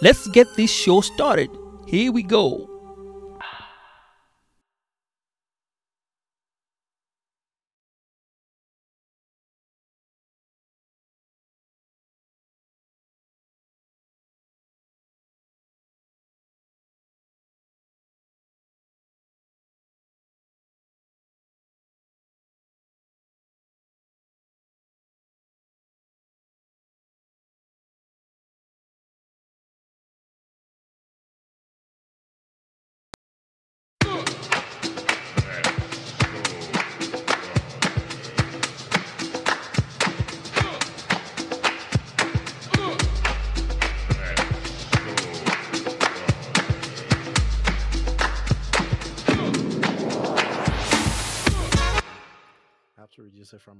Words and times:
let's 0.00 0.26
get 0.28 0.46
this 0.56 0.70
show 0.70 1.00
started. 1.00 1.50
Here 1.86 2.12
we 2.12 2.22
go. 2.22 2.75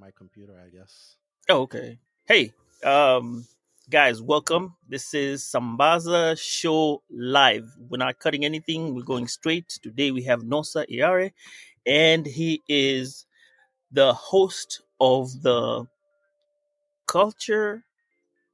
My 0.06 0.12
computer, 0.16 0.52
I 0.64 0.68
guess. 0.68 1.16
Oh, 1.48 1.62
okay. 1.62 1.98
Hey, 2.28 2.52
um, 2.84 3.44
guys, 3.90 4.22
welcome. 4.22 4.76
This 4.88 5.14
is 5.14 5.42
Sambaza 5.42 6.38
Show 6.38 7.02
Live. 7.10 7.68
We're 7.88 7.98
not 7.98 8.20
cutting 8.20 8.44
anything. 8.44 8.94
We're 8.94 9.02
going 9.02 9.26
straight. 9.26 9.68
Today 9.82 10.12
we 10.12 10.22
have 10.22 10.42
Nosa 10.42 10.88
Iyare, 10.88 11.32
and 11.84 12.24
he 12.24 12.62
is 12.68 13.26
the 13.90 14.14
host 14.14 14.82
of 15.00 15.42
the 15.42 15.88
Culture 17.08 17.82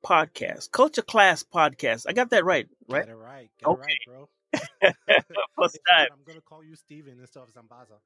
Podcast, 0.02 0.70
Culture 0.70 1.02
Class 1.02 1.44
Podcast. 1.44 2.06
I 2.08 2.14
got 2.14 2.30
that 2.30 2.46
right, 2.46 2.66
right? 2.88 3.04
Get 3.04 3.12
it 3.12 3.16
right. 3.16 3.50
Get 3.58 3.68
okay. 3.68 3.82
it 3.82 3.84
right, 3.84 3.98
bro. 4.06 4.28
First 5.58 5.78
time. 5.90 6.08
I'm 6.12 6.24
gonna 6.26 6.40
call 6.40 6.64
you 6.64 6.76
Steven 6.76 7.18
instead 7.20 7.42
of 7.42 7.50
Zambaza. 7.52 7.98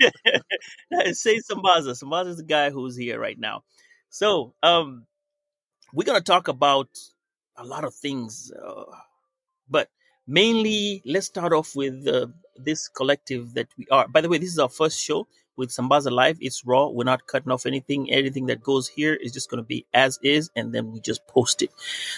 Say 1.14 1.38
Zambaza. 1.38 1.92
Zambaza 2.02 2.28
is 2.28 2.36
the 2.38 2.42
guy 2.44 2.70
who's 2.70 2.96
here 2.96 3.18
right 3.20 3.38
now. 3.38 3.62
So, 4.08 4.54
um, 4.62 5.06
we're 5.92 6.04
gonna 6.04 6.20
talk 6.20 6.48
about 6.48 6.88
a 7.56 7.64
lot 7.64 7.84
of 7.84 7.94
things, 7.94 8.52
uh, 8.52 8.84
but 9.68 9.88
mainly 10.26 11.02
let's 11.06 11.26
start 11.26 11.52
off 11.52 11.74
with 11.76 12.06
uh, 12.08 12.26
this 12.56 12.88
collective 12.88 13.54
that 13.54 13.68
we 13.78 13.86
are. 13.90 14.08
By 14.08 14.20
the 14.20 14.28
way, 14.28 14.38
this 14.38 14.50
is 14.50 14.58
our 14.58 14.68
first 14.68 15.00
show 15.02 15.26
with 15.56 15.70
Sambaza 15.70 16.10
Live. 16.10 16.38
It's 16.40 16.64
raw. 16.64 16.88
We're 16.88 17.04
not 17.04 17.26
cutting 17.26 17.50
off 17.50 17.66
anything. 17.66 18.10
Anything 18.10 18.46
that 18.46 18.62
goes 18.62 18.88
here 18.88 19.14
is 19.14 19.32
just 19.32 19.50
going 19.50 19.62
to 19.62 19.66
be 19.66 19.86
as 19.94 20.18
is, 20.22 20.50
and 20.54 20.72
then 20.72 20.92
we 20.92 21.00
just 21.00 21.26
post 21.26 21.62
it. 21.62 21.70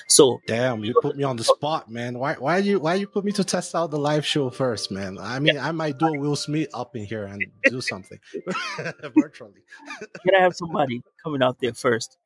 So 0.06 0.40
damn, 0.46 0.84
you 0.84 0.94
put 1.00 1.16
me 1.16 1.24
on 1.24 1.36
the 1.36 1.44
spot, 1.44 1.90
man. 1.90 2.18
Why 2.18 2.34
why 2.34 2.58
you 2.58 2.80
why 2.80 2.94
you 2.94 3.06
put 3.06 3.24
me 3.24 3.32
to 3.32 3.44
test 3.44 3.74
out 3.74 3.90
the 3.90 3.98
live 3.98 4.26
show 4.26 4.50
first, 4.50 4.90
man? 4.90 5.18
I 5.18 5.38
mean, 5.38 5.54
yeah. 5.54 5.66
I 5.66 5.72
might 5.72 5.98
do 5.98 6.06
a 6.06 6.18
Will 6.18 6.36
Smith 6.36 6.68
up 6.74 6.96
in 6.96 7.04
here 7.04 7.24
and 7.24 7.44
do 7.64 7.80
something 7.80 8.18
virtually. 9.16 9.62
Can 10.24 10.34
I 10.34 10.40
have 10.40 10.54
somebody 10.54 11.02
coming 11.22 11.42
out 11.42 11.58
there 11.60 11.74
first. 11.74 12.18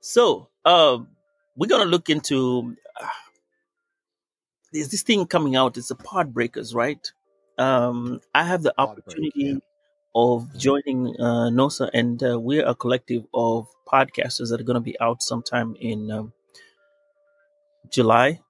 So 0.00 0.48
um, 0.64 1.08
we're 1.56 1.68
gonna 1.68 1.84
look 1.84 2.10
into. 2.10 2.76
Uh, 3.00 3.06
there's 4.72 4.88
this 4.88 5.02
thing 5.02 5.26
coming 5.26 5.54
out. 5.54 5.76
It's 5.76 5.88
the 5.88 5.94
pod 5.94 6.32
breakers, 6.32 6.74
right? 6.74 7.12
Um, 7.58 8.20
I 8.34 8.44
have 8.44 8.62
the 8.62 8.72
opportunity 8.78 9.32
yeah 9.36 9.54
of 10.14 10.56
joining 10.56 11.14
uh, 11.18 11.50
NOSA, 11.50 11.90
and 11.94 12.22
uh, 12.22 12.38
we're 12.38 12.66
a 12.66 12.74
collective 12.74 13.24
of 13.34 13.66
podcasters 13.90 14.50
that 14.50 14.60
are 14.60 14.64
going 14.64 14.74
to 14.74 14.80
be 14.80 14.98
out 15.00 15.22
sometime 15.22 15.76
in 15.80 16.10
um, 16.10 16.32
July, 17.90 18.40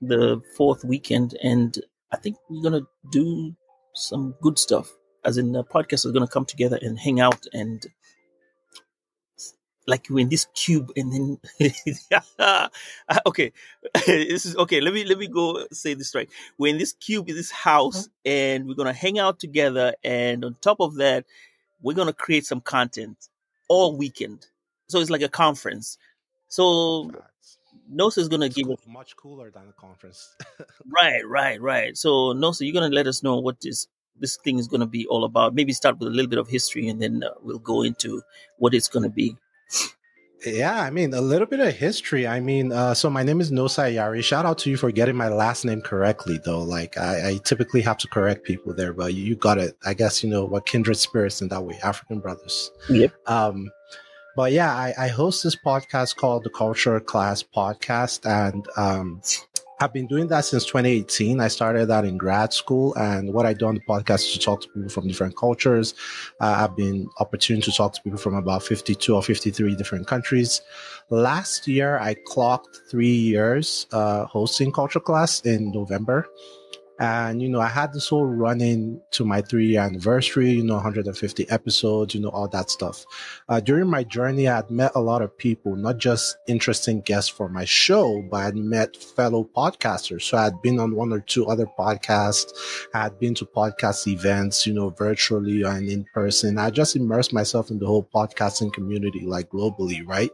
the 0.00 0.40
fourth 0.56 0.84
weekend, 0.84 1.36
and 1.42 1.78
I 2.12 2.16
think 2.16 2.36
we're 2.48 2.62
going 2.62 2.82
to 2.82 2.88
do 3.12 3.54
some 3.94 4.34
good 4.40 4.58
stuff. 4.58 4.92
As 5.24 5.38
in, 5.38 5.52
the 5.52 5.64
podcasters 5.64 6.06
are 6.06 6.12
going 6.12 6.26
to 6.26 6.32
come 6.32 6.44
together 6.44 6.78
and 6.80 6.98
hang 6.98 7.20
out 7.20 7.46
and 7.52 7.84
like 9.86 10.08
you're 10.08 10.18
in 10.18 10.28
this 10.28 10.46
cube 10.54 10.90
and 10.96 11.12
then 11.12 11.38
okay 13.26 13.52
this 14.06 14.46
is 14.46 14.56
okay 14.56 14.80
let 14.80 14.94
me 14.94 15.04
let 15.04 15.18
me 15.18 15.26
go 15.26 15.66
say 15.72 15.94
this 15.94 16.14
right 16.14 16.28
we're 16.58 16.72
in 16.72 16.78
this 16.78 16.94
cube 16.94 17.28
in 17.28 17.36
this 17.36 17.50
house 17.50 18.08
mm-hmm. 18.08 18.30
and 18.30 18.66
we're 18.66 18.74
gonna 18.74 18.92
hang 18.92 19.18
out 19.18 19.38
together 19.38 19.94
and 20.02 20.44
on 20.44 20.56
top 20.60 20.80
of 20.80 20.96
that 20.96 21.24
we're 21.82 21.94
gonna 21.94 22.12
create 22.12 22.46
some 22.46 22.60
content 22.60 23.28
all 23.68 23.96
weekend 23.96 24.46
so 24.88 24.98
it's 25.00 25.10
like 25.10 25.22
a 25.22 25.28
conference 25.28 25.98
so 26.48 27.10
Nosa 27.92 28.18
is 28.18 28.28
gonna 28.28 28.48
give 28.48 28.66
cool, 28.66 28.78
much 28.86 29.16
cooler 29.16 29.50
than 29.50 29.68
a 29.68 29.72
conference. 29.72 30.34
right, 31.02 31.26
right, 31.26 31.60
right. 31.60 31.96
So 31.96 32.32
Nosa, 32.32 32.64
you're 32.64 32.72
gonna 32.72 32.94
let 32.94 33.06
us 33.06 33.22
know 33.22 33.38
what 33.38 33.60
this 33.60 33.88
this 34.18 34.36
thing 34.36 34.58
is 34.58 34.68
gonna 34.68 34.86
be 34.86 35.06
all 35.06 35.24
about. 35.24 35.54
Maybe 35.54 35.72
start 35.72 35.98
with 35.98 36.08
a 36.08 36.10
little 36.10 36.28
bit 36.28 36.38
of 36.38 36.48
history, 36.48 36.88
and 36.88 37.00
then 37.00 37.22
uh, 37.24 37.34
we'll 37.42 37.58
go 37.58 37.82
into 37.82 38.22
what 38.58 38.74
it's 38.74 38.88
gonna 38.88 39.10
be. 39.10 39.36
Yeah, 40.46 40.78
I 40.78 40.90
mean, 40.90 41.14
a 41.14 41.20
little 41.20 41.46
bit 41.46 41.60
of 41.60 41.74
history. 41.74 42.26
I 42.26 42.40
mean, 42.40 42.70
uh, 42.70 42.94
so 42.94 43.08
my 43.08 43.22
name 43.22 43.40
is 43.40 43.50
Nosa 43.50 43.90
Iyare. 43.90 44.22
Shout 44.22 44.44
out 44.44 44.58
to 44.58 44.70
you 44.70 44.76
for 44.76 44.90
getting 44.90 45.16
my 45.16 45.28
last 45.28 45.64
name 45.64 45.80
correctly, 45.80 46.38
though. 46.44 46.62
Like, 46.62 46.98
I, 46.98 47.30
I, 47.30 47.36
typically 47.44 47.80
have 47.82 47.96
to 47.98 48.08
correct 48.08 48.44
people 48.44 48.74
there, 48.74 48.92
but 48.92 49.14
you 49.14 49.36
got 49.36 49.58
it. 49.58 49.76
I 49.86 49.94
guess, 49.94 50.22
you 50.22 50.28
know, 50.28 50.44
what 50.44 50.66
kindred 50.66 50.98
spirits 50.98 51.40
in 51.40 51.48
that 51.48 51.64
way, 51.64 51.78
African 51.82 52.20
brothers. 52.20 52.70
Yep. 52.90 53.14
Um, 53.26 53.70
but 54.36 54.52
yeah, 54.52 54.72
I, 54.72 54.92
I 54.98 55.08
host 55.08 55.44
this 55.44 55.56
podcast 55.56 56.16
called 56.16 56.44
the 56.44 56.50
Culture 56.50 57.00
Class 57.00 57.42
Podcast. 57.42 58.26
And 58.26 58.66
um, 58.76 59.22
I've 59.80 59.92
been 59.92 60.06
doing 60.06 60.28
that 60.28 60.44
since 60.44 60.64
2018. 60.66 61.40
I 61.40 61.48
started 61.48 61.86
that 61.86 62.04
in 62.04 62.16
grad 62.16 62.52
school, 62.52 62.94
and 62.94 63.32
what 63.32 63.44
I 63.44 63.52
do 63.54 63.66
on 63.66 63.74
the 63.74 63.80
podcast 63.80 64.26
is 64.26 64.32
to 64.34 64.38
talk 64.38 64.60
to 64.62 64.68
people 64.68 64.88
from 64.88 65.08
different 65.08 65.36
cultures. 65.36 65.94
Uh, 66.40 66.66
I've 66.68 66.76
been 66.76 67.08
opportunity 67.18 67.70
to 67.70 67.76
talk 67.76 67.92
to 67.94 68.02
people 68.02 68.18
from 68.18 68.34
about 68.34 68.62
52 68.62 69.14
or 69.14 69.22
53 69.22 69.74
different 69.74 70.06
countries. 70.06 70.62
Last 71.10 71.66
year, 71.66 71.98
I 71.98 72.14
clocked 72.26 72.80
three 72.88 73.08
years 73.08 73.86
uh, 73.92 74.26
hosting 74.26 74.70
culture 74.70 75.00
class 75.00 75.40
in 75.40 75.72
November. 75.72 76.26
And, 76.98 77.42
you 77.42 77.48
know, 77.48 77.60
I 77.60 77.66
had 77.66 77.92
this 77.92 78.08
whole 78.08 78.26
running 78.26 79.00
to 79.12 79.24
my 79.24 79.42
three 79.42 79.66
year 79.66 79.80
anniversary, 79.80 80.50
you 80.50 80.62
know, 80.62 80.74
150 80.74 81.50
episodes, 81.50 82.14
you 82.14 82.20
know, 82.20 82.28
all 82.28 82.48
that 82.48 82.70
stuff. 82.70 83.04
Uh, 83.48 83.60
during 83.60 83.88
my 83.88 84.04
journey, 84.04 84.46
I 84.46 84.56
had 84.56 84.70
met 84.70 84.92
a 84.94 85.00
lot 85.00 85.20
of 85.22 85.36
people, 85.36 85.74
not 85.74 85.98
just 85.98 86.36
interesting 86.46 87.00
guests 87.00 87.28
for 87.28 87.48
my 87.48 87.64
show, 87.64 88.22
but 88.30 88.36
I 88.36 88.44
had 88.44 88.56
met 88.56 88.96
fellow 88.96 89.48
podcasters. 89.56 90.22
So 90.22 90.38
I 90.38 90.44
had 90.44 90.62
been 90.62 90.78
on 90.78 90.94
one 90.94 91.12
or 91.12 91.20
two 91.20 91.46
other 91.46 91.66
podcasts. 91.78 92.52
I 92.94 93.02
had 93.02 93.18
been 93.18 93.34
to 93.34 93.44
podcast 93.44 94.06
events, 94.06 94.66
you 94.66 94.74
know, 94.74 94.90
virtually 94.90 95.62
and 95.62 95.88
in 95.88 96.04
person. 96.14 96.58
I 96.58 96.70
just 96.70 96.94
immersed 96.94 97.32
myself 97.32 97.70
in 97.70 97.78
the 97.80 97.86
whole 97.86 98.08
podcasting 98.14 98.72
community, 98.72 99.20
like 99.26 99.50
globally, 99.50 100.06
right? 100.06 100.30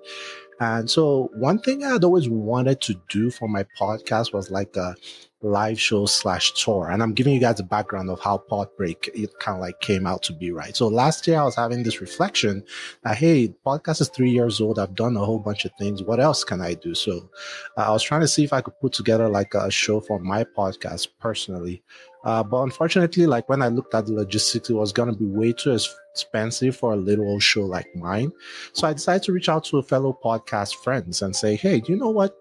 And 0.61 0.91
so 0.91 1.31
one 1.35 1.59
thing 1.59 1.85
I'd 1.85 2.05
always 2.05 2.29
wanted 2.29 2.81
to 2.83 3.01
do 3.09 3.31
for 3.31 3.49
my 3.49 3.65
podcast 3.79 4.33
was 4.33 4.51
like 4.51 4.77
a 4.77 4.95
live 5.43 5.81
show 5.81 6.05
slash 6.07 6.53
tour. 6.53 6.91
And 6.91 7.03
I'm 7.03 7.15
giving 7.15 7.33
you 7.33 7.41
guys 7.41 7.61
a 7.61 7.65
background 7.65 8.11
of 8.11 8.21
how 8.21 8.39
Pod 8.39 8.69
Break 8.77 9.11
it 9.15 9.31
kind 9.39 9.57
of 9.57 9.63
like 9.63 9.81
came 9.81 10.07
out 10.07 10.23
to 10.25 10.35
be, 10.35 10.51
right? 10.51 10.77
So 10.77 10.89
last 10.89 11.27
year 11.27 11.41
I 11.41 11.45
was 11.45 11.57
having 11.57 11.83
this 11.83 12.01
reflection 12.01 12.63
that, 13.05 13.17
hey, 13.17 13.55
podcast 13.65 14.03
is 14.03 14.09
three 14.09 14.31
years 14.31 14.61
old. 14.61 14.79
I've 14.79 14.95
done 14.95 15.17
a 15.17 15.25
whole 15.25 15.39
bunch 15.39 15.65
of 15.65 15.73
things. 15.79 16.03
What 16.03 16.21
else 16.21 16.45
can 16.45 16.61
I 16.61 16.75
do? 16.75 16.95
So 16.95 17.31
uh, 17.79 17.89
I 17.89 17.91
was 17.91 18.03
trying 18.03 18.21
to 18.21 18.29
see 18.29 18.45
if 18.45 18.53
I 18.53 18.61
could 18.61 18.79
put 18.81 18.93
together 18.93 19.29
like 19.29 19.55
a 19.55 19.71
show 19.71 20.01
for 20.01 20.19
my 20.19 20.45
podcast 20.45 21.09
personally. 21.21 21.83
Uh, 22.25 22.43
but 22.43 22.63
unfortunately, 22.63 23.27
like 23.27 23.49
when 23.49 23.63
I 23.63 23.69
looked 23.69 23.95
at 23.95 24.07
the 24.07 24.13
logistics, 24.13 24.69
it 24.69 24.75
was 24.75 24.93
going 24.93 25.11
to 25.11 25.19
be 25.19 25.27
way 25.27 25.53
too 25.53 25.77
expensive 26.13 26.77
for 26.77 26.93
a 26.93 26.97
little 26.97 27.39
show 27.41 27.63
like 27.63 27.95
mine. 27.97 28.33
So 28.73 28.87
I 28.87 28.93
decided 28.93 29.23
to 29.25 29.33
reach 29.33 29.49
out 29.49 29.65
to 29.67 29.79
a 29.79 29.83
fellow 29.83 30.19
podcast 30.23 30.77
friends 30.77 31.23
and 31.23 31.35
say, 31.35 31.57
Hey, 31.57 31.83
you 31.87 31.97
know 31.97 32.11
what? 32.11 32.37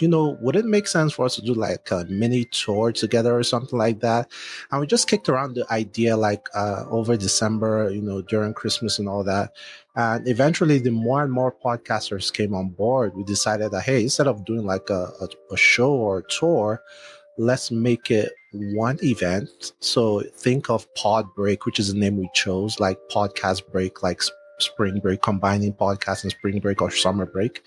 you 0.00 0.08
know, 0.08 0.38
would 0.40 0.56
it 0.56 0.64
make 0.64 0.86
sense 0.86 1.12
for 1.12 1.26
us 1.26 1.36
to 1.36 1.42
do 1.42 1.54
like 1.54 1.90
a 1.90 2.04
mini 2.08 2.44
tour 2.46 2.92
together 2.92 3.36
or 3.36 3.42
something 3.42 3.78
like 3.78 4.00
that? 4.00 4.30
And 4.70 4.80
we 4.80 4.86
just 4.86 5.08
kicked 5.08 5.28
around 5.28 5.54
the 5.54 5.70
idea 5.72 6.16
like 6.16 6.48
uh, 6.54 6.84
over 6.88 7.16
December, 7.16 7.90
you 7.90 8.02
know, 8.02 8.22
during 8.22 8.54
Christmas 8.54 8.98
and 8.98 9.08
all 9.08 9.22
that. 9.24 9.52
And 9.94 10.26
eventually, 10.26 10.78
the 10.78 10.90
more 10.90 11.22
and 11.22 11.32
more 11.32 11.54
podcasters 11.54 12.32
came 12.32 12.54
on 12.54 12.70
board, 12.70 13.14
we 13.14 13.24
decided 13.24 13.70
that, 13.72 13.82
hey, 13.82 14.02
instead 14.02 14.26
of 14.26 14.44
doing 14.44 14.64
like 14.64 14.88
a, 14.88 15.12
a, 15.20 15.28
a 15.52 15.56
show 15.56 15.92
or 15.92 16.18
a 16.18 16.28
tour, 16.28 16.82
let's 17.36 17.70
make 17.70 18.10
it 18.10 18.32
one 18.52 18.98
event. 19.02 19.72
So 19.80 20.22
think 20.36 20.70
of 20.70 20.92
Pod 20.94 21.34
Break, 21.34 21.66
which 21.66 21.78
is 21.78 21.92
the 21.92 21.98
name 21.98 22.16
we 22.16 22.28
chose, 22.34 22.78
like 22.78 22.98
podcast 23.10 23.70
break, 23.70 24.02
like 24.02 24.22
spring 24.58 25.00
break, 25.00 25.22
combining 25.22 25.72
podcast 25.72 26.22
and 26.22 26.32
spring 26.32 26.58
break 26.60 26.80
or 26.80 26.90
summer 26.90 27.26
break. 27.26 27.62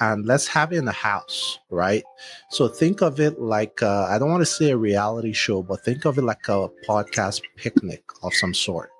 And 0.00 0.26
let's 0.26 0.46
have 0.48 0.72
it 0.72 0.76
in 0.76 0.84
the 0.84 0.92
house, 0.92 1.58
right? 1.70 2.02
So 2.50 2.68
think 2.68 3.02
of 3.02 3.20
it 3.20 3.40
like, 3.40 3.82
uh, 3.82 4.06
I 4.08 4.18
don't 4.18 4.30
want 4.30 4.40
to 4.40 4.46
say 4.46 4.70
a 4.70 4.76
reality 4.76 5.32
show, 5.32 5.62
but 5.62 5.84
think 5.84 6.04
of 6.04 6.18
it 6.18 6.22
like 6.22 6.48
a 6.48 6.68
podcast 6.88 7.42
picnic 7.56 8.02
of 8.22 8.34
some 8.34 8.54
sort. 8.54 8.90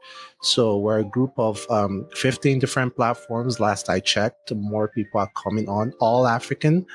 So 0.43 0.79
we're 0.79 1.01
a 1.01 1.05
group 1.05 1.33
of 1.37 1.67
um, 1.71 2.07
15 2.15 2.59
different 2.59 2.97
platforms. 2.97 3.61
Last 3.61 3.91
I 3.91 4.01
checked, 4.01 4.53
more 4.55 4.89
people 4.89 5.21
are 5.21 5.31
coming 5.43 5.69
on, 5.69 5.93
all 6.01 6.27
African, 6.27 6.87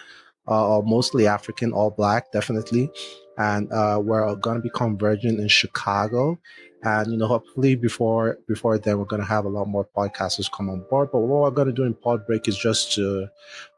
uh, 0.47 0.77
or 0.77 0.83
mostly 0.83 1.27
African, 1.27 1.71
all 1.71 1.91
black, 1.91 2.31
definitely. 2.31 2.89
And 3.37 3.71
uh, 3.71 3.99
we're 4.03 4.35
going 4.35 4.55
to 4.57 4.61
be 4.61 4.69
converging 4.69 5.39
in 5.39 5.47
Chicago 5.47 6.39
and 6.85 7.11
you 7.11 7.17
know, 7.17 7.25
hopefully 7.25 7.75
before 7.75 8.37
before 8.47 8.77
then, 8.77 8.99
we're 8.99 9.05
gonna 9.05 9.25
have 9.25 9.45
a 9.45 9.49
lot 9.49 9.67
more 9.67 9.87
podcasters 9.97 10.51
come 10.51 10.69
on 10.69 10.85
board. 10.87 11.09
But 11.11 11.21
what 11.21 11.41
we're 11.41 11.49
gonna 11.49 11.71
do 11.71 11.83
in 11.83 11.95
Pod 11.95 12.27
Break 12.27 12.47
is 12.47 12.55
just 12.55 12.93
to 12.93 13.27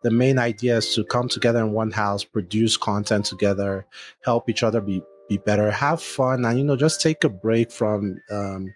the 0.04 0.12
main 0.12 0.38
idea 0.38 0.78
is 0.78 0.94
to 0.96 1.06
come 1.06 1.30
together 1.30 1.60
in 1.60 1.72
one 1.72 1.92
house, 1.92 2.26
produce 2.26 2.76
content 2.76 3.26
together, 3.26 3.86
help 4.26 4.50
each 4.50 4.62
other 4.62 4.82
be 4.82 5.02
be 5.30 5.38
better, 5.38 5.72
have 5.72 6.02
fun, 6.02 6.44
and 6.44 6.58
you 6.58 6.66
know, 6.66 6.76
just 6.76 7.02
take 7.02 7.24
a 7.24 7.30
break 7.30 7.72
from 7.72 8.20
um, 8.30 8.74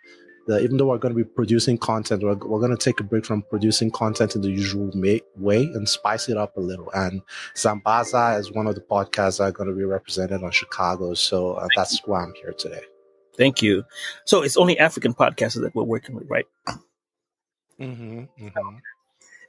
the, 0.48 0.60
even 0.60 0.78
though 0.78 0.88
we're 0.88 0.98
going 0.98 1.14
to 1.14 1.24
be 1.24 1.28
producing 1.28 1.78
content, 1.78 2.24
we're, 2.24 2.36
we're 2.36 2.60
going 2.60 2.76
to 2.76 2.78
take 2.78 3.00
a 3.00 3.04
break 3.04 3.26
from 3.26 3.44
producing 3.44 3.92
content 3.92 4.36
in 4.36 4.42
the 4.42 4.50
usual 4.50 4.92
may, 4.96 5.22
way 5.38 5.64
and 5.64 5.88
spice 5.88 6.30
it 6.30 6.38
up 6.38 6.58
a 6.58 6.60
little. 6.60 6.90
And 6.94 7.22
Zambaza 7.56 8.40
is 8.40 8.52
one 8.52 8.68
of 8.68 8.76
the 8.76 8.82
podcasts 8.82 9.38
that 9.38 9.44
are 9.44 9.52
going 9.52 9.70
to 9.70 9.76
be 9.76 9.84
represented 9.84 10.44
on 10.44 10.52
Chicago. 10.52 11.14
So 11.14 11.54
uh, 11.54 11.68
that's 11.76 12.00
why 12.06 12.24
I'm 12.24 12.34
here 12.42 12.54
today. 12.54 12.82
Thank 13.38 13.62
you. 13.62 13.84
So 14.26 14.42
it's 14.42 14.58
only 14.58 14.78
African 14.78 15.14
podcasters 15.14 15.62
that 15.62 15.74
we're 15.74 15.84
working 15.84 16.16
with, 16.16 16.30
right? 16.30 16.46
Mm-hmm, 17.80 18.20
mm-hmm. 18.40 18.78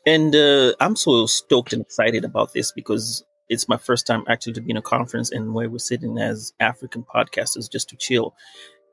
And 0.06 0.34
uh, 0.34 0.74
I'm 0.80 0.96
so 0.96 1.26
stoked 1.26 1.72
and 1.72 1.82
excited 1.82 2.24
about 2.24 2.52
this 2.52 2.72
because 2.72 3.24
it's 3.48 3.68
my 3.68 3.76
first 3.76 4.06
time 4.06 4.24
actually 4.28 4.54
to 4.54 4.60
be 4.60 4.70
in 4.70 4.76
a 4.76 4.82
conference 4.82 5.30
and 5.30 5.52
where 5.52 5.68
we're 5.68 5.78
sitting 5.78 6.18
as 6.18 6.52
African 6.58 7.04
podcasters 7.04 7.70
just 7.70 7.90
to 7.90 7.96
chill. 7.96 8.34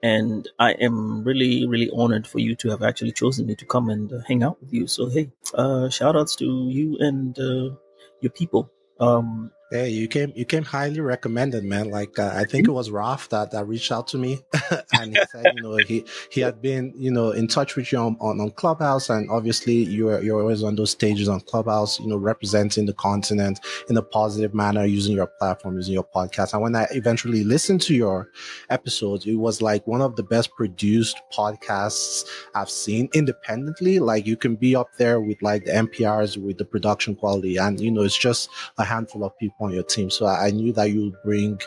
And 0.01 0.47
I 0.57 0.71
am 0.73 1.23
really, 1.23 1.67
really 1.67 1.89
honored 1.93 2.25
for 2.25 2.39
you 2.39 2.55
to 2.57 2.69
have 2.69 2.83
actually 2.83 3.11
chosen 3.11 3.45
me 3.45 3.55
to 3.55 3.65
come 3.65 3.89
and 3.89 4.11
uh, 4.11 4.19
hang 4.27 4.43
out 4.43 4.61
with 4.61 4.73
you. 4.73 4.87
So, 4.87 5.09
hey, 5.09 5.31
uh, 5.53 5.89
shout 5.89 6.15
outs 6.15 6.35
to 6.37 6.45
you 6.69 6.97
and 6.99 7.37
uh, 7.37 7.75
your 8.21 8.31
people. 8.33 8.71
Um, 8.99 9.51
Hey, 9.71 9.89
you 9.89 10.07
came 10.07 10.33
you 10.35 10.45
came 10.45 10.63
highly 10.63 10.99
recommended, 10.99 11.63
man. 11.63 11.91
Like 11.91 12.17
uh, 12.17 12.31
I 12.33 12.45
think 12.45 12.67
it 12.67 12.71
was 12.71 12.89
Raf 12.89 13.29
that, 13.29 13.51
that 13.51 13.67
reached 13.67 13.91
out 13.91 14.07
to 14.07 14.17
me, 14.17 14.39
and 14.93 15.15
he 15.15 15.23
said, 15.29 15.45
you 15.55 15.61
know, 15.61 15.77
he 15.77 16.05
he 16.31 16.41
had 16.41 16.59
been 16.59 16.91
you 16.97 17.11
know 17.11 17.29
in 17.29 17.47
touch 17.47 17.75
with 17.75 17.91
you 17.91 17.99
on, 17.99 18.17
on, 18.19 18.41
on 18.41 18.49
Clubhouse, 18.49 19.11
and 19.11 19.29
obviously 19.29 19.75
you're 19.75 20.23
you're 20.23 20.41
always 20.41 20.63
on 20.63 20.75
those 20.75 20.89
stages 20.89 21.29
on 21.29 21.41
Clubhouse, 21.41 21.99
you 21.99 22.07
know, 22.07 22.17
representing 22.17 22.87
the 22.87 22.95
continent 22.95 23.59
in 23.89 23.97
a 23.97 24.01
positive 24.01 24.55
manner, 24.55 24.85
using 24.85 25.15
your 25.15 25.27
platform, 25.27 25.75
using 25.75 25.93
your 25.93 26.03
podcast. 26.15 26.53
And 26.53 26.63
when 26.63 26.75
I 26.75 26.87
eventually 26.89 27.43
listened 27.43 27.83
to 27.83 27.93
your 27.93 28.31
episodes, 28.71 29.27
it 29.27 29.35
was 29.35 29.61
like 29.61 29.85
one 29.85 30.01
of 30.01 30.15
the 30.15 30.23
best 30.23 30.49
produced 30.55 31.21
podcasts 31.31 32.25
I've 32.55 32.71
seen 32.71 33.07
independently. 33.13 33.99
Like 33.99 34.25
you 34.25 34.35
can 34.35 34.55
be 34.55 34.75
up 34.75 34.95
there 34.97 35.21
with 35.21 35.43
like 35.43 35.65
the 35.65 35.73
NPRs 35.73 36.37
with 36.37 36.57
the 36.57 36.65
production 36.65 37.15
quality, 37.15 37.57
and 37.57 37.79
you 37.79 37.91
know, 37.91 38.01
it's 38.01 38.17
just 38.17 38.49
a 38.79 38.83
handful 38.83 39.23
of 39.23 39.37
people 39.37 39.58
on 39.59 39.71
your 39.71 39.83
team. 39.83 40.09
So 40.09 40.25
I, 40.25 40.51
knew 40.51 40.73
that 40.73 40.91
you 40.91 41.05
would 41.05 41.21
bring 41.23 41.59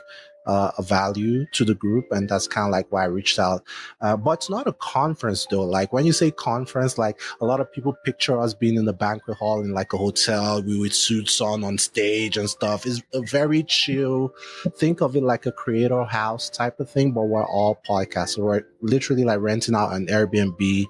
uh, 0.46 0.72
a 0.76 0.82
value 0.82 1.46
to 1.52 1.64
the 1.64 1.74
group, 1.74 2.06
and 2.10 2.28
that's 2.28 2.48
kind 2.48 2.66
of 2.66 2.72
like 2.72 2.90
why 2.90 3.02
I 3.02 3.06
reached 3.06 3.38
out. 3.38 3.62
Uh, 4.00 4.16
but 4.16 4.32
it's 4.32 4.50
not 4.50 4.66
a 4.66 4.72
conference 4.72 5.46
though. 5.50 5.62
Like 5.62 5.92
when 5.92 6.04
you 6.04 6.12
say 6.12 6.30
conference, 6.30 6.98
like 6.98 7.20
a 7.40 7.44
lot 7.44 7.60
of 7.60 7.70
people 7.72 7.94
picture 8.04 8.40
us 8.40 8.54
being 8.54 8.74
in 8.76 8.84
the 8.84 8.92
banquet 8.92 9.36
hall 9.36 9.60
in 9.60 9.72
like 9.72 9.92
a 9.92 9.96
hotel, 9.96 10.62
we 10.62 10.78
with 10.78 10.94
suits 10.94 11.40
on 11.40 11.62
on 11.62 11.78
stage 11.78 12.36
and 12.36 12.50
stuff. 12.50 12.86
It's 12.86 13.02
a 13.14 13.22
very 13.22 13.62
chill. 13.62 14.34
Think 14.76 15.00
of 15.00 15.14
it 15.16 15.22
like 15.22 15.46
a 15.46 15.52
creator 15.52 16.04
house 16.04 16.50
type 16.50 16.80
of 16.80 16.90
thing, 16.90 17.12
but 17.12 17.22
we're 17.22 17.46
all 17.46 17.80
podcasts. 17.88 18.30
So 18.30 18.42
we're 18.42 18.64
literally 18.80 19.24
like 19.24 19.40
renting 19.40 19.74
out 19.74 19.92
an 19.92 20.06
Airbnb. 20.06 20.86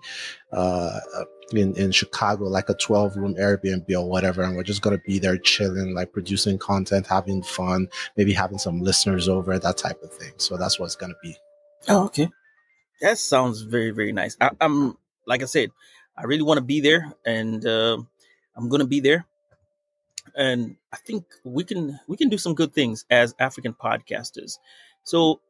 Uh, 0.50 1.00
in, 1.60 1.76
in 1.76 1.92
Chicago, 1.92 2.44
like 2.44 2.68
a 2.68 2.74
12 2.74 3.16
room 3.16 3.34
Airbnb 3.34 3.90
or 3.90 4.08
whatever. 4.08 4.42
And 4.42 4.56
we're 4.56 4.62
just 4.62 4.82
going 4.82 4.96
to 4.96 5.02
be 5.06 5.18
there 5.18 5.36
chilling, 5.36 5.94
like 5.94 6.12
producing 6.12 6.58
content, 6.58 7.06
having 7.06 7.42
fun, 7.42 7.88
maybe 8.16 8.32
having 8.32 8.58
some 8.58 8.80
listeners 8.80 9.28
over, 9.28 9.58
that 9.58 9.76
type 9.76 10.02
of 10.02 10.12
thing. 10.12 10.32
So 10.38 10.56
that's 10.56 10.78
what 10.78 10.86
it's 10.86 10.96
going 10.96 11.12
to 11.12 11.18
be. 11.22 11.36
Oh, 11.88 12.04
okay. 12.04 12.28
That 13.00 13.18
sounds 13.18 13.62
very, 13.62 13.90
very 13.90 14.12
nice. 14.12 14.36
I, 14.40 14.50
am 14.60 14.96
like 15.26 15.42
I 15.42 15.46
said, 15.46 15.70
I 16.16 16.24
really 16.24 16.42
want 16.42 16.58
to 16.58 16.64
be 16.64 16.80
there 16.80 17.12
and, 17.26 17.64
uh, 17.66 17.98
I'm 18.56 18.68
going 18.68 18.80
to 18.80 18.86
be 18.86 19.00
there. 19.00 19.26
And 20.34 20.76
I 20.92 20.96
think 20.96 21.24
we 21.44 21.64
can, 21.64 21.98
we 22.06 22.16
can 22.16 22.28
do 22.28 22.38
some 22.38 22.54
good 22.54 22.72
things 22.72 23.04
as 23.10 23.34
African 23.38 23.74
podcasters. 23.74 24.58
So 25.04 25.40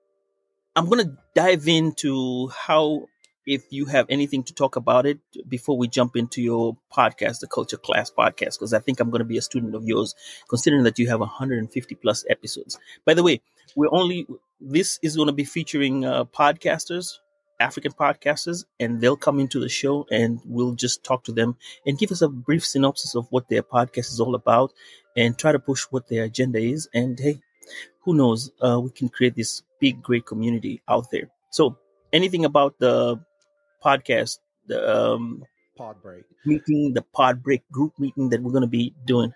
I'm 0.74 0.88
going 0.88 1.04
to 1.04 1.16
dive 1.34 1.68
into 1.68 2.48
how 2.48 3.08
if 3.46 3.64
you 3.70 3.86
have 3.86 4.06
anything 4.08 4.42
to 4.44 4.54
talk 4.54 4.76
about 4.76 5.06
it 5.06 5.18
before 5.48 5.76
we 5.76 5.88
jump 5.88 6.16
into 6.16 6.40
your 6.40 6.76
podcast, 6.92 7.40
the 7.40 7.46
Culture 7.46 7.76
Class 7.76 8.10
podcast, 8.10 8.58
because 8.58 8.72
I 8.72 8.78
think 8.78 9.00
I'm 9.00 9.10
going 9.10 9.20
to 9.20 9.24
be 9.24 9.38
a 9.38 9.42
student 9.42 9.74
of 9.74 9.84
yours, 9.84 10.14
considering 10.48 10.84
that 10.84 10.98
you 10.98 11.08
have 11.08 11.20
150 11.20 11.94
plus 11.96 12.24
episodes. 12.28 12.78
By 13.04 13.14
the 13.14 13.22
way, 13.22 13.40
we're 13.74 13.92
only, 13.92 14.26
this 14.60 14.98
is 15.02 15.16
going 15.16 15.26
to 15.26 15.32
be 15.32 15.44
featuring 15.44 16.04
uh, 16.04 16.24
podcasters, 16.24 17.18
African 17.58 17.92
podcasters, 17.92 18.64
and 18.78 19.00
they'll 19.00 19.16
come 19.16 19.40
into 19.40 19.58
the 19.58 19.68
show 19.68 20.06
and 20.10 20.40
we'll 20.44 20.74
just 20.74 21.04
talk 21.04 21.24
to 21.24 21.32
them 21.32 21.56
and 21.86 21.98
give 21.98 22.12
us 22.12 22.22
a 22.22 22.28
brief 22.28 22.64
synopsis 22.64 23.14
of 23.14 23.26
what 23.30 23.48
their 23.48 23.62
podcast 23.62 24.12
is 24.12 24.20
all 24.20 24.34
about 24.34 24.72
and 25.16 25.38
try 25.38 25.52
to 25.52 25.58
push 25.58 25.84
what 25.90 26.08
their 26.08 26.24
agenda 26.24 26.58
is. 26.58 26.88
And 26.94 27.18
hey, 27.18 27.40
who 28.00 28.14
knows, 28.14 28.50
uh, 28.60 28.80
we 28.80 28.90
can 28.90 29.08
create 29.08 29.34
this 29.34 29.62
big, 29.80 30.02
great 30.02 30.26
community 30.26 30.82
out 30.88 31.10
there. 31.10 31.30
So, 31.50 31.78
anything 32.12 32.44
about 32.44 32.78
the 32.78 33.20
podcast, 33.84 34.38
the 34.66 35.12
um, 35.12 35.44
pod 35.76 36.02
break 36.02 36.24
meeting, 36.44 36.92
the 36.94 37.02
pod 37.02 37.42
break 37.42 37.62
group 37.70 37.92
meeting 37.98 38.28
that 38.30 38.42
we're 38.42 38.52
going 38.52 38.62
to 38.62 38.68
be 38.68 38.94
doing. 39.04 39.32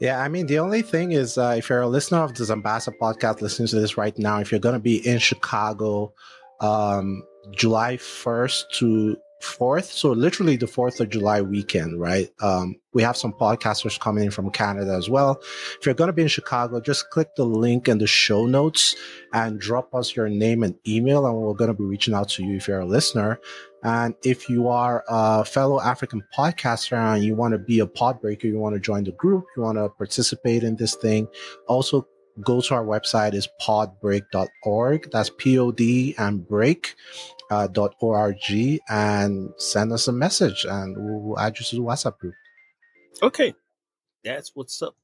Yeah, 0.00 0.18
I 0.18 0.28
mean, 0.28 0.46
the 0.46 0.58
only 0.58 0.80
thing 0.80 1.12
is, 1.12 1.36
uh, 1.36 1.56
if 1.58 1.68
you're 1.68 1.82
a 1.82 1.88
listener 1.88 2.18
of 2.18 2.34
the 2.34 2.44
Zambasa 2.44 2.92
podcast, 2.98 3.42
listening 3.42 3.68
to 3.68 3.80
this 3.80 3.98
right 3.98 4.18
now, 4.18 4.40
if 4.40 4.50
you're 4.50 4.60
going 4.60 4.74
to 4.74 4.78
be 4.78 5.06
in 5.06 5.18
Chicago, 5.18 6.14
um, 6.60 7.22
July 7.54 7.96
1st 7.96 8.62
to 8.78 9.16
4th, 9.40 9.84
so 9.84 10.10
literally 10.10 10.56
the 10.56 10.66
4th 10.66 11.00
of 11.00 11.08
July 11.08 11.40
weekend, 11.40 12.00
right? 12.00 12.30
Um, 12.40 12.76
we 12.92 13.02
have 13.02 13.16
some 13.16 13.32
podcasters 13.32 13.98
coming 13.98 14.24
in 14.24 14.30
from 14.30 14.50
Canada 14.50 14.94
as 14.94 15.08
well. 15.08 15.40
If 15.78 15.86
you're 15.86 15.94
going 15.94 16.08
to 16.08 16.12
be 16.12 16.22
in 16.22 16.28
Chicago, 16.28 16.80
just 16.80 17.10
click 17.10 17.34
the 17.36 17.44
link 17.44 17.88
in 17.88 17.98
the 17.98 18.06
show 18.06 18.46
notes 18.46 18.96
and 19.32 19.60
drop 19.60 19.94
us 19.94 20.14
your 20.14 20.28
name 20.28 20.62
and 20.62 20.74
email, 20.86 21.26
and 21.26 21.34
we're 21.34 21.54
going 21.54 21.70
to 21.70 21.76
be 21.76 21.84
reaching 21.84 22.14
out 22.14 22.28
to 22.30 22.44
you 22.44 22.56
if 22.56 22.68
you're 22.68 22.80
a 22.80 22.86
listener. 22.86 23.40
And 23.82 24.14
if 24.24 24.50
you 24.50 24.68
are 24.68 25.04
a 25.08 25.44
fellow 25.44 25.80
African 25.80 26.22
podcaster 26.36 26.96
and 26.96 27.24
you 27.24 27.34
want 27.34 27.52
to 27.52 27.58
be 27.58 27.78
a 27.78 27.86
pod 27.86 28.20
breaker, 28.20 28.46
you 28.46 28.58
want 28.58 28.74
to 28.74 28.80
join 28.80 29.04
the 29.04 29.12
group, 29.12 29.46
you 29.56 29.62
want 29.62 29.78
to 29.78 29.88
participate 29.88 30.62
in 30.62 30.76
this 30.76 30.94
thing, 30.94 31.28
also 31.66 32.06
go 32.42 32.60
to 32.60 32.74
our 32.74 32.84
website 32.84 33.34
is 33.34 33.48
podbreak.org. 33.60 35.10
That's 35.10 35.30
P-O-D 35.30 36.14
and 36.18 36.46
break 36.46 36.94
uh, 37.50 37.68
.org 38.00 38.80
and 38.88 39.50
send 39.58 39.92
us 39.92 40.08
a 40.08 40.12
message 40.12 40.64
and 40.64 40.96
we'll 40.98 41.38
add 41.38 41.58
you 41.58 41.64
to 41.66 41.76
the 41.76 41.82
WhatsApp 41.82 42.18
group. 42.18 42.34
Okay. 43.22 43.54
That's 44.24 44.52
what's 44.54 44.80
up. 44.82 44.94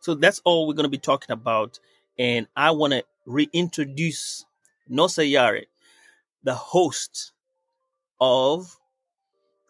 So 0.00 0.14
that's 0.14 0.40
all 0.44 0.66
we're 0.66 0.74
going 0.74 0.84
to 0.84 0.90
be 0.90 0.98
talking 0.98 1.32
about. 1.32 1.78
And 2.18 2.46
I 2.56 2.70
want 2.72 2.92
to 2.92 3.04
reintroduce 3.26 4.44
Nosa 4.90 5.24
Iyare, 5.28 5.66
the 6.42 6.54
host 6.54 7.32
of 8.20 8.78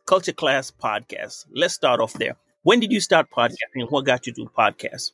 Culture 0.06 0.32
Class 0.32 0.70
Podcast. 0.70 1.46
Let's 1.52 1.74
start 1.74 2.00
off 2.00 2.14
there. 2.14 2.36
When 2.62 2.80
did 2.80 2.92
you 2.92 3.00
start 3.00 3.30
podcasting? 3.30 3.90
What 3.90 4.04
got 4.04 4.26
you 4.26 4.32
to 4.34 4.50
podcast? 4.56 5.12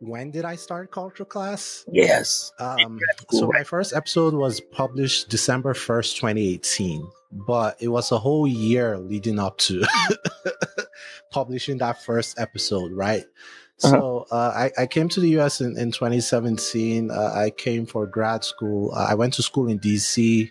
When 0.00 0.30
did 0.30 0.44
I 0.44 0.56
start 0.56 0.90
culture 0.90 1.24
class? 1.24 1.84
Yes. 1.92 2.52
Um, 2.58 2.98
so 3.30 3.50
my 3.52 3.62
first 3.62 3.94
episode 3.94 4.34
was 4.34 4.60
published 4.60 5.28
December 5.28 5.74
1st, 5.74 6.16
2018. 6.16 7.08
but 7.46 7.76
it 7.80 7.88
was 7.88 8.10
a 8.10 8.18
whole 8.18 8.48
year 8.48 8.98
leading 8.98 9.38
up 9.38 9.58
to 9.58 9.84
publishing 11.30 11.78
that 11.78 12.02
first 12.02 12.40
episode, 12.40 12.92
right? 12.92 13.24
Uh-huh. 13.82 13.90
So 13.90 14.26
uh, 14.32 14.52
I, 14.54 14.82
I, 14.82 14.86
came 14.86 15.08
to 15.10 15.20
the 15.20 15.38
US 15.38 15.60
in, 15.60 15.78
in 15.78 15.92
2017. 15.92 17.10
Uh, 17.10 17.32
I 17.34 17.50
came 17.50 17.86
for 17.86 18.06
grad 18.06 18.42
school. 18.42 18.92
Uh, 18.92 19.06
I 19.08 19.14
went 19.14 19.34
to 19.34 19.42
school 19.42 19.68
in 19.68 19.78
DC. 19.78 20.50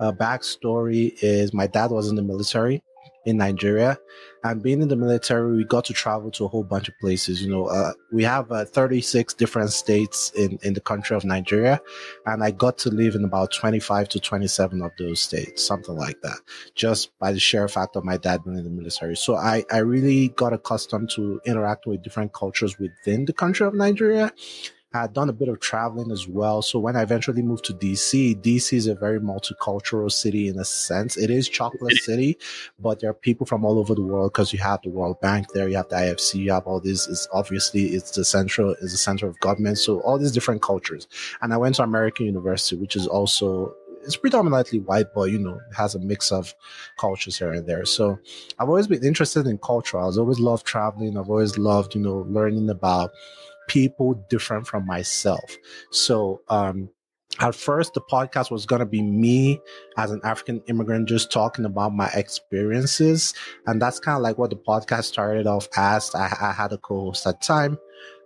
Uh, 0.00 0.12
backstory 0.12 1.12
is 1.20 1.52
my 1.52 1.66
dad 1.68 1.90
was 1.90 2.08
in 2.08 2.16
the 2.16 2.22
military 2.22 2.82
in 3.24 3.36
Nigeria. 3.38 3.98
And 4.42 4.62
being 4.62 4.82
in 4.82 4.88
the 4.88 4.96
military, 4.96 5.56
we 5.56 5.64
got 5.64 5.86
to 5.86 5.94
travel 5.94 6.30
to 6.32 6.44
a 6.44 6.48
whole 6.48 6.64
bunch 6.64 6.88
of 6.88 6.94
places. 7.00 7.42
You 7.42 7.50
know, 7.50 7.66
uh, 7.66 7.92
we 8.12 8.22
have 8.24 8.52
uh, 8.52 8.66
36 8.66 9.32
different 9.34 9.70
states 9.70 10.30
in, 10.36 10.58
in 10.62 10.74
the 10.74 10.80
country 10.80 11.16
of 11.16 11.24
Nigeria. 11.24 11.80
And 12.26 12.44
I 12.44 12.50
got 12.50 12.76
to 12.78 12.90
live 12.90 13.14
in 13.14 13.24
about 13.24 13.52
25 13.52 14.08
to 14.10 14.20
27 14.20 14.82
of 14.82 14.92
those 14.98 15.20
states, 15.20 15.64
something 15.64 15.96
like 15.96 16.20
that, 16.22 16.38
just 16.74 17.18
by 17.18 17.32
the 17.32 17.40
sheer 17.40 17.66
fact 17.68 17.96
of 17.96 18.04
my 18.04 18.18
dad 18.18 18.44
being 18.44 18.58
in 18.58 18.64
the 18.64 18.70
military. 18.70 19.16
So 19.16 19.36
I, 19.36 19.64
I 19.72 19.78
really 19.78 20.28
got 20.28 20.52
accustomed 20.52 21.10
to 21.10 21.40
interacting 21.46 21.92
with 21.92 22.02
different 22.02 22.34
cultures 22.34 22.78
within 22.78 23.24
the 23.24 23.32
country 23.32 23.66
of 23.66 23.74
Nigeria. 23.74 24.30
I 24.94 25.02
had 25.02 25.12
done 25.12 25.28
a 25.28 25.32
bit 25.32 25.48
of 25.48 25.58
traveling 25.58 26.12
as 26.12 26.28
well. 26.28 26.62
So 26.62 26.78
when 26.78 26.94
I 26.94 27.02
eventually 27.02 27.42
moved 27.42 27.64
to 27.64 27.74
DC, 27.74 28.40
DC 28.40 28.72
is 28.74 28.86
a 28.86 28.94
very 28.94 29.18
multicultural 29.18 30.10
city 30.10 30.46
in 30.46 30.56
a 30.56 30.64
sense. 30.64 31.16
It 31.16 31.30
is 31.30 31.48
chocolate 31.48 31.96
city, 32.02 32.38
but 32.78 33.00
there 33.00 33.10
are 33.10 33.14
people 33.14 33.44
from 33.44 33.64
all 33.64 33.80
over 33.80 33.96
the 33.96 34.02
world 34.02 34.32
because 34.32 34.52
you 34.52 34.60
have 34.60 34.82
the 34.82 34.90
World 34.90 35.20
Bank 35.20 35.48
there, 35.52 35.68
you 35.68 35.76
have 35.76 35.88
the 35.88 35.96
IFC, 35.96 36.36
you 36.36 36.52
have 36.52 36.68
all 36.68 36.78
these. 36.78 37.08
It's 37.08 37.26
obviously 37.32 37.86
it's 37.86 38.12
the 38.12 38.24
central, 38.24 38.70
is 38.74 38.92
the 38.92 38.98
center 38.98 39.26
of 39.26 39.38
government. 39.40 39.78
So 39.78 39.98
all 40.02 40.16
these 40.16 40.32
different 40.32 40.62
cultures. 40.62 41.08
And 41.42 41.52
I 41.52 41.56
went 41.56 41.74
to 41.76 41.82
American 41.82 42.26
University, 42.26 42.76
which 42.76 42.94
is 42.94 43.08
also 43.08 43.74
it's 44.04 44.16
predominantly 44.16 44.80
white, 44.80 45.06
but 45.14 45.30
you 45.30 45.38
know, 45.38 45.54
it 45.54 45.74
has 45.74 45.94
a 45.94 45.98
mix 45.98 46.30
of 46.30 46.54
cultures 46.98 47.38
here 47.38 47.52
and 47.52 47.66
there. 47.66 47.84
So 47.84 48.18
I've 48.58 48.68
always 48.68 48.86
been 48.86 49.04
interested 49.04 49.46
in 49.46 49.58
culture. 49.58 49.98
I've 49.98 50.18
always 50.18 50.38
loved 50.38 50.66
traveling. 50.66 51.16
I've 51.16 51.30
always 51.30 51.58
loved, 51.58 51.94
you 51.94 52.00
know, 52.00 52.26
learning 52.28 52.70
about 52.70 53.10
people 53.68 54.14
different 54.28 54.66
from 54.66 54.86
myself. 54.86 55.56
So, 55.90 56.40
um, 56.48 56.88
at 57.40 57.54
first 57.54 57.94
the 57.94 58.00
podcast 58.00 58.50
was 58.50 58.66
going 58.66 58.80
to 58.80 58.86
be 58.86 59.02
me 59.02 59.60
as 59.96 60.10
an 60.10 60.20
african 60.24 60.62
immigrant 60.68 61.08
just 61.08 61.32
talking 61.32 61.64
about 61.64 61.92
my 61.92 62.08
experiences 62.14 63.34
and 63.66 63.80
that's 63.82 63.98
kind 63.98 64.16
of 64.16 64.22
like 64.22 64.38
what 64.38 64.50
the 64.50 64.56
podcast 64.56 65.04
started 65.04 65.46
off 65.46 65.66
as 65.76 66.14
i, 66.14 66.32
I 66.40 66.52
had 66.52 66.72
a 66.72 66.78
co-host 66.78 67.26
at 67.26 67.42
time 67.42 67.78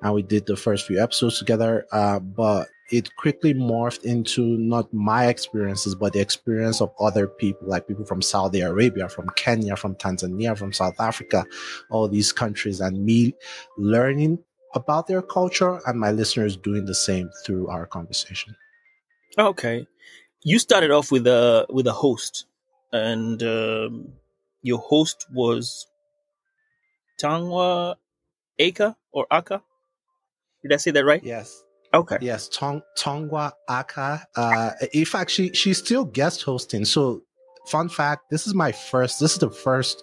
and 0.03 0.15
we 0.15 0.23
did 0.23 0.47
the 0.47 0.57
first 0.57 0.87
few 0.87 1.01
episodes 1.03 1.39
together 1.39 1.87
uh, 1.93 2.19
but 2.19 2.69
it 2.91 3.15
quickly 3.17 3.53
morphed 3.53 4.05
into 4.05 4.57
not 4.59 4.93
my 4.93 5.27
experiences 5.27 5.95
but 5.95 6.13
the 6.13 6.21
experience 6.21 6.81
of 6.81 6.91
other 7.01 7.27
people 7.27 7.67
like 7.67 7.89
people 7.89 8.05
from 8.05 8.21
saudi 8.21 8.61
arabia 8.61 9.09
from 9.09 9.29
kenya 9.31 9.75
from 9.75 9.95
tanzania 9.95 10.57
from 10.57 10.73
south 10.73 10.99
africa 11.01 11.47
all 11.91 12.09
these 12.09 12.33
countries 12.33 12.81
and 12.81 13.05
me 13.05 13.35
learning 13.79 14.39
about 14.75 15.07
their 15.07 15.23
culture 15.23 15.81
and 15.87 15.99
my 15.99 16.11
listeners 16.11 16.57
doing 16.57 16.85
the 16.85 16.95
same 16.95 17.31
through 17.45 17.69
our 17.69 17.87
conversation. 17.87 18.55
Okay. 19.39 19.87
You 20.43 20.59
started 20.59 20.91
off 20.91 21.11
with 21.11 21.27
a 21.27 21.67
with 21.69 21.87
a 21.87 21.93
host 21.93 22.47
and 22.93 23.43
um, 23.43 24.13
your 24.63 24.79
host 24.79 25.27
was 25.33 25.87
Tongwa 27.21 27.97
Aka 28.59 28.95
or 29.13 29.27
Aka. 29.31 29.63
Did 30.63 30.73
I 30.73 30.77
say 30.77 30.91
that 30.93 31.05
right? 31.05 31.23
Yes. 31.23 31.63
Okay. 31.95 32.19
Yes, 32.21 32.49
Tong 32.49 32.83
Tongwa 32.99 33.53
Aka. 33.69 34.21
Uh, 34.37 34.71
in 34.93 35.05
fact, 35.05 35.31
she 35.31 35.53
she's 35.55 35.79
still 35.79 36.05
guest 36.05 36.43
hosting. 36.43 36.85
So, 36.85 37.23
fun 37.67 37.89
fact: 37.89 38.31
this 38.31 38.47
is 38.47 38.55
my 38.55 38.73
first. 38.73 39.21
This 39.21 39.33
is 39.33 39.39
the 39.39 39.51
first 39.51 40.03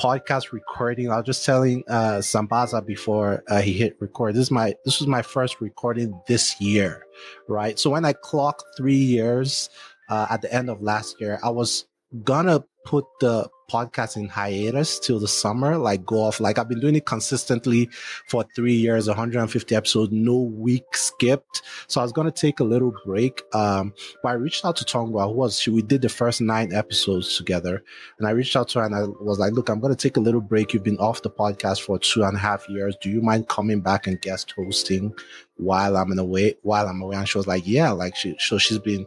podcast 0.00 0.52
recording. 0.52 1.10
I 1.10 1.16
was 1.16 1.26
just 1.26 1.44
telling 1.44 1.84
uh, 1.86 2.20
Sambaza 2.20 2.84
before 2.84 3.44
uh, 3.48 3.60
he 3.60 3.74
hit 3.74 3.96
record. 4.00 4.34
This 4.34 4.44
is 4.44 4.50
my 4.50 4.74
this 4.86 4.98
was 4.98 5.06
my 5.06 5.20
first 5.20 5.60
recording 5.60 6.18
this 6.26 6.58
year, 6.58 7.06
right? 7.48 7.78
So 7.78 7.90
when 7.90 8.06
I 8.06 8.14
clocked 8.14 8.64
three 8.78 8.94
years 8.94 9.68
uh, 10.08 10.26
at 10.30 10.40
the 10.40 10.52
end 10.52 10.70
of 10.70 10.80
last 10.80 11.20
year, 11.20 11.38
I 11.44 11.50
was 11.50 11.84
gonna 12.24 12.64
put 12.84 13.04
the 13.20 13.48
podcast 13.70 14.16
in 14.16 14.26
hiatus 14.28 14.98
till 14.98 15.20
the 15.20 15.28
summer, 15.28 15.78
like 15.78 16.04
go 16.04 16.22
off. 16.22 16.40
Like 16.40 16.58
I've 16.58 16.68
been 16.68 16.80
doing 16.80 16.96
it 16.96 17.06
consistently 17.06 17.88
for 18.26 18.44
three 18.56 18.74
years, 18.74 19.06
150 19.06 19.74
episodes, 19.74 20.10
no 20.12 20.36
week 20.36 20.96
skipped. 20.96 21.62
So 21.86 22.00
I 22.00 22.04
was 22.04 22.12
gonna 22.12 22.32
take 22.32 22.58
a 22.58 22.64
little 22.64 22.92
break. 23.04 23.42
Um, 23.54 23.94
but 24.22 24.30
I 24.30 24.32
reached 24.32 24.64
out 24.64 24.76
to 24.76 24.84
Tongwa, 24.84 25.28
who 25.28 25.34
was 25.34 25.60
she, 25.60 25.70
we 25.70 25.82
did 25.82 26.02
the 26.02 26.08
first 26.08 26.40
nine 26.40 26.72
episodes 26.72 27.36
together, 27.36 27.82
and 28.18 28.26
I 28.26 28.32
reached 28.32 28.56
out 28.56 28.68
to 28.70 28.80
her 28.80 28.86
and 28.86 28.94
I 28.94 29.04
was 29.22 29.38
like, 29.38 29.52
"Look, 29.52 29.68
I'm 29.68 29.80
gonna 29.80 29.94
take 29.94 30.16
a 30.16 30.20
little 30.20 30.40
break. 30.40 30.72
You've 30.72 30.82
been 30.82 30.98
off 30.98 31.22
the 31.22 31.30
podcast 31.30 31.82
for 31.82 31.98
two 31.98 32.24
and 32.24 32.36
a 32.36 32.40
half 32.40 32.68
years. 32.68 32.96
Do 33.00 33.08
you 33.08 33.22
mind 33.22 33.48
coming 33.48 33.80
back 33.80 34.06
and 34.06 34.20
guest 34.20 34.52
hosting 34.56 35.14
while 35.56 35.96
I'm 35.96 36.10
in 36.10 36.18
away 36.18 36.56
while 36.62 36.88
I'm 36.88 37.02
away?" 37.02 37.16
And 37.16 37.28
she 37.28 37.38
was 37.38 37.46
like, 37.46 37.62
"Yeah." 37.66 37.92
Like 37.92 38.16
she, 38.16 38.34
so 38.40 38.58
she's 38.58 38.78
been 38.78 39.06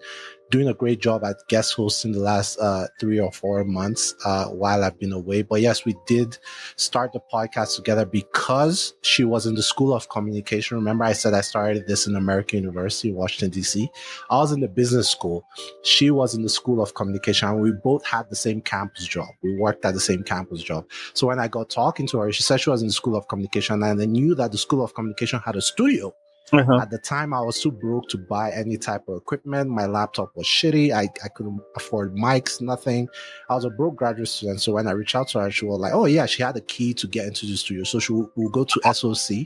doing 0.54 0.68
a 0.68 0.74
great 0.76 1.02
job 1.02 1.24
at 1.24 1.36
guest 1.48 1.74
hosting 1.74 2.12
the 2.12 2.20
last 2.20 2.60
uh, 2.60 2.86
three 3.00 3.20
or 3.20 3.32
four 3.32 3.64
months 3.64 4.14
uh, 4.24 4.46
while 4.46 4.84
I've 4.84 5.00
been 5.00 5.12
away. 5.12 5.42
But 5.42 5.62
yes, 5.62 5.84
we 5.84 5.96
did 6.06 6.38
start 6.76 7.12
the 7.12 7.20
podcast 7.34 7.76
together 7.76 8.06
because 8.06 8.94
she 9.02 9.24
was 9.24 9.48
in 9.48 9.56
the 9.56 9.64
School 9.64 9.96
of 9.96 10.10
Communication. 10.10 10.78
Remember, 10.78 11.06
I 11.06 11.14
said 11.14 11.34
I 11.34 11.42
started 11.42 11.88
this 11.88 12.06
in 12.06 12.16
American 12.16 12.60
University, 12.60 13.12
Washington, 13.12 13.50
D.C. 13.50 13.90
I 14.30 14.38
was 14.38 14.52
in 14.52 14.60
the 14.60 14.68
business 14.68 15.10
school. 15.10 15.44
She 15.82 16.12
was 16.12 16.36
in 16.36 16.44
the 16.44 16.50
School 16.50 16.84
of 16.84 16.94
Communication, 16.94 17.50
and 17.50 17.60
we 17.60 17.72
both 17.72 18.06
had 18.06 18.30
the 18.30 18.36
same 18.36 18.62
campus 18.62 19.08
job. 19.08 19.30
We 19.42 19.58
worked 19.58 19.84
at 19.86 19.96
the 19.96 20.00
same 20.00 20.22
campus 20.22 20.62
job. 20.62 20.86
So 21.16 21.26
when 21.26 21.40
I 21.40 21.48
got 21.48 21.72
talking 21.72 22.06
to 22.10 22.20
her, 22.20 22.32
she 22.32 22.44
said 22.44 22.62
she 22.62 22.70
was 22.70 22.84
in 22.84 22.90
the 22.90 22.94
School 22.94 23.16
of 23.16 23.28
Communication, 23.28 23.82
and 23.82 24.00
I 24.00 24.06
knew 24.06 24.36
that 24.36 24.52
the 24.52 24.60
School 24.60 24.84
of 24.84 24.94
Communication 24.94 25.40
had 25.40 25.56
a 25.56 25.62
studio 25.62 26.14
uh-huh. 26.52 26.80
At 26.82 26.90
the 26.90 26.98
time, 26.98 27.34
I 27.34 27.42
was 27.42 27.60
too 27.60 27.72
broke 27.72 28.10
to 28.10 28.18
buy 28.18 28.52
any 28.52 28.78
type 28.78 29.08
of 29.08 29.18
equipment. 29.18 29.70
My 29.70 29.86
laptop 29.86 30.36
was 30.36 30.46
shitty. 30.46 30.94
I, 30.94 31.10
I 31.24 31.28
couldn't 31.30 31.62
afford 31.76 32.16
mics, 32.16 32.62
nothing. 32.62 33.08
I 33.50 33.56
was 33.56 33.66
a 33.66 33.70
broke 33.70 33.96
graduate 33.96 34.28
student. 34.28 34.62
So 34.62 34.74
when 34.74 34.88
I 34.88 34.92
reached 34.92 35.16
out 35.16 35.30
to 35.30 35.40
her, 35.40 35.52
she 35.52 35.66
was 35.66 35.80
like, 35.80 35.94
oh, 35.94 36.06
yeah, 36.06 36.26
she 36.26 36.44
had 36.44 36.58
a 36.58 36.62
key 36.62 36.94
to 36.96 37.08
get 37.08 37.28
into 37.28 37.46
the 37.46 37.56
studio. 37.56 37.84
So 37.86 38.00
she 38.00 38.14
will 38.14 38.32
we'll 38.36 38.50
go 38.50 38.66
to 38.66 38.94
SOC, 38.94 39.46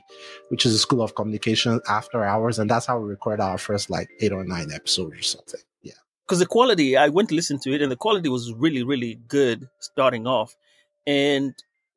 which 0.50 0.66
is 0.66 0.74
a 0.74 0.80
School 0.80 1.02
of 1.02 1.16
Communication 1.16 1.80
after 1.88 2.24
hours. 2.24 2.60
And 2.60 2.70
that's 2.70 2.88
how 2.88 3.00
we 3.00 3.08
recorded 3.08 3.44
our 3.44 3.58
first 3.58 3.90
like 3.90 4.10
eight 4.20 4.32
or 4.32 4.44
nine 4.44 4.72
episodes 4.74 5.18
or 5.18 5.22
something. 5.22 5.62
Yeah. 5.84 5.94
Because 6.26 6.40
the 6.40 6.46
quality, 6.46 6.98
I 6.98 7.10
went 7.10 7.30
to 7.30 7.36
listen 7.36 7.60
to 7.60 7.74
it 7.74 7.82
and 7.82 7.92
the 7.92 7.96
quality 7.96 8.28
was 8.28 8.52
really, 8.54 8.84
really 8.84 9.20
good 9.28 9.70
starting 9.80 10.28
off. 10.28 10.58
And 11.06 11.54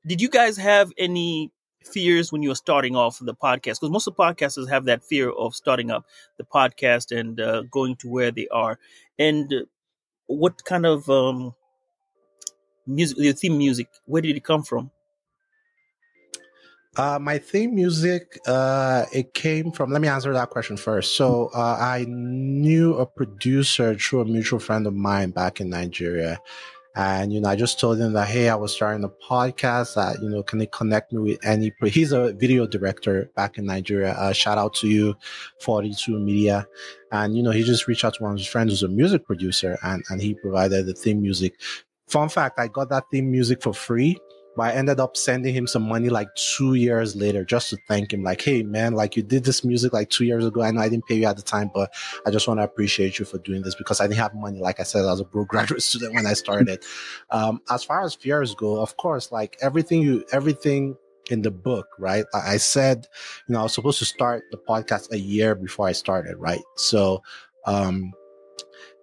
did 0.06 0.20
you 0.20 0.28
guys 0.28 0.56
have 0.56 0.92
any 0.98 1.50
fears 1.84 2.32
when 2.32 2.42
you're 2.42 2.54
starting 2.54 2.96
off 2.96 3.18
the 3.20 3.34
podcast? 3.34 3.80
Because 3.80 3.90
most 3.90 4.06
of 4.06 4.16
the 4.16 4.22
podcasters 4.22 4.68
have 4.68 4.84
that 4.84 5.04
fear 5.04 5.30
of 5.30 5.54
starting 5.54 5.90
up 5.90 6.06
the 6.38 6.44
podcast 6.44 7.16
and 7.16 7.40
uh, 7.40 7.62
going 7.70 7.96
to 7.96 8.08
where 8.08 8.30
they 8.30 8.48
are. 8.48 8.78
And 9.18 9.52
uh, 9.52 9.64
what 10.26 10.64
kind 10.64 10.86
of 10.86 11.08
um, 11.10 11.54
music, 12.86 13.18
your 13.18 13.32
theme 13.32 13.58
music, 13.58 13.88
where 14.06 14.22
did 14.22 14.36
it 14.36 14.44
come 14.44 14.62
from? 14.62 14.90
Uh, 16.96 17.18
my 17.20 17.38
theme 17.38 17.74
music, 17.74 18.38
uh, 18.48 19.04
it 19.12 19.32
came 19.32 19.70
from, 19.70 19.92
let 19.92 20.02
me 20.02 20.08
answer 20.08 20.32
that 20.32 20.50
question 20.50 20.76
first. 20.76 21.14
So, 21.14 21.50
uh, 21.54 21.76
I 21.78 22.04
knew 22.08 22.94
a 22.96 23.06
producer 23.06 23.94
through 23.94 24.22
a 24.22 24.24
mutual 24.24 24.58
friend 24.58 24.86
of 24.88 24.94
mine 24.94 25.30
back 25.30 25.60
in 25.60 25.70
Nigeria. 25.70 26.40
And, 26.96 27.32
you 27.32 27.40
know, 27.40 27.48
I 27.48 27.56
just 27.56 27.78
told 27.78 27.98
him 27.98 28.12
that, 28.14 28.28
hey, 28.28 28.48
I 28.48 28.56
was 28.56 28.72
starting 28.72 29.04
a 29.04 29.08
podcast 29.08 29.94
that, 29.94 30.20
you 30.20 30.28
know, 30.28 30.42
can 30.42 30.58
they 30.58 30.66
connect 30.66 31.12
me 31.12 31.20
with 31.20 31.46
any, 31.46 31.72
he's 31.84 32.12
a 32.12 32.32
video 32.32 32.66
director 32.66 33.30
back 33.36 33.58
in 33.58 33.66
Nigeria. 33.66 34.12
Uh, 34.12 34.32
shout 34.32 34.58
out 34.58 34.74
to 34.74 34.88
you, 34.88 35.14
42 35.60 36.18
Media. 36.18 36.66
And, 37.12 37.36
you 37.36 37.42
know, 37.42 37.52
he 37.52 37.62
just 37.62 37.86
reached 37.86 38.04
out 38.04 38.14
to 38.14 38.22
one 38.24 38.32
of 38.32 38.38
his 38.38 38.46
friends 38.46 38.72
who's 38.72 38.82
a 38.82 38.88
music 38.88 39.24
producer 39.24 39.78
and, 39.82 40.02
and 40.10 40.20
he 40.20 40.34
provided 40.34 40.86
the 40.86 40.94
theme 40.94 41.22
music. 41.22 41.60
Fun 42.08 42.28
fact, 42.28 42.58
I 42.58 42.66
got 42.66 42.88
that 42.88 43.04
theme 43.12 43.30
music 43.30 43.62
for 43.62 43.72
free 43.72 44.18
but 44.56 44.62
I 44.62 44.72
ended 44.72 45.00
up 45.00 45.16
sending 45.16 45.54
him 45.54 45.66
some 45.66 45.82
money 45.82 46.08
like 46.08 46.28
two 46.34 46.74
years 46.74 47.14
later 47.14 47.44
just 47.44 47.70
to 47.70 47.78
thank 47.88 48.12
him. 48.12 48.22
Like, 48.22 48.40
hey 48.40 48.62
man, 48.62 48.94
like 48.94 49.16
you 49.16 49.22
did 49.22 49.44
this 49.44 49.64
music 49.64 49.92
like 49.92 50.10
two 50.10 50.24
years 50.24 50.44
ago. 50.44 50.62
I 50.62 50.70
know 50.70 50.80
I 50.80 50.88
didn't 50.88 51.06
pay 51.06 51.16
you 51.16 51.26
at 51.26 51.36
the 51.36 51.42
time, 51.42 51.70
but 51.72 51.92
I 52.26 52.30
just 52.30 52.48
want 52.48 52.58
to 52.60 52.64
appreciate 52.64 53.18
you 53.18 53.24
for 53.24 53.38
doing 53.38 53.62
this 53.62 53.74
because 53.74 54.00
I 54.00 54.06
didn't 54.06 54.18
have 54.18 54.34
money. 54.34 54.60
Like 54.60 54.80
I 54.80 54.84
said, 54.84 55.04
I 55.04 55.10
was 55.10 55.20
a 55.20 55.24
broke 55.24 55.48
graduate 55.50 55.82
student 55.82 56.14
when 56.14 56.26
I 56.26 56.34
started. 56.34 56.84
um, 57.30 57.60
as 57.70 57.84
far 57.84 58.04
as 58.04 58.14
fears 58.14 58.54
go, 58.54 58.80
of 58.80 58.96
course, 58.96 59.30
like 59.32 59.56
everything 59.60 60.02
you, 60.02 60.24
everything 60.32 60.96
in 61.30 61.42
the 61.42 61.50
book, 61.50 61.86
right? 61.98 62.24
I 62.34 62.56
said, 62.56 63.06
you 63.48 63.52
know, 63.52 63.60
I 63.60 63.62
was 63.64 63.74
supposed 63.74 63.98
to 64.00 64.04
start 64.04 64.44
the 64.50 64.56
podcast 64.56 65.12
a 65.12 65.18
year 65.18 65.54
before 65.54 65.86
I 65.86 65.92
started, 65.92 66.36
right? 66.36 66.62
So, 66.76 67.22
um, 67.66 68.12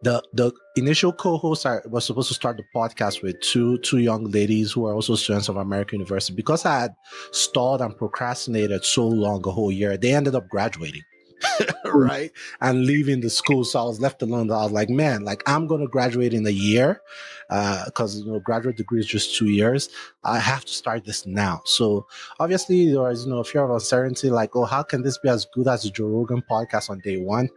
the 0.07 0.23
the 0.33 0.51
initial 0.77 1.11
co-host 1.11 1.65
I 1.65 1.79
was 1.85 2.05
supposed 2.05 2.29
to 2.29 2.33
start 2.33 2.55
the 2.55 2.63
podcast 2.73 3.21
with 3.21 3.39
two 3.41 3.77
two 3.79 3.97
young 3.97 4.31
ladies 4.31 4.71
who 4.71 4.85
are 4.85 4.93
also 4.93 5.15
students 5.15 5.49
of 5.49 5.57
American 5.57 5.99
University. 5.99 6.33
Because 6.33 6.65
I 6.65 6.79
had 6.79 6.91
stalled 7.31 7.81
and 7.81 7.95
procrastinated 7.97 8.85
so 8.85 9.05
long, 9.05 9.45
a 9.45 9.51
whole 9.51 9.71
year, 9.71 9.97
they 9.97 10.13
ended 10.13 10.33
up 10.33 10.47
graduating. 10.47 11.03
right? 11.85 12.31
And 12.61 12.85
leaving 12.85 13.21
the 13.21 13.29
school. 13.29 13.63
So 13.63 13.79
I 13.79 13.83
was 13.83 13.99
left 13.99 14.21
alone. 14.21 14.51
I 14.51 14.63
was 14.63 14.71
like, 14.71 14.89
man, 14.89 15.23
like 15.23 15.43
I'm 15.47 15.67
going 15.67 15.81
to 15.81 15.87
graduate 15.87 16.33
in 16.33 16.45
a 16.45 16.51
year 16.51 17.01
because, 17.47 18.15
uh, 18.15 18.25
you 18.25 18.31
know, 18.31 18.39
graduate 18.39 18.77
degree 18.77 18.99
is 18.99 19.05
just 19.05 19.35
two 19.35 19.49
years. 19.49 19.89
I 20.23 20.39
have 20.39 20.65
to 20.65 20.73
start 20.73 21.05
this 21.05 21.25
now. 21.25 21.61
So 21.65 22.07
obviously 22.39 22.91
there 22.91 23.01
was, 23.01 23.25
you 23.25 23.31
know, 23.31 23.39
a 23.39 23.43
fear 23.43 23.63
of 23.63 23.71
uncertainty, 23.71 24.29
like, 24.29 24.55
oh, 24.55 24.65
how 24.65 24.83
can 24.83 25.01
this 25.01 25.17
be 25.17 25.29
as 25.29 25.45
good 25.53 25.67
as 25.67 25.83
the 25.83 25.89
Joe 25.89 26.07
Rogan 26.07 26.43
podcast 26.49 26.89
on 26.89 26.99
day 26.99 27.17
one? 27.17 27.49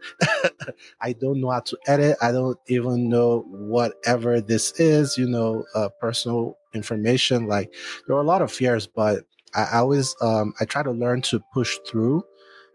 I 1.01 1.13
don't 1.13 1.41
know 1.41 1.49
how 1.49 1.61
to 1.61 1.77
edit. 1.87 2.17
I 2.21 2.31
don't 2.31 2.57
even 2.67 3.09
know 3.09 3.45
whatever 3.49 4.39
this 4.41 4.79
is, 4.79 5.17
you 5.17 5.27
know, 5.27 5.65
uh, 5.75 5.89
personal 5.99 6.57
information. 6.73 7.47
Like 7.47 7.73
there 8.07 8.15
were 8.15 8.21
a 8.21 8.25
lot 8.25 8.41
of 8.41 8.51
fears, 8.51 8.87
but 8.87 9.23
I, 9.53 9.63
I 9.63 9.77
always, 9.79 10.15
um, 10.21 10.53
I 10.59 10.65
try 10.65 10.83
to 10.83 10.91
learn 10.91 11.21
to 11.23 11.41
push 11.53 11.77
through 11.87 12.23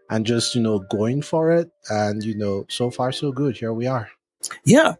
and 0.09 0.25
just 0.25 0.55
you 0.55 0.61
know 0.61 0.79
going 0.79 1.21
for 1.21 1.51
it. 1.51 1.69
And 1.89 2.23
you 2.23 2.35
know 2.35 2.65
so 2.69 2.89
far 2.91 3.11
so 3.11 3.31
good. 3.31 3.57
Here 3.57 3.73
we 3.73 3.87
are. 3.87 4.09
Yeah. 4.63 4.95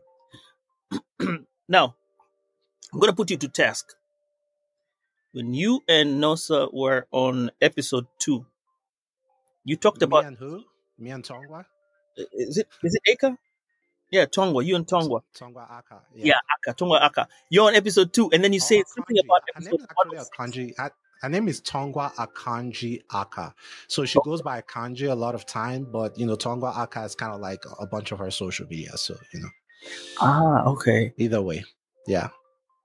Now 1.70 1.96
i'm 2.94 3.00
going 3.00 3.12
to 3.12 3.16
put 3.16 3.30
you 3.30 3.38
to 3.38 3.48
task. 3.50 3.94
When 5.34 5.54
you 5.54 5.84
and 5.88 6.24
nosa 6.24 6.74
were 6.74 7.06
on 7.12 7.52
episode 7.62 8.08
two 8.20 8.46
you 9.66 9.76
talked 9.76 10.00
me 10.00 10.06
about 10.06 10.26
and 10.26 10.38
who? 10.38 10.64
Me 10.98 11.10
and 11.12 11.24
tongwa? 11.24 11.66
Is 12.16 12.58
it 12.58 12.68
is 12.84 12.96
it 12.96 13.02
aka? 13.12 13.36
Yeah 14.10 14.26
tongwa 14.26 14.64
you 14.66 14.76
and 14.78 14.88
tongwa. 14.88 15.22
Tongwa 15.38 15.70
aka 15.70 16.00
yeah, 16.16 16.40
aka 16.56 16.74
tongwa 16.74 17.02
aka. 17.02 17.28
You're 17.50 17.68
on 17.68 17.76
episode 17.76 18.14
two 18.14 18.30
and 18.32 18.42
then 18.44 18.54
you 18.54 18.62
Oh, 18.64 18.66
say 18.72 18.84
something 18.88 19.18
about 19.20 19.42
episode 19.54 19.82
one. 19.96 20.16
akanji 20.26 20.74
her, 21.22 21.28
her 21.28 21.30
name 21.30 21.48
is 21.48 21.62
tongwa 21.62 22.14
akanji 22.16 23.02
aka 23.14 23.54
so 23.88 24.06
she 24.06 24.20
goes 24.24 24.42
by 24.42 24.62
akanji 24.62 25.10
a 25.10 25.16
lot 25.16 25.36
of 25.36 25.46
time 25.46 25.86
but 25.92 26.18
you 26.18 26.26
know 26.26 26.36
tongwa 26.36 26.76
aka 26.78 27.06
is 27.06 27.16
kind 27.16 27.34
of 27.34 27.42
like 27.42 27.64
a 27.80 27.88
bunch 27.88 28.12
of 28.12 28.20
her 28.20 28.32
social 28.32 28.68
media 28.68 28.96
so 28.98 29.16
you 29.34 29.40
know 29.40 29.50
ah 30.22 30.64
okay 30.66 31.14
either 31.18 31.42
way 31.42 31.64
yeah 32.08 32.30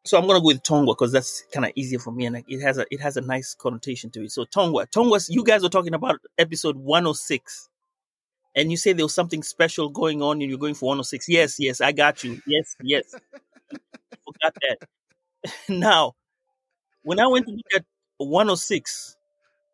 so 0.04 0.18
I'm 0.18 0.26
gonna 0.26 0.40
go 0.40 0.46
with 0.46 0.62
Tongwa 0.62 0.96
because 0.96 1.12
that's 1.12 1.44
kind 1.52 1.64
of 1.64 1.72
easier 1.76 1.98
for 1.98 2.10
me, 2.10 2.26
and 2.26 2.42
it 2.48 2.60
has 2.60 2.78
a 2.78 2.86
it 2.90 3.00
has 3.00 3.16
a 3.16 3.20
nice 3.20 3.54
connotation 3.54 4.10
to 4.10 4.24
it. 4.24 4.32
So 4.32 4.44
Tongwa, 4.44 4.90
Tongwa, 4.90 5.24
you 5.30 5.44
guys 5.44 5.62
were 5.62 5.68
talking 5.68 5.94
about 5.94 6.20
episode 6.38 6.76
106, 6.76 7.68
and 8.56 8.70
you 8.70 8.76
say 8.76 8.92
there 8.92 9.04
was 9.04 9.14
something 9.14 9.42
special 9.42 9.88
going 9.88 10.20
on, 10.20 10.40
and 10.40 10.50
you're 10.50 10.58
going 10.58 10.74
for 10.74 10.86
106. 10.86 11.28
Yes, 11.28 11.56
yes, 11.58 11.80
I 11.80 11.92
got 11.92 12.24
you. 12.24 12.40
Yes, 12.46 12.74
yes, 12.82 13.14
forgot 13.70 14.56
that. 14.62 15.52
now, 15.68 16.14
when 17.02 17.20
I 17.20 17.28
went 17.28 17.46
to 17.46 17.52
look 17.52 17.66
at 17.76 17.84
106, 18.28 19.16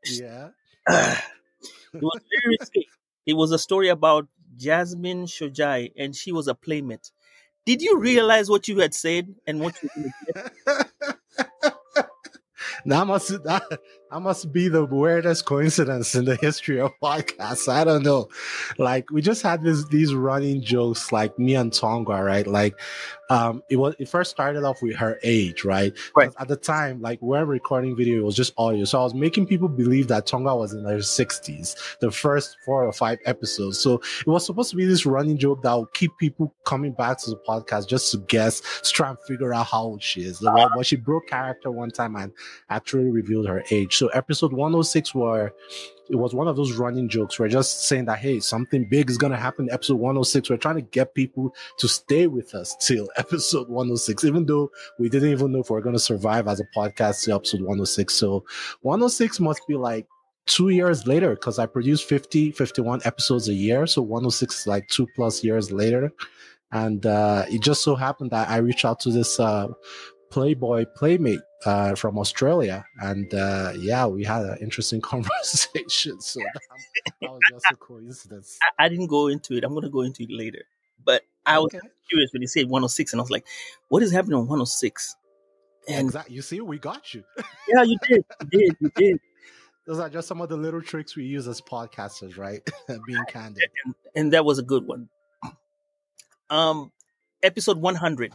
yeah 0.04 0.48
it 1.94 2.02
was 2.02 2.20
very 2.30 2.56
risky. 2.58 2.88
It 3.26 3.34
was 3.34 3.52
a 3.52 3.58
story 3.58 3.88
about 3.88 4.26
Jasmine 4.56 5.26
Shojai, 5.26 5.92
and 5.96 6.14
she 6.14 6.32
was 6.32 6.48
a 6.48 6.54
playmate. 6.54 7.10
Did 7.66 7.82
you 7.82 7.98
realize 7.98 8.48
what 8.48 8.68
you 8.68 8.78
had 8.78 8.94
said 8.94 9.34
and 9.46 9.60
what 9.60 9.74
you 9.82 9.90
were 9.94 10.02
gonna 10.34 10.50
get? 10.66 10.88
that 12.86 13.06
must 13.06 13.32
that 14.10 14.20
must 14.20 14.52
be 14.52 14.68
the 14.68 14.84
weirdest 14.84 15.44
coincidence 15.44 16.14
in 16.14 16.24
the 16.24 16.36
history 16.36 16.80
of 16.80 16.92
podcasts. 17.02 17.68
I 17.68 17.84
don't 17.84 18.02
know. 18.02 18.28
Like 18.78 19.10
we 19.10 19.20
just 19.20 19.42
had 19.42 19.62
this 19.62 19.84
these 19.88 20.14
running 20.14 20.62
jokes, 20.62 21.12
like 21.12 21.38
me 21.38 21.54
and 21.54 21.70
Tongwa, 21.70 22.24
right? 22.24 22.46
Like 22.46 22.78
um 23.30 23.62
it 23.68 23.76
was 23.76 23.94
it 23.98 24.08
first 24.08 24.30
started 24.30 24.64
off 24.64 24.80
with 24.80 24.96
her 24.96 25.18
age, 25.22 25.64
right? 25.64 25.94
Right. 26.16 26.32
At 26.38 26.48
the 26.48 26.56
time, 26.56 27.02
like 27.02 27.20
we're 27.20 27.44
recording 27.44 27.94
video, 27.96 28.18
it 28.18 28.24
was 28.24 28.36
just 28.36 28.54
audio. 28.56 28.84
So 28.84 29.00
I 29.00 29.04
was 29.04 29.14
making 29.14 29.46
people 29.46 29.68
believe 29.68 30.08
that 30.08 30.26
Tongwa 30.26 30.56
was 30.56 30.72
in 30.72 30.84
her 30.84 31.02
sixties, 31.02 31.76
the 32.00 32.10
first 32.10 32.56
four 32.64 32.84
or 32.84 32.92
five 32.92 33.18
episodes. 33.26 33.78
So 33.78 34.00
it 34.20 34.26
was 34.26 34.46
supposed 34.46 34.70
to 34.70 34.76
be 34.76 34.86
this 34.86 35.04
running 35.04 35.36
joke 35.36 35.62
that 35.62 35.74
would 35.74 35.92
keep 35.92 36.12
people 36.18 36.54
coming 36.64 36.92
back 36.92 37.18
to 37.18 37.30
the 37.30 37.36
podcast 37.46 37.88
just 37.88 38.10
to 38.12 38.18
guess, 38.18 38.62
to 38.82 38.90
try 38.90 39.10
and 39.10 39.18
figure 39.26 39.52
out 39.52 39.66
how 39.66 39.82
old 39.82 40.02
she 40.02 40.22
is. 40.22 40.40
But 40.40 40.86
she 40.86 40.96
broke 40.96 41.26
character 41.26 41.70
one 41.70 41.90
time 41.90 42.16
and 42.16 42.32
actually 42.70 43.10
revealed 43.10 43.46
her 43.46 43.62
age. 43.70 43.97
So 43.98 44.06
episode 44.08 44.52
106 44.52 45.12
where 45.12 45.52
it 46.08 46.14
was 46.14 46.32
one 46.32 46.46
of 46.46 46.54
those 46.54 46.72
running 46.74 47.08
jokes. 47.08 47.36
We're 47.38 47.48
just 47.48 47.86
saying 47.86 48.04
that 48.04 48.20
hey, 48.20 48.38
something 48.38 48.88
big 48.88 49.10
is 49.10 49.18
gonna 49.18 49.36
happen. 49.36 49.68
Episode 49.72 49.96
106. 49.96 50.48
We're 50.48 50.56
trying 50.56 50.76
to 50.76 50.82
get 50.82 51.14
people 51.14 51.52
to 51.78 51.88
stay 51.88 52.28
with 52.28 52.54
us 52.54 52.76
till 52.76 53.08
episode 53.16 53.68
106, 53.68 54.24
even 54.24 54.46
though 54.46 54.70
we 55.00 55.08
didn't 55.08 55.30
even 55.30 55.50
know 55.50 55.58
if 55.58 55.70
we 55.70 55.76
are 55.76 55.80
gonna 55.80 55.98
survive 55.98 56.46
as 56.46 56.60
a 56.60 56.64
podcast 56.76 57.24
to 57.24 57.34
episode 57.34 57.60
106. 57.60 58.14
So 58.14 58.44
106 58.82 59.40
must 59.40 59.66
be 59.66 59.74
like 59.74 60.06
two 60.46 60.68
years 60.68 61.06
later 61.08 61.30
because 61.30 61.58
I 61.58 61.66
produce 61.66 62.00
50, 62.00 62.52
51 62.52 63.00
episodes 63.04 63.48
a 63.48 63.54
year. 63.54 63.88
So 63.88 64.00
106 64.00 64.60
is 64.60 64.66
like 64.68 64.86
two 64.88 65.08
plus 65.16 65.42
years 65.42 65.72
later. 65.72 66.12
And 66.70 67.04
uh, 67.04 67.46
it 67.48 67.62
just 67.62 67.82
so 67.82 67.96
happened 67.96 68.30
that 68.30 68.48
I 68.48 68.58
reached 68.58 68.84
out 68.84 69.00
to 69.00 69.10
this 69.10 69.40
uh, 69.40 69.68
Playboy 70.30 70.84
playmate 70.94 71.40
uh, 71.64 71.94
from 71.94 72.18
Australia, 72.18 72.84
and 73.00 73.32
uh, 73.34 73.72
yeah, 73.76 74.06
we 74.06 74.24
had 74.24 74.42
an 74.44 74.58
interesting 74.60 75.00
conversation. 75.12 76.20
So 76.20 76.40
that, 76.40 76.62
that 77.20 77.30
was 77.30 77.40
just 77.50 77.64
a 77.72 77.76
coincidence. 77.76 78.58
I, 78.78 78.84
I 78.84 78.88
didn't 78.88 79.06
go 79.08 79.28
into 79.28 79.54
it. 79.56 79.64
I'm 79.64 79.72
going 79.72 79.84
to 79.84 79.90
go 79.90 80.02
into 80.02 80.22
it 80.24 80.30
later. 80.30 80.62
But 81.04 81.22
I 81.46 81.58
was 81.58 81.72
Okay. 81.74 81.86
curious 82.08 82.30
when 82.32 82.42
you 82.42 82.48
said 82.48 82.64
106, 82.68 83.12
and 83.12 83.20
I 83.20 83.22
was 83.22 83.30
like, 83.30 83.46
what 83.88 84.02
is 84.02 84.12
happening 84.12 84.34
on 84.34 84.40
106? 84.42 85.16
And 85.88 86.06
Exactly. 86.08 86.34
You 86.36 86.42
see, 86.42 86.60
we 86.60 86.78
got 86.78 87.14
you. 87.14 87.24
yeah, 87.68 87.82
you 87.82 87.96
did. 88.06 88.24
You 88.52 88.60
did. 88.60 88.76
You 88.80 88.90
did. 88.94 89.20
Those 89.86 89.98
are 90.00 90.10
just 90.10 90.28
some 90.28 90.42
of 90.42 90.50
the 90.50 90.56
little 90.56 90.82
tricks 90.82 91.16
we 91.16 91.24
use 91.24 91.48
as 91.48 91.62
podcasters, 91.62 92.36
right? 92.36 92.60
Being 93.06 93.24
candid. 93.28 93.62
And, 93.86 93.94
and 94.14 94.32
that 94.34 94.44
was 94.44 94.58
a 94.58 94.62
good 94.62 94.86
one. 94.86 95.08
Um, 96.50 96.92
Episode 97.42 97.78
100. 97.78 98.34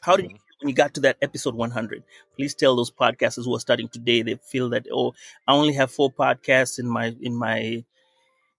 How 0.00 0.16
did 0.16 0.24
you 0.24 0.28
Mhm. 0.30 0.32
feel 0.32 0.43
when 0.64 0.70
you 0.70 0.74
got 0.74 0.94
to 0.94 1.00
that 1.00 1.18
episode 1.20 1.54
100? 1.54 2.02
Please 2.36 2.54
tell 2.54 2.74
those 2.74 2.90
podcasters 2.90 3.44
who 3.44 3.54
are 3.54 3.60
starting 3.60 3.86
today, 3.86 4.22
they 4.22 4.36
feel 4.36 4.70
that, 4.70 4.86
oh, 4.90 5.12
I 5.46 5.52
only 5.52 5.74
have 5.74 5.90
four 5.90 6.10
podcasts 6.10 6.78
in 6.78 6.88
my, 6.88 7.14
in 7.20 7.36
my, 7.36 7.84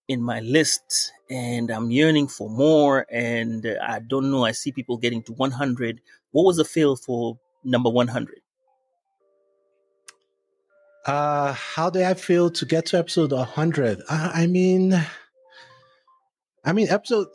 in 0.08 0.22
my 0.22 0.40
list 0.42 1.12
and 1.32 1.72
I'm 1.72 1.90
yearning 1.90 2.28
for 2.28 2.48
more 2.48 3.08
and 3.10 3.66
I 3.82 4.00
don't 4.00 4.30
know. 4.30 4.46
I 4.46 4.52
see 4.52 4.72
people 4.72 4.98
getting 4.98 5.24
to 5.24 5.34
100. 5.34 6.00
What 6.30 6.44
was 6.44 6.58
the 6.58 6.64
feel 6.64 6.96
for 6.96 7.40
number 7.64 7.90
100? 7.90 8.36
Uh, 11.08 11.54
how 11.54 11.90
do 11.90 12.04
I 12.04 12.14
feel 12.14 12.52
to 12.52 12.66
get 12.68 12.86
to 12.88 13.00
episode 13.00 13.32
100? 13.32 14.02
Uh, 14.08 14.32
I 14.32 14.46
mean, 14.46 14.94
I 16.64 16.72
mean, 16.72 16.88
episode, 16.90 17.28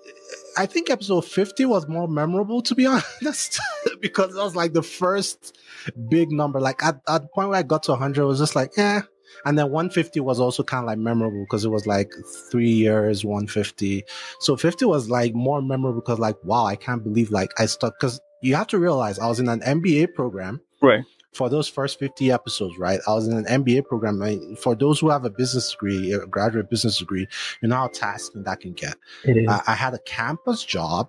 I 0.60 0.66
think 0.66 0.90
episode 0.90 1.24
50 1.24 1.64
was 1.64 1.88
more 1.88 2.06
memorable, 2.06 2.60
to 2.62 2.74
be 2.74 2.84
honest, 3.22 3.58
because 4.00 4.36
it 4.36 4.38
was 4.38 4.54
like 4.54 4.74
the 4.74 4.82
first 4.82 5.56
big 6.10 6.30
number. 6.30 6.60
Like 6.60 6.84
at, 6.84 7.00
at 7.08 7.22
the 7.22 7.28
point 7.28 7.48
where 7.48 7.58
I 7.58 7.62
got 7.62 7.82
to 7.84 7.92
100, 7.92 8.20
it 8.20 8.26
was 8.26 8.38
just 8.38 8.54
like, 8.54 8.76
eh. 8.76 9.00
And 9.46 9.58
then 9.58 9.70
150 9.70 10.20
was 10.20 10.38
also 10.38 10.62
kind 10.62 10.84
of 10.84 10.88
like 10.88 10.98
memorable 10.98 11.46
because 11.48 11.64
it 11.64 11.70
was 11.70 11.86
like 11.86 12.12
three 12.50 12.68
years, 12.68 13.24
150. 13.24 14.04
So 14.40 14.54
50 14.54 14.84
was 14.84 15.08
like 15.08 15.34
more 15.34 15.62
memorable 15.62 16.02
because, 16.02 16.18
like, 16.18 16.36
wow, 16.44 16.66
I 16.66 16.76
can't 16.76 17.02
believe 17.02 17.30
like 17.30 17.58
I 17.58 17.64
stuck. 17.64 17.98
Because 17.98 18.20
you 18.42 18.54
have 18.54 18.66
to 18.66 18.78
realize 18.78 19.18
I 19.18 19.28
was 19.28 19.40
in 19.40 19.48
an 19.48 19.60
MBA 19.60 20.12
program 20.14 20.60
Right. 20.82 21.04
For 21.32 21.48
those 21.48 21.68
first 21.68 21.98
50 21.98 22.32
episodes, 22.32 22.76
right? 22.78 22.98
I 23.06 23.14
was 23.14 23.28
in 23.28 23.36
an 23.36 23.44
MBA 23.64 23.86
program. 23.86 24.20
I- 24.22 24.38
For 24.60 24.74
those 24.74 24.98
who 24.98 25.10
have 25.10 25.24
a 25.24 25.30
business 25.30 25.70
degree, 25.70 26.12
a 26.12 26.26
graduate 26.26 26.68
business 26.70 26.98
degree, 26.98 27.28
you 27.62 27.68
know 27.68 27.76
how 27.76 27.88
tasking 27.88 28.42
that 28.44 28.60
can 28.60 28.72
get. 28.72 28.96
I, 29.48 29.62
I 29.68 29.74
had 29.74 29.94
a 29.94 29.98
campus 30.00 30.64
job. 30.64 31.08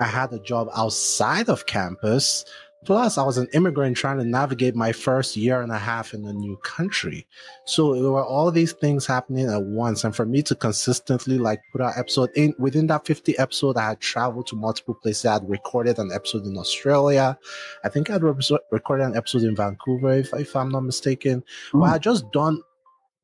I 0.00 0.04
had 0.04 0.32
a 0.32 0.38
job 0.40 0.68
outside 0.76 1.48
of 1.48 1.66
campus. 1.66 2.44
Plus, 2.86 3.18
I 3.18 3.24
was 3.24 3.36
an 3.36 3.48
immigrant 3.52 3.96
trying 3.96 4.18
to 4.18 4.24
navigate 4.24 4.76
my 4.76 4.92
first 4.92 5.36
year 5.36 5.60
and 5.60 5.72
a 5.72 5.78
half 5.78 6.14
in 6.14 6.24
a 6.24 6.32
new 6.32 6.56
country. 6.58 7.26
So 7.64 8.00
there 8.00 8.12
were 8.12 8.24
all 8.24 8.52
these 8.52 8.72
things 8.74 9.04
happening 9.04 9.50
at 9.50 9.60
once. 9.64 10.04
And 10.04 10.14
for 10.14 10.24
me 10.24 10.40
to 10.42 10.54
consistently 10.54 11.36
like 11.36 11.60
put 11.72 11.80
out 11.80 11.98
episode 11.98 12.30
in 12.36 12.54
within 12.60 12.86
that 12.86 13.04
50 13.04 13.36
episode, 13.38 13.76
I 13.76 13.88
had 13.88 14.00
traveled 14.00 14.46
to 14.46 14.56
multiple 14.56 14.94
places. 14.94 15.26
I 15.26 15.32
had 15.32 15.50
recorded 15.50 15.98
an 15.98 16.12
episode 16.12 16.46
in 16.46 16.56
Australia. 16.56 17.36
I 17.82 17.88
think 17.88 18.08
I'd 18.08 18.22
re- 18.22 18.58
recorded 18.70 19.06
an 19.06 19.16
episode 19.16 19.42
in 19.42 19.56
Vancouver, 19.56 20.12
if, 20.12 20.32
if 20.34 20.54
I'm 20.54 20.68
not 20.68 20.84
mistaken. 20.84 21.42
But 21.72 21.78
hmm. 21.78 21.84
I 21.84 21.90
had 21.90 22.02
just 22.02 22.30
done 22.30 22.62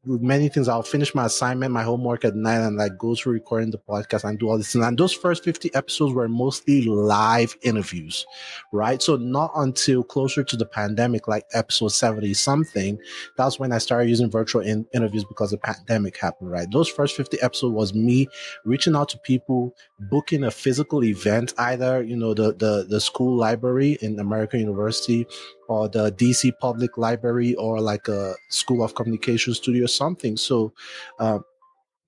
many 0.05 0.49
things. 0.49 0.69
I'll 0.69 0.83
finish 0.83 1.15
my 1.15 1.27
assignment, 1.27 1.73
my 1.73 1.83
homework 1.83 2.25
at 2.25 2.35
night, 2.35 2.61
and 2.61 2.77
like 2.77 2.99
go 2.99 3.15
through 3.15 3.35
recording 3.35 3.71
the 3.71 3.79
podcast 3.79 4.25
and 4.25 4.39
do 4.39 4.49
all 4.49 4.59
this. 4.59 4.75
And 4.75 4.99
those 4.99 5.13
first 5.13 5.45
50 5.45 5.75
episodes 5.75 6.13
were 6.13 6.29
mostly 6.29 6.83
live 6.83 7.57
interviews, 7.63 8.27
right? 8.73 9.01
So 9.01 9.17
not 9.17 9.53
until 9.55 10.03
closer 10.03 10.43
to 10.43 10.57
the 10.57 10.67
pandemic, 10.67 11.29
like 11.29 11.45
episode 11.53 11.89
70 11.89 12.35
something, 12.35 12.99
that's 13.37 13.59
when 13.59 13.73
I 13.73 13.79
started 13.79 14.09
using 14.09 14.31
virtual 14.31 14.63
in- 14.63 14.87
interviews 14.93 15.25
because 15.25 15.53
the 15.53 15.59
pandemic 15.59 16.17
happened, 16.17 16.51
right? 16.51 16.69
Those 16.71 16.89
first 16.89 17.17
50 17.17 17.41
episodes 17.41 17.75
was 17.75 17.95
me 17.95 18.27
reaching 18.65 18.97
out 18.97 19.09
to 19.11 19.19
people, 19.19 19.75
booking 20.11 20.45
a 20.45 20.51
physical 20.51 21.05
event, 21.05 21.55
either, 21.59 22.03
you 22.03 22.17
know, 22.17 22.35
the, 22.35 22.55
the, 22.55 22.87
the 22.89 23.01
school 23.01 23.37
library 23.37 23.99
in 24.01 24.19
American 24.19 24.61
University 24.61 25.27
or 25.69 25.89
the 25.89 26.11
DC 26.13 26.53
Public 26.61 26.99
Library 26.99 27.55
or 27.55 27.81
like 27.81 28.09
a 28.09 28.35
School 28.49 28.83
of 28.83 28.95
Communication 28.95 29.55
studio 29.55 29.85
or 29.85 29.89
something. 29.89 30.37
So, 30.37 30.73
um, 31.19 31.45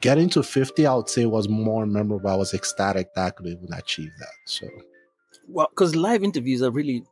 getting 0.00 0.28
to 0.30 0.42
50, 0.42 0.86
I 0.86 0.94
would 0.94 1.08
say 1.08 1.26
was 1.26 1.48
more 1.48 1.86
memorable. 1.86 2.28
I 2.28 2.34
was 2.34 2.52
ecstatic 2.52 3.14
that 3.14 3.26
I 3.26 3.30
could 3.30 3.46
even 3.46 3.72
achieve 3.72 4.10
that. 4.18 4.34
So, 4.46 4.68
well, 5.48 5.68
because 5.70 5.94
live 5.96 6.22
interviews 6.22 6.62
are 6.62 6.70
really 6.70 7.04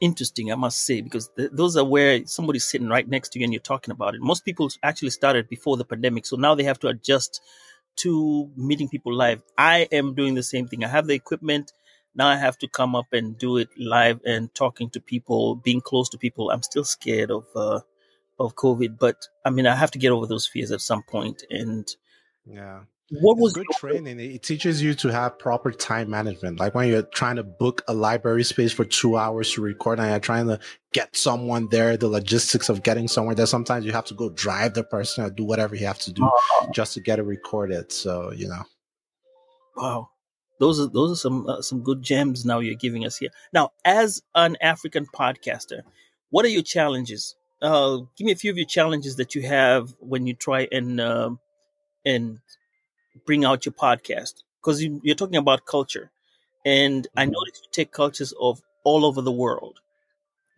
interesting, 0.00 0.52
I 0.52 0.54
must 0.54 0.84
say, 0.84 1.00
because 1.00 1.28
th- 1.36 1.50
those 1.52 1.76
are 1.76 1.84
where 1.84 2.24
somebody's 2.26 2.66
sitting 2.66 2.88
right 2.88 3.08
next 3.08 3.30
to 3.30 3.38
you 3.38 3.44
and 3.44 3.52
you're 3.52 3.60
talking 3.60 3.92
about 3.92 4.14
it. 4.14 4.20
Most 4.20 4.44
people 4.44 4.70
actually 4.82 5.10
started 5.10 5.48
before 5.48 5.76
the 5.76 5.84
pandemic, 5.84 6.26
so 6.26 6.36
now 6.36 6.54
they 6.54 6.64
have 6.64 6.78
to 6.80 6.88
adjust 6.88 7.40
to 7.96 8.50
meeting 8.56 8.88
people 8.88 9.12
live. 9.12 9.42
I 9.56 9.88
am 9.90 10.14
doing 10.14 10.34
the 10.34 10.42
same 10.42 10.68
thing. 10.68 10.84
I 10.84 10.88
have 10.88 11.06
the 11.06 11.14
equipment. 11.14 11.72
Now 12.18 12.26
I 12.26 12.36
have 12.36 12.58
to 12.58 12.68
come 12.68 12.96
up 12.96 13.12
and 13.12 13.38
do 13.38 13.58
it 13.58 13.68
live 13.78 14.20
and 14.26 14.52
talking 14.52 14.90
to 14.90 15.00
people, 15.00 15.54
being 15.54 15.80
close 15.80 16.08
to 16.08 16.18
people. 16.18 16.50
I'm 16.50 16.64
still 16.64 16.84
scared 16.84 17.30
of 17.30 17.46
uh, 17.54 17.80
of 18.40 18.56
COVID, 18.56 18.98
but 18.98 19.16
I 19.44 19.50
mean, 19.50 19.68
I 19.68 19.76
have 19.76 19.92
to 19.92 19.98
get 19.98 20.10
over 20.10 20.26
those 20.26 20.46
fears 20.46 20.72
at 20.72 20.80
some 20.80 21.04
point. 21.04 21.44
And 21.48 21.88
yeah, 22.44 22.80
what 23.10 23.34
it's 23.34 23.40
was 23.40 23.52
good 23.52 23.66
training? 23.76 24.18
It 24.18 24.42
teaches 24.42 24.82
you 24.82 24.94
to 24.94 25.08
have 25.12 25.38
proper 25.38 25.70
time 25.70 26.10
management. 26.10 26.58
Like 26.58 26.74
when 26.74 26.88
you're 26.88 27.02
trying 27.02 27.36
to 27.36 27.44
book 27.44 27.82
a 27.86 27.94
library 27.94 28.42
space 28.42 28.72
for 28.72 28.84
two 28.84 29.16
hours 29.16 29.52
to 29.52 29.62
record 29.62 30.00
and 30.00 30.10
you're 30.10 30.18
trying 30.18 30.48
to 30.48 30.58
get 30.92 31.16
someone 31.16 31.68
there, 31.70 31.96
the 31.96 32.08
logistics 32.08 32.68
of 32.68 32.82
getting 32.82 33.06
somewhere 33.06 33.36
there. 33.36 33.46
Sometimes 33.46 33.84
you 33.84 33.92
have 33.92 34.06
to 34.06 34.14
go 34.14 34.28
drive 34.28 34.74
the 34.74 34.82
person 34.82 35.24
or 35.24 35.30
do 35.30 35.44
whatever 35.44 35.76
you 35.76 35.86
have 35.86 36.00
to 36.00 36.12
do 36.12 36.24
uh, 36.24 36.66
just 36.72 36.94
to 36.94 37.00
get 37.00 37.20
it 37.20 37.22
recorded. 37.22 37.92
So, 37.92 38.32
you 38.32 38.48
know. 38.48 38.64
Wow. 39.76 40.10
Those 40.58 40.80
are 40.80 40.86
those 40.86 41.12
are 41.12 41.16
some 41.16 41.46
uh, 41.46 41.62
some 41.62 41.82
good 41.82 42.02
gems 42.02 42.44
now 42.44 42.58
you're 42.58 42.74
giving 42.74 43.04
us 43.04 43.16
here. 43.16 43.30
Now, 43.52 43.72
as 43.84 44.22
an 44.34 44.56
African 44.60 45.06
podcaster, 45.06 45.82
what 46.30 46.44
are 46.44 46.48
your 46.48 46.62
challenges? 46.62 47.36
Uh, 47.62 47.98
give 48.16 48.24
me 48.24 48.32
a 48.32 48.36
few 48.36 48.50
of 48.50 48.56
your 48.56 48.66
challenges 48.66 49.16
that 49.16 49.34
you 49.34 49.42
have 49.42 49.94
when 50.00 50.26
you 50.26 50.34
try 50.34 50.68
and 50.70 51.00
uh, 51.00 51.30
and 52.04 52.40
bring 53.24 53.44
out 53.44 53.66
your 53.66 53.72
podcast 53.72 54.42
because 54.60 54.82
you, 54.82 55.00
are 55.08 55.14
talking 55.14 55.36
about 55.36 55.64
culture, 55.64 56.10
and 56.64 57.04
mm-hmm. 57.04 57.18
I 57.18 57.24
noticed 57.26 57.64
you 57.64 57.70
take 57.72 57.92
cultures 57.92 58.34
of 58.40 58.60
all 58.84 59.04
over 59.04 59.22
the 59.22 59.32
world, 59.32 59.80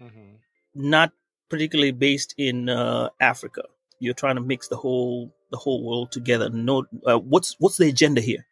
mm-hmm. 0.01 0.37
not 0.75 1.13
particularly 1.51 1.93
based 1.93 2.35
in 2.39 2.69
uh, 2.69 3.11
Africa. 3.21 3.65
You're 3.99 4.15
trying 4.15 4.37
to 4.37 4.43
mix 4.43 4.69
the 4.69 4.77
whole 4.77 5.31
the 5.51 5.59
whole 5.59 5.85
world 5.85 6.11
together. 6.11 6.49
No, 6.49 6.87
uh, 7.07 7.19
what's 7.19 7.57
what's 7.59 7.77
the 7.77 7.89
agenda 7.89 8.23
here? 8.23 8.47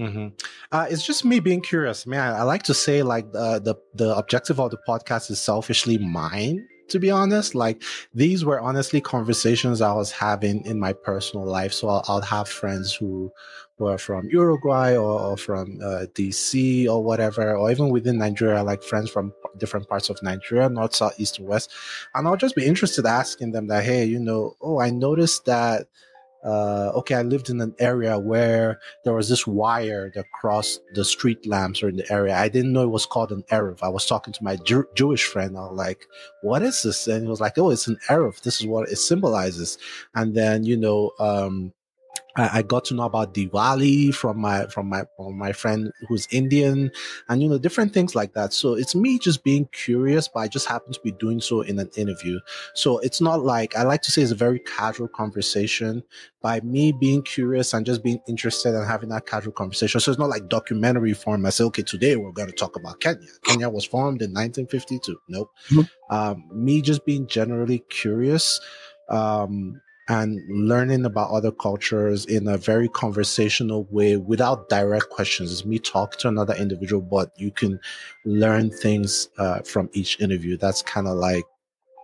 Mm-hmm. 0.00 0.28
Uh, 0.72 0.86
it's 0.88 1.04
just 1.04 1.24
me 1.24 1.40
being 1.40 1.60
curious. 1.60 2.06
Man, 2.06 2.34
I 2.34 2.42
like 2.42 2.62
to 2.64 2.74
say 2.74 3.02
like 3.02 3.26
uh, 3.34 3.58
the 3.58 3.74
the 3.94 4.16
objective 4.16 4.58
of 4.58 4.70
the 4.70 4.78
podcast 4.88 5.30
is 5.30 5.40
selfishly 5.40 5.98
mine 5.98 6.66
to 6.90 6.98
be 6.98 7.10
honest. 7.10 7.54
Like 7.54 7.82
these 8.14 8.44
were 8.44 8.60
honestly 8.60 9.00
conversations 9.00 9.80
I 9.80 9.92
was 9.92 10.10
having 10.10 10.64
in 10.66 10.78
my 10.78 10.92
personal 10.92 11.46
life. 11.46 11.72
So 11.72 11.88
I'll, 11.88 12.04
I'll 12.08 12.20
have 12.20 12.48
friends 12.48 12.94
who 12.94 13.32
were 13.78 13.96
from 13.96 14.28
Uruguay 14.28 14.94
or, 14.94 15.20
or 15.20 15.36
from 15.36 15.78
uh, 15.82 16.06
DC 16.14 16.86
or 16.88 17.02
whatever, 17.02 17.56
or 17.56 17.70
even 17.70 17.88
within 17.88 18.18
Nigeria, 18.18 18.62
like 18.62 18.82
friends 18.82 19.10
from 19.10 19.32
different 19.56 19.88
parts 19.88 20.10
of 20.10 20.22
Nigeria, 20.22 20.68
north, 20.68 20.94
south, 20.94 21.18
east, 21.18 21.38
and 21.38 21.48
west. 21.48 21.70
And 22.14 22.28
I'll 22.28 22.36
just 22.36 22.56
be 22.56 22.66
interested 22.66 23.06
asking 23.06 23.52
them 23.52 23.68
that, 23.68 23.84
hey, 23.84 24.04
you 24.04 24.20
know, 24.20 24.54
oh, 24.60 24.80
I 24.80 24.90
noticed 24.90 25.46
that 25.46 25.86
uh, 26.44 26.90
okay, 26.94 27.14
I 27.14 27.22
lived 27.22 27.50
in 27.50 27.60
an 27.60 27.74
area 27.78 28.18
where 28.18 28.80
there 29.04 29.12
was 29.12 29.28
this 29.28 29.46
wire 29.46 30.10
that 30.14 30.24
crossed 30.32 30.80
the 30.94 31.04
street 31.04 31.46
lamps 31.46 31.82
or 31.82 31.88
in 31.88 31.96
the 31.96 32.12
area. 32.12 32.36
I 32.36 32.48
didn't 32.48 32.72
know 32.72 32.82
it 32.82 32.90
was 32.90 33.06
called 33.06 33.32
an 33.32 33.42
Eruv. 33.50 33.82
I 33.82 33.88
was 33.88 34.06
talking 34.06 34.32
to 34.32 34.44
my 34.44 34.56
Jew- 34.56 34.88
Jewish 34.94 35.24
friend. 35.24 35.56
I 35.56 35.60
was 35.60 35.76
like, 35.76 36.06
what 36.42 36.62
is 36.62 36.82
this? 36.82 37.06
And 37.06 37.22
he 37.22 37.28
was 37.28 37.40
like, 37.40 37.58
oh, 37.58 37.70
it's 37.70 37.88
an 37.88 37.98
Eruv. 38.08 38.40
This 38.40 38.60
is 38.60 38.66
what 38.66 38.88
it 38.88 38.96
symbolizes. 38.96 39.78
And 40.14 40.34
then, 40.34 40.64
you 40.64 40.76
know, 40.76 41.12
um, 41.18 41.72
I, 42.36 42.58
I 42.58 42.62
got 42.62 42.84
to 42.86 42.94
know 42.94 43.02
about 43.02 43.34
Diwali 43.34 44.14
from 44.14 44.38
my 44.38 44.66
from 44.66 44.88
my 44.88 45.04
from 45.16 45.36
my 45.36 45.52
friend 45.52 45.92
who's 46.08 46.28
Indian, 46.30 46.90
and 47.28 47.42
you 47.42 47.48
know 47.48 47.58
different 47.58 47.92
things 47.92 48.14
like 48.14 48.34
that. 48.34 48.52
So 48.52 48.74
it's 48.74 48.94
me 48.94 49.18
just 49.18 49.42
being 49.42 49.68
curious, 49.72 50.28
but 50.28 50.40
I 50.40 50.48
just 50.48 50.66
happen 50.66 50.92
to 50.92 51.00
be 51.00 51.12
doing 51.12 51.40
so 51.40 51.62
in 51.62 51.78
an 51.78 51.90
interview. 51.96 52.38
So 52.74 52.98
it's 52.98 53.20
not 53.20 53.40
like 53.42 53.76
I 53.76 53.82
like 53.82 54.02
to 54.02 54.12
say 54.12 54.22
it's 54.22 54.30
a 54.30 54.36
very 54.36 54.60
casual 54.60 55.08
conversation. 55.08 56.02
By 56.42 56.60
me 56.60 56.92
being 56.92 57.22
curious 57.22 57.74
and 57.74 57.84
just 57.84 58.02
being 58.02 58.18
interested 58.26 58.74
and 58.74 58.86
having 58.88 59.10
that 59.10 59.26
casual 59.26 59.52
conversation. 59.52 60.00
So 60.00 60.10
it's 60.10 60.18
not 60.18 60.30
like 60.30 60.48
documentary 60.48 61.12
form. 61.12 61.44
I 61.44 61.50
say, 61.50 61.64
okay, 61.64 61.82
today 61.82 62.16
we're 62.16 62.32
going 62.32 62.48
to 62.48 62.54
talk 62.54 62.76
about 62.76 63.00
Kenya. 63.00 63.26
Kenya 63.44 63.68
was 63.68 63.84
formed 63.84 64.22
in 64.22 64.30
1952. 64.30 65.20
Nope. 65.28 65.50
Mm-hmm. 65.70 66.14
Um, 66.14 66.44
me 66.50 66.80
just 66.80 67.04
being 67.04 67.26
generally 67.26 67.80
curious. 67.90 68.58
Um, 69.10 69.82
and 70.08 70.40
learning 70.48 71.04
about 71.04 71.30
other 71.30 71.52
cultures 71.52 72.26
in 72.26 72.48
a 72.48 72.58
very 72.58 72.88
conversational 72.88 73.86
way 73.90 74.16
without 74.16 74.68
direct 74.68 75.08
questions. 75.10 75.52
It's 75.52 75.64
me 75.64 75.78
talk 75.78 76.16
to 76.18 76.28
another 76.28 76.54
individual, 76.54 77.02
but 77.02 77.32
you 77.36 77.50
can 77.50 77.78
learn 78.24 78.70
things 78.70 79.28
uh, 79.38 79.60
from 79.60 79.88
each 79.92 80.20
interview. 80.20 80.56
That's 80.56 80.82
kind 80.82 81.06
of 81.06 81.16
like 81.16 81.44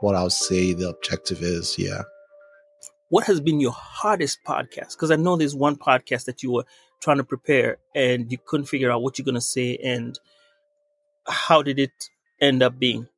what 0.01 0.15
I'll 0.15 0.31
say 0.31 0.73
the 0.73 0.89
objective 0.89 1.43
is. 1.43 1.79
Yeah. 1.79 2.03
What 3.09 3.25
has 3.27 3.41
been 3.41 3.61
your 3.61 3.73
hardest 3.73 4.39
podcast? 4.45 4.91
Because 4.97 5.11
I 5.11 5.17
know 5.17 5.37
there's 5.37 5.55
one 5.55 5.77
podcast 5.77 6.25
that 6.27 6.43
you 6.43 6.53
were 6.53 6.65
trying 7.01 7.19
to 7.19 7.25
prepare 7.25 7.79
and 7.95 8.31
you 8.31 8.39
couldn't 8.45 8.67
figure 8.67 8.91
out 8.91 9.03
what 9.03 9.19
you're 9.19 9.25
going 9.25 9.37
to 9.37 9.41
say 9.41 9.77
and 9.83 10.19
how 11.27 11.63
did 11.63 11.79
it 11.79 12.11
end 12.41 12.63
up 12.63 12.79
being? 12.79 13.09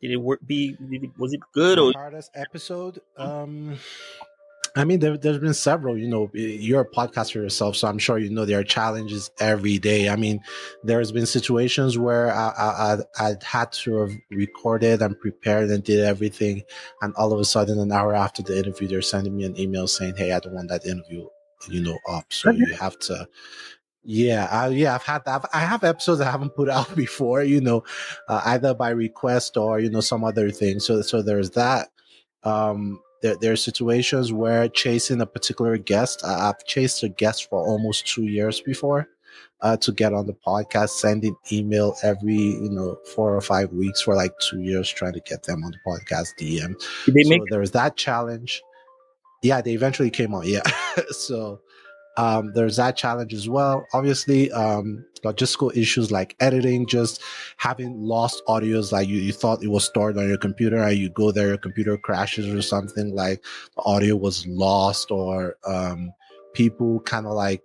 Did 0.00 0.12
it 0.12 0.16
work? 0.16 0.40
Be 0.46 0.76
it, 0.80 1.10
was 1.18 1.32
it 1.32 1.40
good 1.52 1.78
or 1.78 1.92
hardest 1.94 2.30
episode? 2.34 3.00
Um, 3.16 3.78
I 4.76 4.84
mean, 4.84 5.00
there, 5.00 5.12
has 5.12 5.38
been 5.38 5.54
several. 5.54 5.98
You 5.98 6.08
know, 6.08 6.30
you're 6.32 6.82
a 6.82 6.88
podcaster 6.88 7.34
yourself, 7.34 7.76
so 7.76 7.88
I'm 7.88 7.98
sure 7.98 8.18
you 8.18 8.30
know 8.30 8.44
there 8.44 8.60
are 8.60 8.64
challenges 8.64 9.30
every 9.40 9.78
day. 9.78 10.08
I 10.08 10.16
mean, 10.16 10.40
there's 10.84 11.10
been 11.10 11.26
situations 11.26 11.98
where 11.98 12.32
I, 12.32 12.98
I, 13.18 13.28
I 13.28 13.34
had 13.42 13.72
to 13.72 13.96
have 13.96 14.12
recorded 14.30 15.02
and 15.02 15.18
prepared 15.18 15.70
and 15.70 15.82
did 15.82 16.00
everything, 16.00 16.62
and 17.02 17.14
all 17.16 17.32
of 17.32 17.40
a 17.40 17.44
sudden, 17.44 17.78
an 17.78 17.92
hour 17.92 18.14
after 18.14 18.42
the 18.42 18.56
interview, 18.56 18.88
they're 18.88 19.02
sending 19.02 19.36
me 19.36 19.44
an 19.44 19.58
email 19.58 19.88
saying, 19.88 20.16
"Hey, 20.16 20.32
I 20.32 20.38
don't 20.38 20.54
want 20.54 20.68
that 20.68 20.86
interview." 20.86 21.26
You 21.68 21.82
know, 21.82 21.98
up. 22.08 22.32
So 22.32 22.50
you 22.50 22.72
have 22.74 22.98
to 23.00 23.28
yeah, 24.02 24.48
I, 24.50 24.68
yeah, 24.68 24.94
I've 24.94 25.02
had 25.02 25.24
that. 25.26 25.44
I 25.52 25.60
have 25.60 25.84
episodes 25.84 26.20
I 26.20 26.30
haven't 26.30 26.54
put 26.54 26.68
out 26.70 26.94
before, 26.94 27.42
you 27.42 27.60
know, 27.60 27.84
uh, 28.28 28.40
either 28.46 28.74
by 28.74 28.90
request 28.90 29.56
or 29.56 29.78
you 29.80 29.90
know 29.90 30.00
some 30.00 30.24
other 30.24 30.50
thing. 30.50 30.80
So, 30.80 31.02
so 31.02 31.22
there's 31.22 31.50
that. 31.50 31.88
Um, 32.42 33.00
there, 33.22 33.36
there 33.36 33.52
are 33.52 33.56
situations 33.56 34.32
where 34.32 34.68
chasing 34.68 35.20
a 35.20 35.26
particular 35.26 35.76
guest. 35.76 36.24
I, 36.24 36.48
I've 36.48 36.64
chased 36.64 37.02
a 37.02 37.08
guest 37.08 37.50
for 37.50 37.60
almost 37.60 38.06
two 38.06 38.24
years 38.24 38.60
before 38.60 39.08
uh, 39.62 39.76
to 39.78 39.92
get 39.92 40.14
on 40.14 40.26
the 40.26 40.32
podcast, 40.32 40.90
sending 40.90 41.36
email 41.52 41.96
every 42.02 42.34
you 42.34 42.70
know 42.70 42.96
four 43.14 43.34
or 43.34 43.40
five 43.40 43.72
weeks 43.72 44.00
for 44.00 44.14
like 44.14 44.32
two 44.40 44.60
years, 44.60 44.88
trying 44.88 45.12
to 45.12 45.20
get 45.20 45.42
them 45.42 45.62
on 45.64 45.72
the 45.72 45.78
podcast 45.86 46.28
DM. 46.38 46.74
Did 47.04 47.14
they 47.14 47.22
so 47.24 47.28
make- 47.28 47.42
there 47.50 47.60
was 47.60 47.72
that 47.72 47.96
challenge. 47.96 48.62
Yeah, 49.42 49.62
they 49.62 49.72
eventually 49.72 50.10
came 50.10 50.34
on. 50.34 50.46
Yeah, 50.46 50.62
so 51.10 51.60
um, 52.16 52.52
there's 52.54 52.76
that 52.76 52.96
challenge 52.96 53.32
as 53.34 53.48
well. 53.48 53.86
Obviously, 53.92 54.50
um, 54.52 55.04
logistical 55.24 55.74
issues 55.76 56.10
like 56.10 56.36
editing, 56.40 56.86
just 56.86 57.22
having 57.56 58.02
lost 58.02 58.42
audios, 58.48 58.92
like 58.92 59.08
you, 59.08 59.18
you 59.18 59.32
thought 59.32 59.62
it 59.62 59.68
was 59.68 59.84
stored 59.84 60.18
on 60.18 60.28
your 60.28 60.38
computer 60.38 60.78
and 60.78 60.98
you 60.98 61.10
go 61.10 61.30
there, 61.30 61.48
your 61.48 61.58
computer 61.58 61.96
crashes 61.96 62.46
or 62.46 62.62
something 62.62 63.14
like 63.14 63.42
the 63.76 63.82
audio 63.82 64.16
was 64.16 64.46
lost 64.46 65.10
or, 65.10 65.56
um, 65.66 66.12
people 66.52 67.00
kind 67.00 67.26
of 67.26 67.32
like 67.32 67.62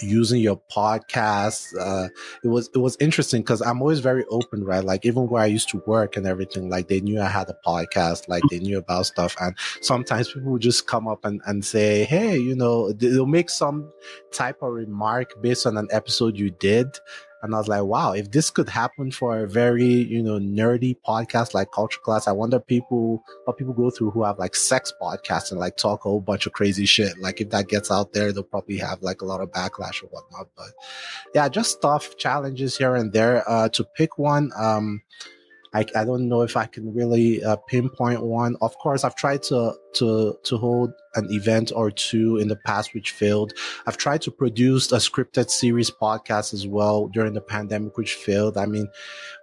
using 0.00 0.40
your 0.40 0.60
podcast. 0.70 1.74
Uh, 1.78 2.08
it 2.44 2.48
was 2.48 2.70
it 2.74 2.78
was 2.78 2.96
interesting 3.00 3.42
because 3.42 3.60
I'm 3.60 3.80
always 3.80 4.00
very 4.00 4.24
open, 4.30 4.64
right? 4.64 4.84
Like 4.84 5.04
even 5.04 5.28
where 5.28 5.42
I 5.42 5.46
used 5.46 5.68
to 5.70 5.82
work 5.86 6.16
and 6.16 6.26
everything, 6.26 6.68
like 6.68 6.88
they 6.88 7.00
knew 7.00 7.20
I 7.20 7.28
had 7.28 7.48
a 7.48 7.56
podcast, 7.66 8.28
like 8.28 8.42
they 8.50 8.58
knew 8.58 8.78
about 8.78 9.06
stuff. 9.06 9.36
And 9.40 9.56
sometimes 9.80 10.32
people 10.32 10.52
would 10.52 10.62
just 10.62 10.86
come 10.86 11.08
up 11.08 11.24
and, 11.24 11.40
and 11.46 11.64
say, 11.64 12.04
Hey, 12.04 12.36
you 12.38 12.54
know, 12.54 12.92
they'll 12.92 13.26
make 13.26 13.50
some 13.50 13.90
type 14.32 14.62
of 14.62 14.72
remark 14.72 15.40
based 15.42 15.66
on 15.66 15.76
an 15.76 15.88
episode 15.90 16.38
you 16.38 16.50
did. 16.50 16.98
And 17.42 17.54
I 17.54 17.58
was 17.58 17.68
like, 17.68 17.82
wow, 17.84 18.12
if 18.12 18.30
this 18.32 18.50
could 18.50 18.68
happen 18.68 19.10
for 19.10 19.38
a 19.38 19.48
very, 19.48 19.84
you 19.84 20.22
know, 20.22 20.38
nerdy 20.38 20.96
podcast 21.06 21.54
like 21.54 21.70
Culture 21.72 22.00
Class, 22.00 22.26
I 22.26 22.32
wonder 22.32 22.58
people, 22.58 23.22
what 23.44 23.56
people 23.56 23.74
go 23.74 23.90
through 23.90 24.10
who 24.10 24.24
have 24.24 24.38
like 24.38 24.56
sex 24.56 24.92
podcasts 25.00 25.50
and 25.50 25.60
like 25.60 25.76
talk 25.76 26.04
a 26.04 26.08
whole 26.08 26.20
bunch 26.20 26.46
of 26.46 26.52
crazy 26.52 26.86
shit. 26.86 27.16
Like 27.18 27.40
if 27.40 27.50
that 27.50 27.68
gets 27.68 27.90
out 27.90 28.12
there, 28.12 28.32
they'll 28.32 28.42
probably 28.42 28.78
have 28.78 29.02
like 29.02 29.22
a 29.22 29.24
lot 29.24 29.40
of 29.40 29.50
backlash 29.52 30.02
or 30.02 30.08
whatnot. 30.08 30.48
But 30.56 30.70
yeah, 31.34 31.48
just 31.48 31.72
stuff, 31.72 32.16
challenges 32.16 32.76
here 32.76 32.96
and 32.96 33.12
there. 33.12 33.48
Uh, 33.48 33.68
to 33.70 33.84
pick 33.84 34.18
one, 34.18 34.50
um, 34.56 35.02
I, 35.74 35.84
I 35.94 36.04
don't 36.04 36.28
know 36.28 36.42
if 36.42 36.56
I 36.56 36.66
can 36.66 36.94
really 36.94 37.44
uh, 37.44 37.56
pinpoint 37.68 38.22
one. 38.22 38.56
Of 38.60 38.76
course, 38.78 39.04
I've 39.04 39.16
tried 39.16 39.42
to 39.44 39.74
to 39.94 40.38
to 40.42 40.56
hold 40.56 40.92
an 41.14 41.30
event 41.32 41.72
or 41.74 41.90
two 41.90 42.36
in 42.36 42.48
the 42.48 42.56
past 42.56 42.94
which 42.94 43.10
failed. 43.10 43.52
I've 43.86 43.96
tried 43.96 44.22
to 44.22 44.30
produce 44.30 44.92
a 44.92 44.96
scripted 44.96 45.50
series 45.50 45.90
podcast 45.90 46.54
as 46.54 46.66
well 46.66 47.08
during 47.08 47.34
the 47.34 47.40
pandemic, 47.40 47.96
which 47.96 48.14
failed. 48.14 48.56
I 48.56 48.66
mean, 48.66 48.88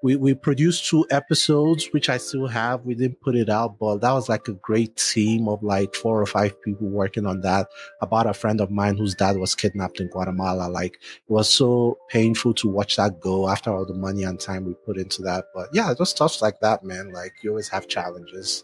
we, 0.03 0.15
we 0.15 0.33
produced 0.33 0.87
two 0.87 1.05
episodes, 1.09 1.87
which 1.91 2.09
I 2.09 2.17
still 2.17 2.47
have. 2.47 2.85
We 2.85 2.95
didn't 2.95 3.21
put 3.21 3.35
it 3.35 3.49
out, 3.49 3.79
but 3.79 3.97
that 3.97 4.11
was 4.11 4.29
like 4.29 4.47
a 4.47 4.53
great 4.53 4.95
team 4.95 5.47
of 5.47 5.63
like 5.63 5.95
four 5.95 6.21
or 6.21 6.25
five 6.25 6.61
people 6.61 6.87
working 6.87 7.25
on 7.25 7.41
that 7.41 7.67
about 8.01 8.27
a 8.27 8.33
friend 8.33 8.61
of 8.61 8.71
mine 8.71 8.97
whose 8.97 9.15
dad 9.15 9.37
was 9.37 9.55
kidnapped 9.55 9.99
in 9.99 10.07
Guatemala. 10.07 10.69
Like 10.69 10.95
it 10.95 11.31
was 11.31 11.51
so 11.51 11.97
painful 12.09 12.53
to 12.55 12.69
watch 12.69 12.95
that 12.97 13.19
go 13.19 13.49
after 13.49 13.71
all 13.71 13.85
the 13.85 13.93
money 13.93 14.23
and 14.23 14.39
time 14.39 14.65
we 14.65 14.73
put 14.85 14.97
into 14.97 15.21
that. 15.23 15.45
But 15.53 15.69
yeah, 15.73 15.93
just 15.97 16.11
stuff 16.11 16.41
like 16.41 16.59
that, 16.61 16.83
man. 16.83 17.11
Like 17.11 17.33
you 17.41 17.49
always 17.49 17.69
have 17.69 17.87
challenges 17.87 18.63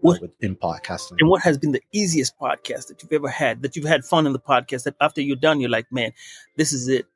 what, 0.00 0.20
in 0.40 0.56
podcasting. 0.56 1.16
And 1.20 1.28
what 1.28 1.42
has 1.42 1.58
been 1.58 1.72
the 1.72 1.82
easiest 1.92 2.38
podcast 2.38 2.88
that 2.88 3.02
you've 3.02 3.12
ever 3.12 3.28
had, 3.28 3.62
that 3.62 3.76
you've 3.76 3.84
had 3.84 4.04
fun 4.04 4.26
in 4.26 4.32
the 4.32 4.40
podcast, 4.40 4.84
that 4.84 4.96
after 5.00 5.20
you're 5.20 5.36
done, 5.36 5.60
you're 5.60 5.70
like, 5.70 5.90
man, 5.90 6.12
this 6.56 6.72
is 6.72 6.88
it. 6.88 7.06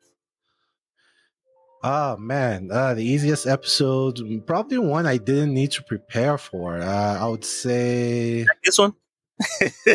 Oh 1.82 2.16
man, 2.16 2.70
uh, 2.72 2.94
the 2.94 3.04
easiest 3.04 3.46
episode, 3.46 4.18
probably 4.46 4.78
one 4.78 5.06
I 5.06 5.18
didn't 5.18 5.54
need 5.54 5.70
to 5.72 5.84
prepare 5.84 6.36
for. 6.36 6.78
Uh, 6.78 7.18
I 7.20 7.28
would 7.28 7.44
say 7.44 8.40
like 8.40 8.62
this 8.64 8.78
one. 8.78 8.94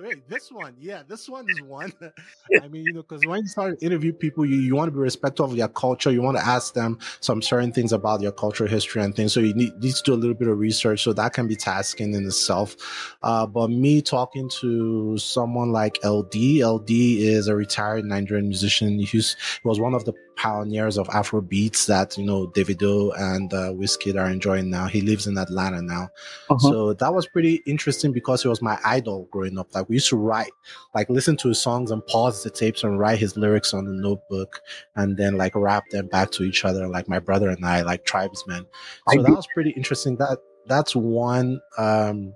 Wait, 0.00 0.28
this 0.28 0.52
one, 0.52 0.74
yeah, 0.78 1.02
this 1.08 1.28
one 1.28 1.48
is 1.48 1.60
one. 1.62 1.92
I 2.62 2.68
mean, 2.68 2.84
you 2.84 2.92
know, 2.92 3.02
because 3.02 3.26
when 3.26 3.42
you 3.42 3.48
start 3.48 3.80
to 3.80 3.86
interview 3.86 4.12
people, 4.12 4.46
you, 4.46 4.56
you 4.56 4.76
want 4.76 4.88
to 4.88 4.92
be 4.92 4.98
respectful 4.98 5.46
of 5.46 5.56
their 5.56 5.68
culture. 5.68 6.12
You 6.12 6.22
want 6.22 6.36
to 6.36 6.46
ask 6.46 6.74
them 6.74 6.98
some 7.20 7.42
certain 7.42 7.72
things 7.72 7.92
about 7.92 8.20
their 8.20 8.30
cultural 8.30 8.70
history 8.70 9.02
and 9.02 9.14
things. 9.14 9.32
So 9.32 9.40
you 9.40 9.54
need, 9.54 9.76
need 9.78 9.94
to 9.94 10.02
do 10.04 10.14
a 10.14 10.16
little 10.16 10.34
bit 10.34 10.46
of 10.48 10.58
research. 10.58 11.02
So 11.02 11.12
that 11.14 11.32
can 11.32 11.48
be 11.48 11.56
tasking 11.56 12.14
in 12.14 12.26
itself. 12.26 12.76
Uh, 13.22 13.46
but 13.46 13.70
me 13.70 14.00
talking 14.02 14.48
to 14.60 15.18
someone 15.18 15.72
like 15.72 15.94
eLDee, 16.02 16.58
eLDee 16.58 17.18
is 17.18 17.48
a 17.48 17.56
retired 17.56 18.04
Nigerian 18.04 18.48
musician. 18.48 19.00
He 19.00 19.22
was 19.64 19.80
one 19.80 19.94
of 19.94 20.04
the 20.04 20.14
pioneers 20.36 20.98
of 20.98 21.08
Afro 21.08 21.40
beats 21.40 21.86
that 21.86 22.16
you 22.16 22.24
know 22.24 22.46
Davido 22.46 23.12
and 23.18 23.52
uh, 23.52 23.72
Wizkid 23.72 24.20
are 24.20 24.30
enjoying 24.30 24.70
now. 24.70 24.86
He 24.86 25.00
lives 25.00 25.26
in 25.26 25.36
Atlanta 25.38 25.82
now, 25.82 26.08
uh-huh. 26.50 26.58
so 26.58 26.92
that 26.94 27.14
was 27.14 27.26
pretty 27.26 27.62
interesting 27.66 28.12
because 28.12 28.42
he 28.42 28.48
was 28.48 28.62
my 28.62 28.78
idol 28.84 29.28
growing 29.30 29.58
up. 29.58 29.74
Like 29.74 29.88
we 29.88 29.96
used 29.96 30.10
to 30.10 30.16
write, 30.16 30.52
like 30.94 31.10
listen 31.10 31.36
to 31.38 31.48
his 31.48 31.60
songs 31.60 31.90
and 31.90 32.06
pause 32.06 32.42
the 32.42 32.50
tapes 32.50 32.84
and 32.84 32.98
write 32.98 33.18
his 33.18 33.36
lyrics 33.36 33.74
on 33.74 33.84
the 33.84 33.92
notebook, 33.92 34.60
and 34.94 35.16
then 35.16 35.36
like 35.36 35.54
rap 35.54 35.84
them 35.90 36.06
back 36.08 36.30
to 36.32 36.44
each 36.44 36.64
other, 36.64 36.86
like 36.86 37.08
my 37.08 37.18
brother 37.18 37.48
and 37.48 37.64
I, 37.64 37.82
like 37.82 38.04
Trybesmen. 38.04 38.66
So 39.10 39.22
that 39.22 39.30
was 39.30 39.48
pretty 39.54 39.70
interesting. 39.70 40.16
That 40.16 40.38
that's 40.66 40.94
one. 40.94 41.60
um 41.78 42.34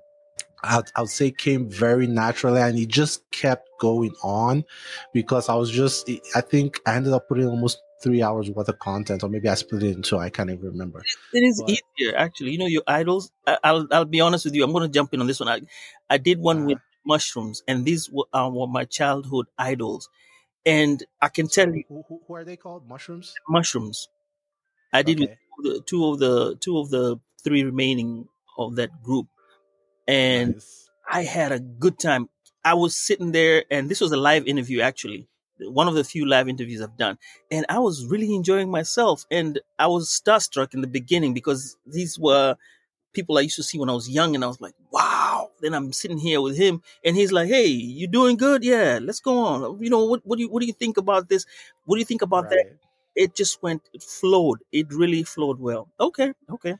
I, 0.62 0.82
I 0.94 1.00
would 1.00 1.10
say 1.10 1.30
came 1.30 1.68
very 1.68 2.06
naturally 2.06 2.60
and 2.60 2.78
it 2.78 2.88
just 2.88 3.22
kept 3.30 3.70
going 3.78 4.14
on 4.22 4.64
because 5.12 5.48
I 5.48 5.54
was 5.54 5.70
just, 5.70 6.10
I 6.34 6.42
think 6.42 6.80
I 6.86 6.96
ended 6.96 7.12
up 7.12 7.28
putting 7.28 7.46
almost 7.46 7.82
three 8.02 8.22
hours 8.22 8.50
worth 8.50 8.68
of 8.68 8.78
content 8.78 9.22
or 9.22 9.28
maybe 9.28 9.48
I 9.48 9.54
split 9.54 9.82
it 9.82 9.96
into, 9.96 10.18
I 10.18 10.30
can't 10.30 10.50
even 10.50 10.64
remember. 10.64 11.02
It 11.32 11.40
is 11.40 11.62
but, 11.62 11.70
easier 11.70 12.16
actually. 12.16 12.52
You 12.52 12.58
know, 12.58 12.66
your 12.66 12.82
idols, 12.86 13.30
I, 13.46 13.72
will 13.72 13.86
I'll 13.90 14.04
be 14.04 14.20
honest 14.20 14.44
with 14.44 14.54
you. 14.54 14.64
I'm 14.64 14.72
going 14.72 14.88
to 14.88 14.92
jump 14.92 15.12
in 15.14 15.20
on 15.20 15.26
this 15.26 15.40
one. 15.40 15.48
I, 15.48 15.60
I 16.08 16.18
did 16.18 16.38
one 16.38 16.62
uh, 16.62 16.66
with 16.66 16.78
mushrooms 17.04 17.62
and 17.68 17.84
these 17.84 18.10
were, 18.10 18.26
uh, 18.32 18.50
were 18.52 18.66
my 18.66 18.84
childhood 18.84 19.46
idols. 19.58 20.08
And 20.66 21.02
I 21.20 21.28
can 21.28 21.48
tell 21.48 21.74
you. 21.74 21.84
Who, 21.88 22.04
who, 22.08 22.20
who 22.26 22.34
are 22.34 22.44
they 22.44 22.56
called? 22.56 22.86
Mushrooms? 22.88 23.34
Mushrooms. 23.48 24.08
I 24.92 25.02
did 25.02 25.22
okay. 25.22 25.36
with 25.58 25.86
two 25.86 26.06
of 26.06 26.18
the 26.18 26.56
two 26.56 26.78
of 26.78 26.90
the 26.90 27.18
three 27.42 27.62
remaining 27.62 28.26
of 28.58 28.76
that 28.76 29.02
group 29.02 29.28
and 30.10 30.54
nice. 30.54 30.90
I 31.08 31.22
had 31.22 31.52
a 31.52 31.60
good 31.60 31.98
time. 31.98 32.28
I 32.64 32.74
was 32.74 32.96
sitting 32.96 33.32
there, 33.32 33.64
and 33.70 33.88
this 33.88 34.00
was 34.00 34.12
a 34.12 34.16
live 34.16 34.46
interview, 34.46 34.80
actually, 34.80 35.28
one 35.64 35.88
of 35.88 35.94
the 35.94 36.04
few 36.04 36.26
live 36.26 36.48
interviews 36.48 36.80
I've 36.80 36.96
done, 36.96 37.18
and 37.50 37.66
I 37.68 37.78
was 37.78 38.06
really 38.06 38.34
enjoying 38.34 38.70
myself. 38.70 39.26
And 39.30 39.60
I 39.78 39.86
was 39.86 40.08
starstruck 40.08 40.74
in 40.74 40.80
the 40.80 40.86
beginning 40.86 41.34
because 41.34 41.76
these 41.86 42.18
were 42.18 42.56
people 43.12 43.38
I 43.38 43.42
used 43.42 43.56
to 43.56 43.62
see 43.62 43.78
when 43.78 43.90
I 43.90 43.94
was 43.94 44.08
young, 44.08 44.34
and 44.34 44.44
I 44.44 44.48
was 44.48 44.60
like, 44.60 44.74
"Wow!" 44.92 45.50
Then 45.60 45.74
I'm 45.74 45.92
sitting 45.92 46.18
here 46.18 46.40
with 46.40 46.56
him, 46.56 46.82
and 47.04 47.16
he's 47.16 47.32
like, 47.32 47.48
"Hey, 47.48 47.66
you 47.66 48.06
doing 48.08 48.36
good? 48.36 48.64
Yeah, 48.64 48.98
let's 49.02 49.20
go 49.20 49.38
on. 49.38 49.82
You 49.82 49.90
know, 49.90 50.04
what 50.04 50.20
what 50.26 50.36
do 50.36 50.42
you 50.44 50.50
what 50.50 50.60
do 50.60 50.66
you 50.66 50.72
think 50.72 50.96
about 50.96 51.28
this? 51.28 51.46
What 51.84 51.96
do 51.96 52.00
you 52.00 52.06
think 52.06 52.22
about 52.22 52.44
right. 52.44 52.50
that?" 52.50 52.76
It 53.16 53.34
just 53.34 53.60
went, 53.62 53.82
it 53.92 54.02
flowed. 54.04 54.60
It 54.72 54.86
really 54.92 55.24
flowed 55.24 55.58
well. 55.58 55.88
Okay, 55.98 56.32
okay. 56.48 56.76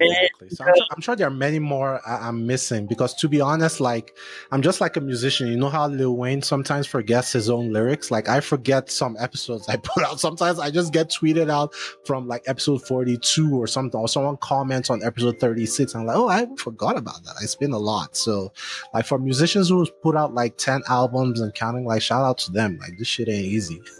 Exactly. 0.00 0.50
So 0.50 0.64
I'm, 0.64 0.74
I'm, 0.90 1.00
sure 1.00 1.16
there 1.16 1.26
are 1.26 1.30
many 1.30 1.58
more 1.58 2.00
I'm 2.06 2.46
missing 2.46 2.86
because, 2.86 3.14
to 3.14 3.28
be 3.28 3.40
honest, 3.40 3.80
like 3.80 4.16
I'm 4.50 4.62
just 4.62 4.80
like 4.80 4.96
a 4.96 5.00
musician. 5.00 5.48
You 5.48 5.56
know 5.56 5.68
how 5.68 5.88
Lil 5.88 6.16
Wayne 6.16 6.42
sometimes 6.42 6.86
forgets 6.86 7.32
his 7.32 7.48
own 7.48 7.72
lyrics. 7.72 8.10
Like 8.10 8.28
I 8.28 8.40
forget 8.40 8.90
some 8.90 9.16
episodes 9.18 9.68
I 9.68 9.76
put 9.82 10.04
out. 10.04 10.20
Sometimes 10.20 10.58
I 10.58 10.70
just 10.70 10.92
get 10.92 11.10
tweeted 11.10 11.50
out 11.50 11.74
from 12.04 12.28
like 12.28 12.42
episode 12.46 12.86
42 12.86 13.56
or 13.56 13.66
something, 13.66 13.98
or 13.98 14.08
someone 14.08 14.36
comments 14.38 14.90
on 14.90 15.02
episode 15.02 15.40
36. 15.40 15.94
I'm 15.94 16.06
like, 16.06 16.16
oh, 16.16 16.28
I 16.28 16.46
forgot 16.56 16.96
about 16.96 17.24
that. 17.24 17.34
It's 17.42 17.54
been 17.54 17.72
a 17.72 17.78
lot. 17.78 18.16
So, 18.16 18.52
like 18.94 19.06
for 19.06 19.18
musicians 19.18 19.68
who 19.68 19.86
put 20.02 20.16
out 20.16 20.34
like 20.34 20.58
10 20.58 20.82
albums 20.88 21.40
and 21.40 21.54
counting, 21.54 21.84
like 21.84 22.02
shout 22.02 22.24
out 22.24 22.38
to 22.38 22.52
them. 22.52 22.78
Like 22.78 22.98
this 22.98 23.08
shit 23.08 23.28
ain't 23.28 23.46
easy. 23.46 23.80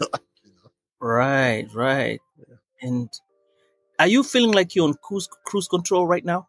Right, 1.01 1.67
right. 1.73 2.19
Yeah. 2.37 2.55
And 2.81 3.09
are 3.99 4.07
you 4.07 4.23
feeling 4.23 4.51
like 4.51 4.75
you're 4.75 4.87
on 4.87 4.95
cruise 4.95 5.29
cruise 5.45 5.67
control 5.67 6.07
right 6.07 6.25
now? 6.25 6.47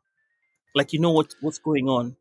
Like 0.74 0.92
you 0.92 1.00
know 1.00 1.10
what 1.10 1.34
what's 1.40 1.58
going 1.58 1.88
on 1.88 2.16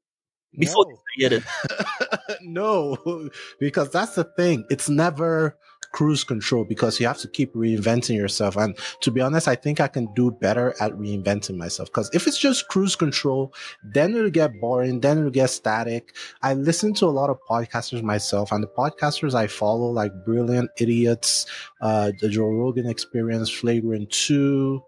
before 0.57 0.85
no. 0.89 0.97
you 1.17 1.27
it? 1.27 1.43
no, 2.41 3.29
because 3.59 3.91
that's 3.91 4.15
the 4.15 4.23
thing. 4.23 4.65
It's 4.69 4.89
never 4.89 5.55
cruise 5.91 6.23
control 6.23 6.63
because 6.63 6.99
you 6.99 7.07
have 7.07 7.17
to 7.17 7.27
keep 7.27 7.53
reinventing 7.53 8.15
yourself. 8.15 8.55
And 8.57 8.77
to 9.01 9.11
be 9.11 9.21
honest, 9.21 9.47
I 9.47 9.55
think 9.55 9.79
I 9.79 9.87
can 9.87 10.13
do 10.13 10.31
better 10.31 10.75
at 10.79 10.91
reinventing 10.93 11.57
myself. 11.57 11.89
Because 11.89 12.09
if 12.13 12.27
it's 12.27 12.37
just 12.37 12.67
cruise 12.67 12.95
control, 12.95 13.53
then 13.83 14.15
it'll 14.15 14.29
get 14.29 14.59
boring, 14.59 14.99
then 14.99 15.17
it'll 15.17 15.31
get 15.31 15.49
static. 15.49 16.15
I 16.41 16.53
listen 16.53 16.93
to 16.95 17.05
a 17.05 17.07
lot 17.07 17.29
of 17.29 17.39
podcasters 17.49 18.03
myself, 18.03 18.51
and 18.51 18.63
the 18.63 18.67
podcasters 18.67 19.33
I 19.33 19.47
follow, 19.47 19.89
like 19.91 20.11
Brilliant 20.25 20.69
Idiots, 20.77 21.45
uh, 21.81 22.11
the 22.19 22.29
Joe 22.29 22.49
Rogan 22.49 22.87
Experience, 22.87 23.49
Flagrant 23.49 24.11
2, 24.11 24.83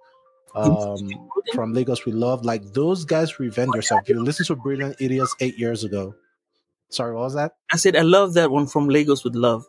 um, 0.55 0.97
from 1.53 1.73
Lagos 1.73 2.05
We 2.05 2.11
Love. 2.11 2.45
Like 2.45 2.73
those 2.73 3.05
guys 3.05 3.39
revenge 3.39 3.75
yourself. 3.75 4.07
You 4.07 4.21
listen 4.21 4.45
to 4.47 4.55
Brilliant 4.55 4.97
Idiots 4.99 5.35
eight 5.39 5.57
years 5.57 5.83
ago. 5.83 6.15
Sorry, 6.89 7.13
what 7.13 7.21
was 7.21 7.35
that? 7.35 7.53
I 7.71 7.77
said 7.77 7.95
I 7.95 8.01
love 8.01 8.33
that 8.33 8.51
one 8.51 8.67
from 8.67 8.89
Lagos 8.89 9.23
with 9.23 9.35
Love. 9.35 9.65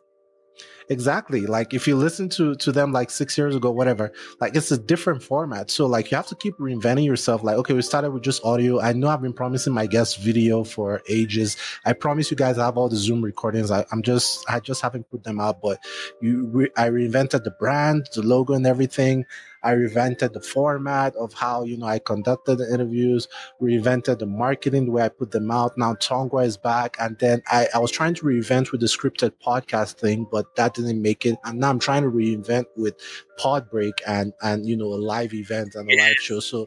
Exactly. 0.89 1.47
Like 1.47 1.73
if 1.75 1.87
you 1.87 1.97
listen 1.97 2.29
to 2.31 2.55
to 2.57 2.73
them 2.73 2.93
like 2.93 3.11
six 3.11 3.39
years 3.39 3.55
ago, 3.55 3.71
whatever, 3.71 4.13
like 4.41 4.57
it's 4.57 4.71
a 4.71 4.79
different 4.79 5.23
format. 5.23 5.71
So 5.71 5.87
like 5.87 6.11
you 6.11 6.17
have 6.17 6.27
to 6.29 6.35
keep 6.35 6.57
reinventing 6.59 7.05
yourself. 7.07 7.43
Like, 7.43 7.57
okay, 7.57 7.75
we 7.75 7.83
started 7.83 8.11
with 8.11 8.23
just 8.23 8.45
audio. 8.45 8.81
I 8.81 8.93
know 8.93 9.09
I've 9.09 9.23
been 9.23 9.33
promising 9.33 9.73
my 9.73 9.87
guests 9.87 10.17
video 10.17 10.65
for 10.65 11.01
ages. 11.09 11.57
I 11.85 11.93
promise 11.93 12.31
you 12.31 12.37
guys 12.37 12.59
I 12.59 12.67
have 12.67 12.77
all 12.77 12.89
the 12.89 12.97
Zoom 12.97 13.23
recordings. 13.23 13.71
I, 13.71 13.87
am 13.93 14.03
just 14.03 14.45
I 14.51 14.61
just 14.61 14.83
haven't 14.83 15.09
put 15.11 15.25
them 15.25 15.41
out, 15.41 15.63
but 15.63 15.79
you 16.21 16.47
re- 16.47 16.73
I 16.77 16.89
reinvented 16.89 17.45
the 17.45 17.53
brand, 17.53 18.09
the 18.15 18.23
logo 18.23 18.55
and 18.55 18.67
everything. 18.67 19.25
I 19.63 19.73
reinvented 19.73 20.33
the 20.33 20.41
format 20.41 21.15
of 21.17 21.33
how, 21.33 21.65
you 21.65 21.77
know, 21.77 21.87
I 21.87 21.99
conducted 21.99 22.57
the 22.57 22.73
interviews, 22.73 23.29
reinvented 23.61 24.19
the 24.19 24.27
marketing, 24.27 24.87
the 24.87 24.93
way 24.93 25.03
I 25.03 25.09
put 25.09 25.31
them 25.31 25.51
out. 25.51 25.77
Now 25.79 25.95
Tongwa 25.95 26.45
is 26.45 26.57
back. 26.57 26.97
And 26.99 27.19
then 27.19 27.43
I, 27.49 27.69
I 27.75 27.79
was 27.79 27.91
trying 27.91 28.15
to 28.15 28.23
reinvent 28.23 28.73
with 28.73 28.81
the 28.81 28.87
scripted 28.87 29.33
podcast 29.45 29.99
thing, 29.99 30.27
but 30.31 30.55
that 30.57 30.75
didn't 30.75 31.01
make 31.01 31.25
it. 31.27 31.37
And 31.45 31.61
now 31.61 31.71
I'm 31.71 31.79
trying 31.79 32.03
to 32.03 32.11
reinvent 32.11 32.67
with 32.77 32.95
Podbreak 33.39 34.01
and, 34.07 34.33
and, 34.43 34.67
you 34.67 34.77
know, 34.77 34.87
a 34.87 35.01
live 35.01 35.35
event 35.35 35.75
and 35.75 35.91
a 35.91 35.97
live 35.97 36.17
show. 36.17 36.41
So 36.41 36.67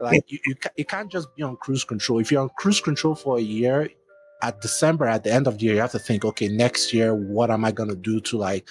like 0.00 0.30
you, 0.30 0.38
you, 0.46 0.54
you 0.76 0.84
can't 0.84 1.10
just 1.10 1.34
be 1.36 1.42
on 1.42 1.56
cruise 1.56 1.84
control. 1.84 2.18
If 2.18 2.30
you're 2.30 2.42
on 2.42 2.50
cruise 2.58 2.80
control 2.80 3.14
for 3.14 3.38
a 3.38 3.42
year, 3.42 3.88
at 4.42 4.60
December, 4.60 5.06
at 5.06 5.24
the 5.24 5.32
end 5.32 5.46
of 5.46 5.58
the 5.58 5.64
year, 5.64 5.74
you 5.74 5.80
have 5.80 5.92
to 5.92 5.98
think, 5.98 6.22
okay, 6.22 6.48
next 6.48 6.92
year, 6.92 7.14
what 7.14 7.50
am 7.50 7.64
I 7.64 7.72
going 7.72 7.88
to 7.88 7.96
do 7.96 8.20
to 8.20 8.36
like 8.36 8.68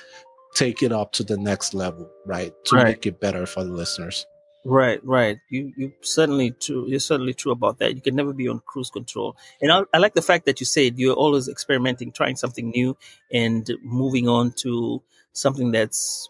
take 0.54 0.84
it 0.84 0.92
up 0.92 1.12
to 1.14 1.24
the 1.24 1.38
next 1.38 1.74
level, 1.74 2.10
right? 2.26 2.54
To 2.66 2.76
right. 2.76 2.88
make 2.88 3.06
it 3.06 3.20
better 3.20 3.46
for 3.46 3.64
the 3.64 3.72
listeners. 3.72 4.26
Right, 4.66 5.04
right. 5.04 5.40
You 5.50 5.74
you 5.76 5.94
certainly 6.02 6.52
true. 6.52 6.86
You're 6.88 7.02
certainly 7.02 7.34
true 7.34 7.52
about 7.52 7.80
that. 7.80 7.96
You 7.96 8.02
can 8.02 8.16
never 8.16 8.32
be 8.32 8.48
on 8.48 8.62
cruise 8.66 8.90
control. 8.90 9.36
And 9.62 9.72
I, 9.72 9.82
I 9.94 9.98
like 9.98 10.14
the 10.14 10.22
fact 10.22 10.46
that 10.46 10.62
you 10.62 10.66
said 10.66 10.98
you're 10.98 11.16
always 11.16 11.50
experimenting, 11.50 12.14
trying 12.14 12.38
something 12.38 12.70
new, 12.70 12.96
and 13.32 13.70
moving 13.84 14.30
on 14.30 14.54
to 14.60 15.04
something 15.34 15.72
that's 15.72 16.30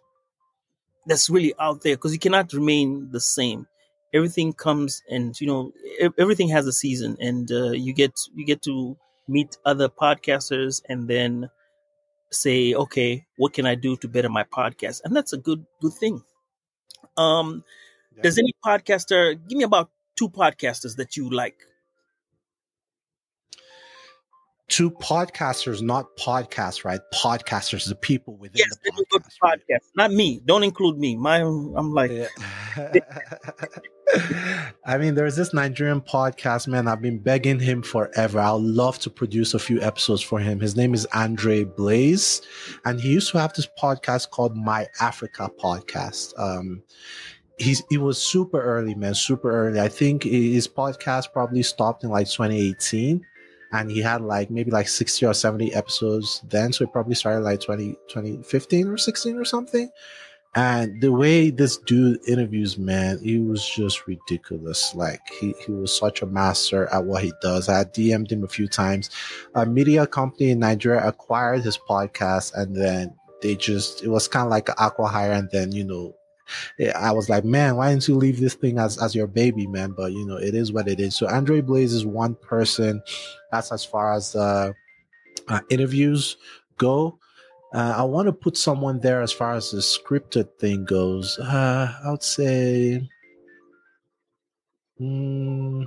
that's 1.06 1.30
really 1.30 1.54
out 1.60 1.82
there 1.82 1.96
because 1.96 2.12
you 2.14 2.20
cannot 2.20 2.54
remain 2.54 3.12
the 3.12 3.22
same. 3.22 3.68
Everything 4.16 4.54
comes 4.54 5.04
and 5.10 5.40
you 5.40 5.46
know 5.46 5.72
everything 6.18 6.50
has 6.50 6.66
a 6.66 6.74
season, 6.74 7.18
and 7.20 7.52
uh, 7.52 7.72
you 7.72 7.94
get 7.94 8.20
you 8.34 8.46
get 8.46 8.64
to 8.64 8.98
meet 9.28 9.58
other 9.64 9.90
podcasters, 9.90 10.82
and 10.90 11.08
then 11.08 11.52
say, 12.34 12.74
okay, 12.74 13.26
what 13.38 13.54
can 13.54 13.66
I 13.66 13.76
do 13.76 13.98
to 13.98 14.08
better 14.08 14.30
my 14.30 14.44
podcast? 14.44 15.02
And 15.04 15.16
that's 15.16 15.34
a 15.34 15.38
good 15.38 15.66
good 15.82 15.94
thing. 15.94 16.24
Um, 17.18 17.64
yeah. 18.16 18.24
does 18.24 18.38
any 18.38 18.54
podcaster 18.66 19.40
give 19.48 19.58
me 19.58 19.64
about 19.64 19.92
two 20.16 20.30
podcasters 20.30 20.96
that 20.98 21.18
you 21.18 21.30
like? 21.30 21.58
To 24.74 24.90
podcasters, 24.90 25.82
not 25.82 26.16
podcasts, 26.18 26.84
right? 26.84 27.00
Podcasters, 27.14 27.88
the 27.88 27.96
people 27.96 28.36
within 28.38 28.58
Yes, 28.58 28.70
the 28.84 28.92
let 28.92 29.00
me 29.00 29.06
go 29.12 29.18
podcast. 29.20 29.38
right? 29.44 29.60
podcast. 29.70 29.86
Not 29.96 30.12
me. 30.12 30.42
Don't 30.46 30.64
include 30.64 30.98
me. 30.98 31.16
My, 31.16 31.42
I'm 31.42 31.94
like, 31.94 32.12
Yeah. 32.12 32.28
I 34.86 34.98
mean, 34.98 35.16
there's 35.16 35.36
this 35.36 35.54
Nigerian 35.54 36.02
podcast, 36.02 36.68
man. 36.68 36.88
I've 36.88 37.02
been 37.02 37.20
begging 37.20 37.60
him 37.60 37.82
forever. 37.84 38.40
I'd 38.40 38.52
love 38.62 38.98
to 39.00 39.10
produce 39.10 39.54
a 39.54 39.60
few 39.60 39.82
episodes 39.82 40.22
for 40.22 40.40
him. 40.40 40.60
His 40.60 40.76
name 40.76 40.94
is 40.94 41.06
Andre 41.14 41.64
Blaze, 41.64 42.42
and 42.86 43.00
he 43.00 43.10
used 43.14 43.32
to 43.32 43.40
have 43.40 43.54
this 43.54 43.68
podcast 43.82 44.30
called 44.32 44.56
My 44.58 44.88
Africa 45.00 45.50
Podcast. 45.60 46.34
Um, 46.40 46.84
he's 47.58 47.84
he 47.90 47.98
was 47.98 48.22
super 48.22 48.62
early, 48.62 48.94
man, 48.96 49.14
super 49.16 49.52
early. 49.52 49.80
I 49.80 49.88
think 49.88 50.24
his 50.24 50.68
podcast 50.68 51.32
probably 51.32 51.64
stopped 51.64 52.04
in 52.04 52.10
like 52.10 52.28
2018. 52.28 53.24
And 53.74 53.92
he 53.92 54.02
had 54.02 54.22
like 54.22 54.50
maybe 54.50 54.72
like 54.72 54.88
60 54.88 55.26
or 55.26 55.34
70 55.34 55.74
episodes 55.74 56.42
then. 56.48 56.72
So 56.72 56.86
it 56.86 56.94
probably 56.94 57.16
started 57.16 57.42
like 57.42 57.60
20, 57.60 57.94
2015 58.08 58.88
or 58.88 58.98
16 58.98 59.36
or 59.36 59.44
something. 59.44 59.90
And 60.56 61.02
the 61.02 61.12
way 61.12 61.50
this 61.50 61.78
dude 61.78 62.20
interviews, 62.28 62.78
man, 62.78 63.20
he 63.24 63.40
was 63.40 63.68
just 63.68 64.06
ridiculous. 64.06 64.94
Like 64.94 65.22
he, 65.40 65.56
he 65.66 65.72
was 65.72 65.98
such 65.98 66.22
a 66.22 66.28
master 66.28 66.86
at 66.94 67.06
what 67.06 67.24
he 67.24 67.34
does. 67.42 67.68
I 67.68 67.84
DM'd 67.86 68.32
him 68.32 68.44
a 68.44 68.48
few 68.48 68.68
times. 68.68 69.10
A 69.56 69.66
media 69.66 70.06
company 70.06 70.52
in 70.52 70.60
Nigeria 70.60 71.08
acquired 71.08 71.64
his 71.64 71.78
podcast 71.78 72.54
and 72.54 72.76
then 72.76 73.16
they 73.42 73.56
just, 73.56 74.04
it 74.04 74.10
was 74.10 74.28
kind 74.28 74.46
of 74.46 74.52
like 74.52 74.68
acqui-hire. 74.68 75.32
And 75.32 75.50
then, 75.52 75.72
you 75.72 75.84
know, 75.84 76.14
I 76.96 77.12
was 77.12 77.30
like, 77.30 77.46
man, 77.46 77.76
why 77.76 77.90
didn't 77.90 78.08
you 78.08 78.16
leave 78.16 78.40
this 78.40 78.56
thing 78.56 78.78
as, 78.80 79.02
as 79.02 79.16
your 79.16 79.28
baby, 79.28 79.68
man? 79.68 79.92
But 79.92 80.12
you 80.14 80.26
know, 80.26 80.38
it 80.38 80.56
is 80.56 80.72
what 80.72 80.88
it 80.88 81.00
is. 81.00 81.16
So 81.16 81.28
Andre 81.28 81.62
Blaze 81.62 81.94
is 81.94 82.06
one 82.06 82.36
person. 82.36 83.02
That's 83.52 83.72
as 83.72 83.86
far 83.86 84.14
as, 84.14 84.36
uh, 84.36 84.72
uh 85.48 85.60
interviews 85.70 86.38
go. 86.78 87.20
Uh, 87.74 87.96
I 87.98 88.04
want 88.04 88.28
to 88.28 88.34
put 88.34 88.56
someone 88.56 89.00
there 89.00 89.22
as 89.22 89.32
far 89.32 89.54
as 89.54 89.72
the 89.72 89.80
scripted 89.80 90.48
thing 90.60 90.86
goes. 90.86 91.40
Uh, 91.40 91.92
I 92.06 92.12
would 92.12 92.22
say, 92.22 93.10
mm, 95.02 95.86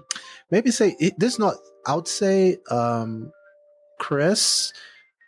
maybe 0.50 0.72
say 0.72 0.96
it, 0.98 1.16
this. 1.18 1.38
Not. 1.38 1.54
I 1.86 1.94
would 1.94 2.08
say, 2.08 2.58
um, 2.70 3.30
Chris. 4.00 4.72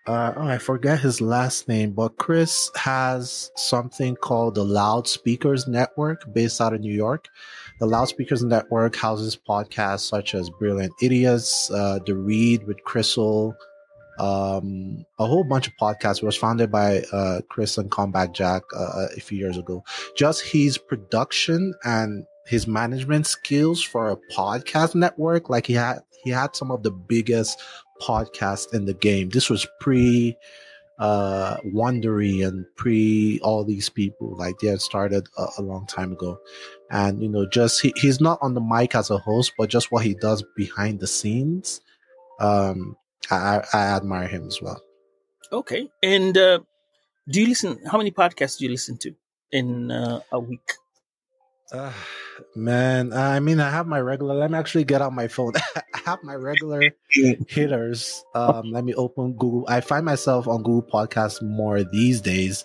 Uh, 0.09 0.33
oh, 0.39 0.49
I 0.49 0.57
forget 0.57 0.99
his 1.01 1.21
last 1.21 1.69
name, 1.69 1.91
but 1.91 2.17
Chris 2.17 2.71
has 2.77 3.51
something 3.57 4.17
called 4.17 4.55
the 4.55 4.65
Loudspeakers 4.65 5.69
Network, 5.69 6.33
based 6.33 6.63
out 6.63 6.73
of 6.73 6.81
New 6.81 6.95
York. 6.95 7.29
The 7.79 7.85
Loudspeakers 7.85 8.43
Network 8.43 8.97
houses 8.97 9.37
podcasts 9.37 10.09
such 10.09 10.35
as 10.35 10.49
Brilliant 10.49 10.95
Idiots, 11.03 11.71
uh, 11.71 11.99
The 12.07 12.15
Read 12.15 12.67
with 12.67 12.83
Crissle, 12.85 13.55
um, 14.19 15.05
a 15.19 15.27
whole 15.27 15.45
bunch 15.45 15.67
of 15.67 15.75
podcasts. 15.79 16.23
It 16.23 16.25
was 16.27 16.37
founded 16.37 16.73
by 16.73 17.03
uh, 17.13 17.43
Chris 17.51 17.77
and 17.77 17.91
Comeback 17.91 18.33
Jack 18.33 18.63
uh, 18.75 19.09
a 19.15 19.21
few 19.21 19.37
years 19.37 19.59
ago. 19.59 19.85
Just 20.17 20.41
his 20.41 20.79
production 20.79 21.75
and 21.85 22.25
his 22.47 22.67
management 22.67 23.27
skills 23.27 23.83
for 23.83 24.09
a 24.09 24.17
podcast 24.35 24.95
network, 24.95 25.51
like 25.51 25.67
he 25.67 25.75
had, 25.75 25.99
he 26.25 26.31
had 26.31 26.57
some 26.57 26.71
of 26.71 26.83
the 26.83 26.91
biggest 26.91 27.61
podcasts 28.01 28.73
in 28.75 28.85
the 28.87 28.95
game. 28.95 29.31
This 29.31 29.51
was 29.51 29.67
pre 29.81 30.37
uh 30.99 31.59
Wondery 31.59 32.47
and 32.47 32.67
pre 32.77 33.39
all 33.43 33.65
these 33.65 33.89
people. 33.89 34.37
Like 34.37 34.59
they 34.59 34.69
had 34.69 34.81
started 34.81 35.29
a, 35.39 35.47
a 35.59 35.63
long 35.63 35.87
time 35.87 36.13
ago, 36.13 36.39
and 36.91 37.23
you 37.23 37.29
know, 37.29 37.47
just 37.47 37.81
he, 37.81 37.93
he's 37.97 38.21
not 38.21 38.39
on 38.43 38.55
the 38.55 38.61
mic 38.61 38.95
as 38.95 39.11
a 39.11 39.19
host, 39.19 39.53
but 39.59 39.71
just 39.71 39.93
what 39.93 40.05
he 40.05 40.15
does 40.15 40.45
behind 40.57 41.01
the 41.01 41.07
scenes. 41.07 41.81
Um, 42.41 42.97
I, 43.31 43.63
I 43.73 43.79
admire 43.97 44.29
him 44.29 44.47
as 44.47 44.61
well. 44.63 44.81
okay. 45.53 45.89
And 46.03 46.37
uh, 46.37 46.61
do 47.29 47.41
you 47.41 47.49
listen? 47.49 47.79
How 47.87 47.99
many 47.99 48.11
podcasts 48.11 48.59
do 48.59 48.65
you 48.65 48.71
listen 48.71 48.97
to 48.99 49.15
in 49.53 49.91
uh, 49.91 50.21
a 50.33 50.41
week? 50.41 50.73
Uh, 51.71 51.93
man, 52.57 53.13
I 53.13 53.41
mean, 53.41 53.61
I 53.61 53.71
have 53.71 53.87
my 53.87 54.01
regular. 54.01 54.35
Let 54.35 54.51
me 54.51 54.57
actually 54.59 54.85
get 54.85 55.03
out 55.03 55.13
my 55.13 55.29
phone. 55.29 55.53
I 55.77 55.83
have 56.07 56.23
my 56.23 56.35
regular 56.35 56.83
hitters. 57.49 58.25
Um, 58.35 58.73
let 58.73 58.85
me 58.85 58.95
open 58.95 59.33
Google. 59.35 59.67
I 59.69 59.81
find 59.81 60.05
myself 60.05 60.49
on 60.49 60.63
Google 60.63 60.83
Podcasts 60.91 61.43
more 61.43 61.85
these 61.85 62.21
days 62.21 62.65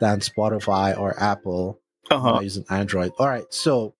than 0.00 0.20
Spotify 0.20 0.96
or 0.96 1.18
Apple. 1.20 1.80
Uh 2.10 2.14
I'm 2.16 2.34
huh. 2.36 2.40
using 2.42 2.64
Android. 2.70 3.12
All 3.18 3.28
right, 3.28 3.46
so 3.52 3.94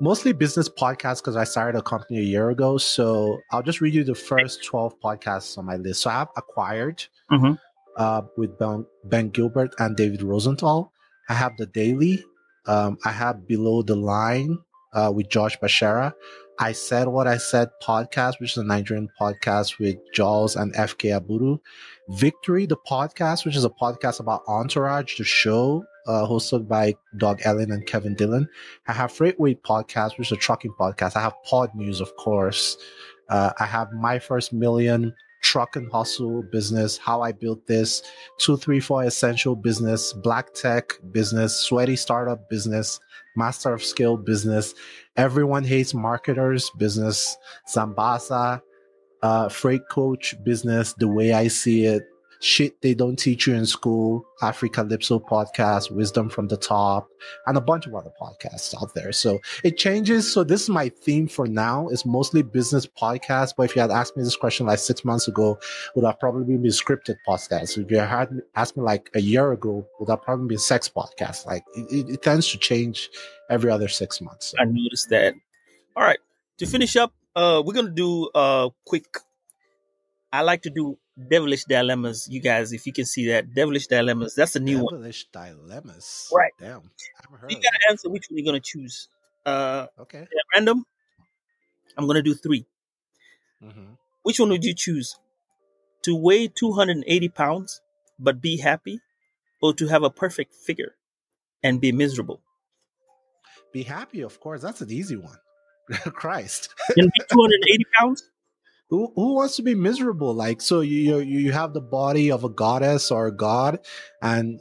mostly 0.00 0.32
business 0.32 0.68
podcasts 0.68 1.18
because 1.18 1.36
I 1.36 1.44
started 1.44 1.78
a 1.78 1.82
company 1.82 2.18
a 2.18 2.22
year 2.22 2.50
ago. 2.50 2.78
So 2.78 3.40
I'll 3.50 3.62
just 3.62 3.80
read 3.80 3.94
you 3.94 4.04
the 4.04 4.14
first 4.14 4.62
twelve 4.64 5.00
podcasts 5.00 5.56
on 5.58 5.64
my 5.64 5.76
list. 5.76 6.02
So 6.02 6.10
I 6.10 6.14
have 6.14 6.28
acquired 6.36 7.04
Mhm. 7.32 7.58
uh, 7.96 8.22
with 8.36 8.56
Ben, 8.58 8.86
ben 9.04 9.30
Gilbert 9.30 9.74
and 9.78 9.96
David 9.96 10.22
Rosenthal. 10.22 10.92
I 11.28 11.34
have 11.34 11.56
the 11.56 11.66
Daily. 11.66 12.22
Um, 12.66 12.98
I 13.04 13.10
have 13.10 13.46
Below 13.46 13.82
the 13.82 13.96
Line 13.96 14.58
uh, 14.92 15.12
with 15.14 15.28
Josh 15.28 15.58
Beshara. 15.58 16.12
I 16.58 16.72
said 16.72 17.08
what 17.08 17.26
I 17.26 17.36
said 17.36 17.70
podcast, 17.82 18.38
which 18.38 18.52
is 18.52 18.58
a 18.58 18.64
Nigerian 18.64 19.08
podcast 19.20 19.78
with 19.78 19.96
Jaws 20.12 20.54
and 20.54 20.72
FK 20.74 21.20
Abudu. 21.20 21.58
Victory, 22.10 22.66
the 22.66 22.76
podcast, 22.76 23.44
which 23.44 23.56
is 23.56 23.64
a 23.64 23.70
podcast 23.70 24.20
about 24.20 24.42
Entourage, 24.46 25.18
the 25.18 25.24
show, 25.24 25.84
uh, 26.06 26.26
hosted 26.26 26.68
by 26.68 26.94
Doug 27.16 27.40
Ellin 27.44 27.72
and 27.72 27.86
Kevin 27.86 28.14
Dillon. 28.14 28.48
I 28.86 28.92
have 28.92 29.10
Freight 29.10 29.40
Weight 29.40 29.62
podcast, 29.64 30.16
which 30.16 30.28
is 30.28 30.32
a 30.32 30.36
trucking 30.36 30.74
podcast. 30.78 31.16
I 31.16 31.22
have 31.22 31.34
Pod 31.44 31.74
News, 31.74 32.00
of 32.00 32.14
course. 32.16 32.76
Uh, 33.28 33.52
I 33.58 33.64
have 33.64 33.90
My 33.92 34.18
First 34.18 34.52
Million, 34.52 35.14
Truck 35.44 35.76
and 35.76 35.92
Hustle 35.92 36.42
Business, 36.42 36.96
How 36.96 37.20
I 37.20 37.30
Built 37.30 37.66
This, 37.66 38.02
234 38.38 39.04
Essential 39.04 39.54
Business, 39.54 40.14
Black 40.14 40.54
Tech 40.54 40.94
Business, 41.12 41.54
Sweaty 41.54 41.96
Startup 41.96 42.48
Business, 42.48 42.98
Master 43.36 43.74
of 43.74 43.84
Scale 43.84 44.16
Business, 44.16 44.74
Everyone 45.16 45.62
Hates 45.62 45.92
Marketers 45.92 46.70
Business, 46.78 47.36
Sambaza, 47.68 48.62
uh, 49.22 49.48
Freight 49.50 49.82
Coach 49.90 50.34
Business, 50.44 50.94
The 50.94 51.08
Way 51.08 51.34
I 51.34 51.48
See 51.48 51.84
It, 51.84 52.02
Shit 52.44 52.82
They 52.82 52.92
Don't 52.92 53.16
Teach 53.16 53.46
You 53.46 53.54
in 53.54 53.64
School, 53.64 54.22
Africalypso 54.42 55.18
Podcast, 55.18 55.90
Wisdom 55.90 56.28
from 56.28 56.46
the 56.46 56.58
Top, 56.58 57.08
and 57.46 57.56
a 57.56 57.60
bunch 57.60 57.86
of 57.86 57.94
other 57.94 58.12
podcasts 58.20 58.74
out 58.82 58.94
there. 58.94 59.12
So 59.12 59.40
it 59.64 59.78
changes. 59.78 60.30
So 60.30 60.44
this 60.44 60.64
is 60.64 60.68
my 60.68 60.90
theme 60.90 61.26
for 61.26 61.46
now. 61.46 61.88
It's 61.88 62.04
mostly 62.04 62.42
business 62.42 62.84
podcasts. 62.86 63.54
But 63.56 63.62
if 63.62 63.74
you 63.74 63.80
had 63.80 63.90
asked 63.90 64.14
me 64.14 64.24
this 64.24 64.36
question 64.36 64.66
like 64.66 64.78
six 64.78 65.06
months 65.06 65.26
ago, 65.26 65.58
would 65.94 66.04
have 66.04 66.20
probably 66.20 66.58
been 66.58 66.64
scripted 66.64 67.16
podcasts. 67.26 67.78
If 67.78 67.90
you 67.90 67.96
had 67.96 68.42
asked 68.54 68.76
me 68.76 68.82
like 68.82 69.08
a 69.14 69.22
year 69.22 69.52
ago, 69.52 69.86
would 69.98 70.10
have 70.10 70.20
probably 70.20 70.48
been 70.48 70.58
sex 70.58 70.86
podcasts. 70.86 71.46
Like 71.46 71.64
it, 71.74 71.90
it, 71.90 72.10
it 72.10 72.22
tends 72.22 72.50
to 72.50 72.58
change 72.58 73.08
every 73.48 73.70
other 73.70 73.88
six 73.88 74.20
months. 74.20 74.48
So. 74.48 74.58
I 74.60 74.64
noticed 74.66 75.08
that. 75.08 75.32
All 75.96 76.02
right. 76.02 76.18
To 76.58 76.66
finish 76.66 76.94
up, 76.96 77.14
uh, 77.34 77.62
we're 77.64 77.72
gonna 77.72 77.88
do 77.88 78.28
a 78.34 78.68
quick. 78.84 79.16
I 80.30 80.42
like 80.42 80.60
to 80.62 80.70
do 80.70 80.98
devilish 81.16 81.64
dilemmas. 81.64 82.28
You 82.28 82.40
guys, 82.40 82.72
if 82.72 82.86
you 82.86 82.92
can 82.92 83.04
see 83.04 83.28
that 83.28 83.54
devilish 83.54 83.86
dilemmas, 83.86 84.34
that's 84.34 84.56
a 84.56 84.60
new 84.60 84.78
one. 84.78 84.94
Devilish 84.94 85.26
dilemmas. 85.32 86.28
Right. 86.32 86.52
Damn. 86.58 86.90
heard 87.40 87.50
you 87.50 87.56
gotta 87.56 87.78
answer 87.90 88.08
which 88.08 88.26
one 88.28 88.38
you're 88.38 88.44
gonna 88.46 88.60
choose 88.60 89.08
uh 89.46 89.86
okay 89.98 90.20
at 90.20 90.28
random 90.54 90.84
i'm 91.98 92.06
gonna 92.06 92.22
do 92.22 92.34
three. 92.34 92.64
hmm 93.60 93.92
Which 94.22 94.40
one 94.40 94.48
would 94.48 94.64
you 94.64 94.74
choose? 94.74 95.16
To 96.04 96.16
weigh 96.16 96.48
280 96.48 97.28
pounds 97.28 97.80
but 98.18 98.40
be 98.40 98.56
happy, 98.56 99.00
or 99.60 99.74
to 99.74 99.86
have 99.88 100.02
a 100.02 100.10
perfect 100.10 100.54
figure 100.54 100.94
and 101.62 101.80
be 101.80 101.92
miserable? 101.92 102.40
Be 103.72 103.82
happy, 103.82 104.20
of 104.20 104.38
course. 104.40 104.62
That's 104.62 104.80
an 104.80 104.90
easy 104.90 105.16
one. 105.16 105.38
Christ. 105.90 106.74
And 106.96 107.10
be 107.12 107.20
280 107.30 107.84
pounds? 107.98 108.30
Who 108.90 109.12
who 109.14 109.34
wants 109.34 109.56
to 109.56 109.62
be 109.62 109.74
miserable 109.74 110.34
like 110.34 110.60
so 110.60 110.80
you 110.80 111.18
you 111.18 111.38
you 111.38 111.52
have 111.52 111.72
the 111.72 111.80
body 111.80 112.30
of 112.30 112.44
a 112.44 112.48
goddess 112.48 113.10
or 113.10 113.26
a 113.26 113.36
god 113.36 113.78
and 114.22 114.60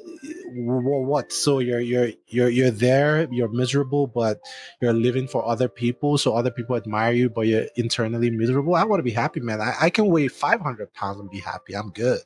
what 0.56 1.32
so 1.32 1.60
you're 1.60 1.80
you're 1.80 2.12
you're 2.28 2.50
you're 2.50 2.72
there 2.72 3.28
you're 3.32 3.52
miserable 3.52 4.08
but 4.08 4.40
you're 4.82 4.94
living 4.94 5.28
for 5.28 5.46
other 5.48 5.68
people 5.68 6.18
so 6.18 6.36
other 6.36 6.52
people 6.52 6.76
admire 6.76 7.14
you 7.14 7.30
but 7.30 7.48
you're 7.48 7.68
internally 7.76 8.30
miserable 8.30 8.76
i 8.76 8.84
want 8.84 9.00
to 9.00 9.04
be 9.04 9.12
happy 9.12 9.40
man 9.40 9.60
i, 9.62 9.74
I 9.82 9.90
can 9.90 10.08
weigh 10.08 10.28
500 10.28 10.94
pounds 10.94 11.20
and 11.20 11.30
be 11.30 11.40
happy 11.40 11.76
i'm 11.76 11.92
good 11.92 12.22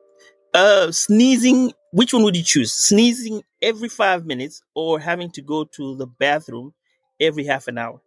Uh, 0.54 0.90
sneezing. 0.90 1.72
Which 1.92 2.12
one 2.12 2.22
would 2.24 2.36
you 2.36 2.42
choose? 2.42 2.72
Sneezing 2.72 3.42
every 3.62 3.88
five 3.88 4.26
minutes, 4.26 4.62
or 4.74 5.00
having 5.00 5.30
to 5.32 5.42
go 5.42 5.64
to 5.64 5.96
the 5.96 6.06
bathroom 6.06 6.74
every 7.20 7.44
half 7.44 7.68
an 7.68 7.78
hour? 7.78 8.00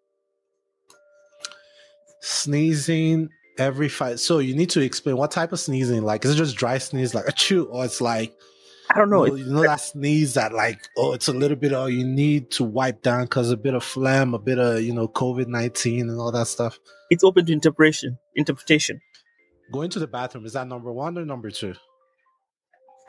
Sneezing 2.22 3.30
every 3.58 3.90
five 3.90 4.20
so 4.20 4.40
you 4.40 4.56
need 4.56 4.70
to 4.70 4.80
explain 4.80 5.18
what 5.18 5.30
type 5.30 5.52
of 5.52 5.60
sneezing 5.60 6.04
like 6.04 6.24
is 6.24 6.32
it 6.32 6.36
just 6.36 6.56
dry 6.56 6.78
sneeze 6.78 7.14
like 7.14 7.28
a 7.28 7.32
chew 7.34 7.66
or 7.66 7.84
it's 7.84 8.00
like 8.02 8.34
I 8.94 8.98
don't 8.98 9.10
know. 9.10 9.26
You 9.26 9.32
know, 9.32 9.38
you 9.38 9.46
know 9.46 9.62
that 9.62 9.80
sneeze 9.80 10.34
that 10.34 10.54
like, 10.54 10.90
oh, 10.98 11.14
it's 11.14 11.30
a 11.30 11.34
little 11.34 11.56
bit 11.56 11.72
of 11.72 11.92
you 11.92 12.06
need 12.06 12.52
to 12.52 12.66
wipe 12.66 13.02
down 13.02 13.24
because 13.24 13.50
a 13.50 13.56
bit 13.56 13.74
of 13.74 13.84
phlegm, 13.86 14.34
a 14.34 14.40
bit 14.40 14.60
of 14.60 14.82
you 14.82 14.94
know 14.94 15.08
COVID 15.08 15.48
nineteen 15.48 16.10
and 16.10 16.20
all 16.20 16.32
that 16.32 16.48
stuff. 16.48 16.78
It's 17.10 17.24
open 17.24 17.46
to 17.46 17.54
interpretation. 17.54 18.18
Interpretation. 18.36 19.00
Going 19.72 19.90
to 19.92 20.00
the 20.00 20.08
bathroom 20.08 20.46
is 20.46 20.54
that 20.54 20.68
number 20.68 20.92
one 20.92 21.18
or 21.18 21.24
number 21.24 21.52
two? 21.52 21.74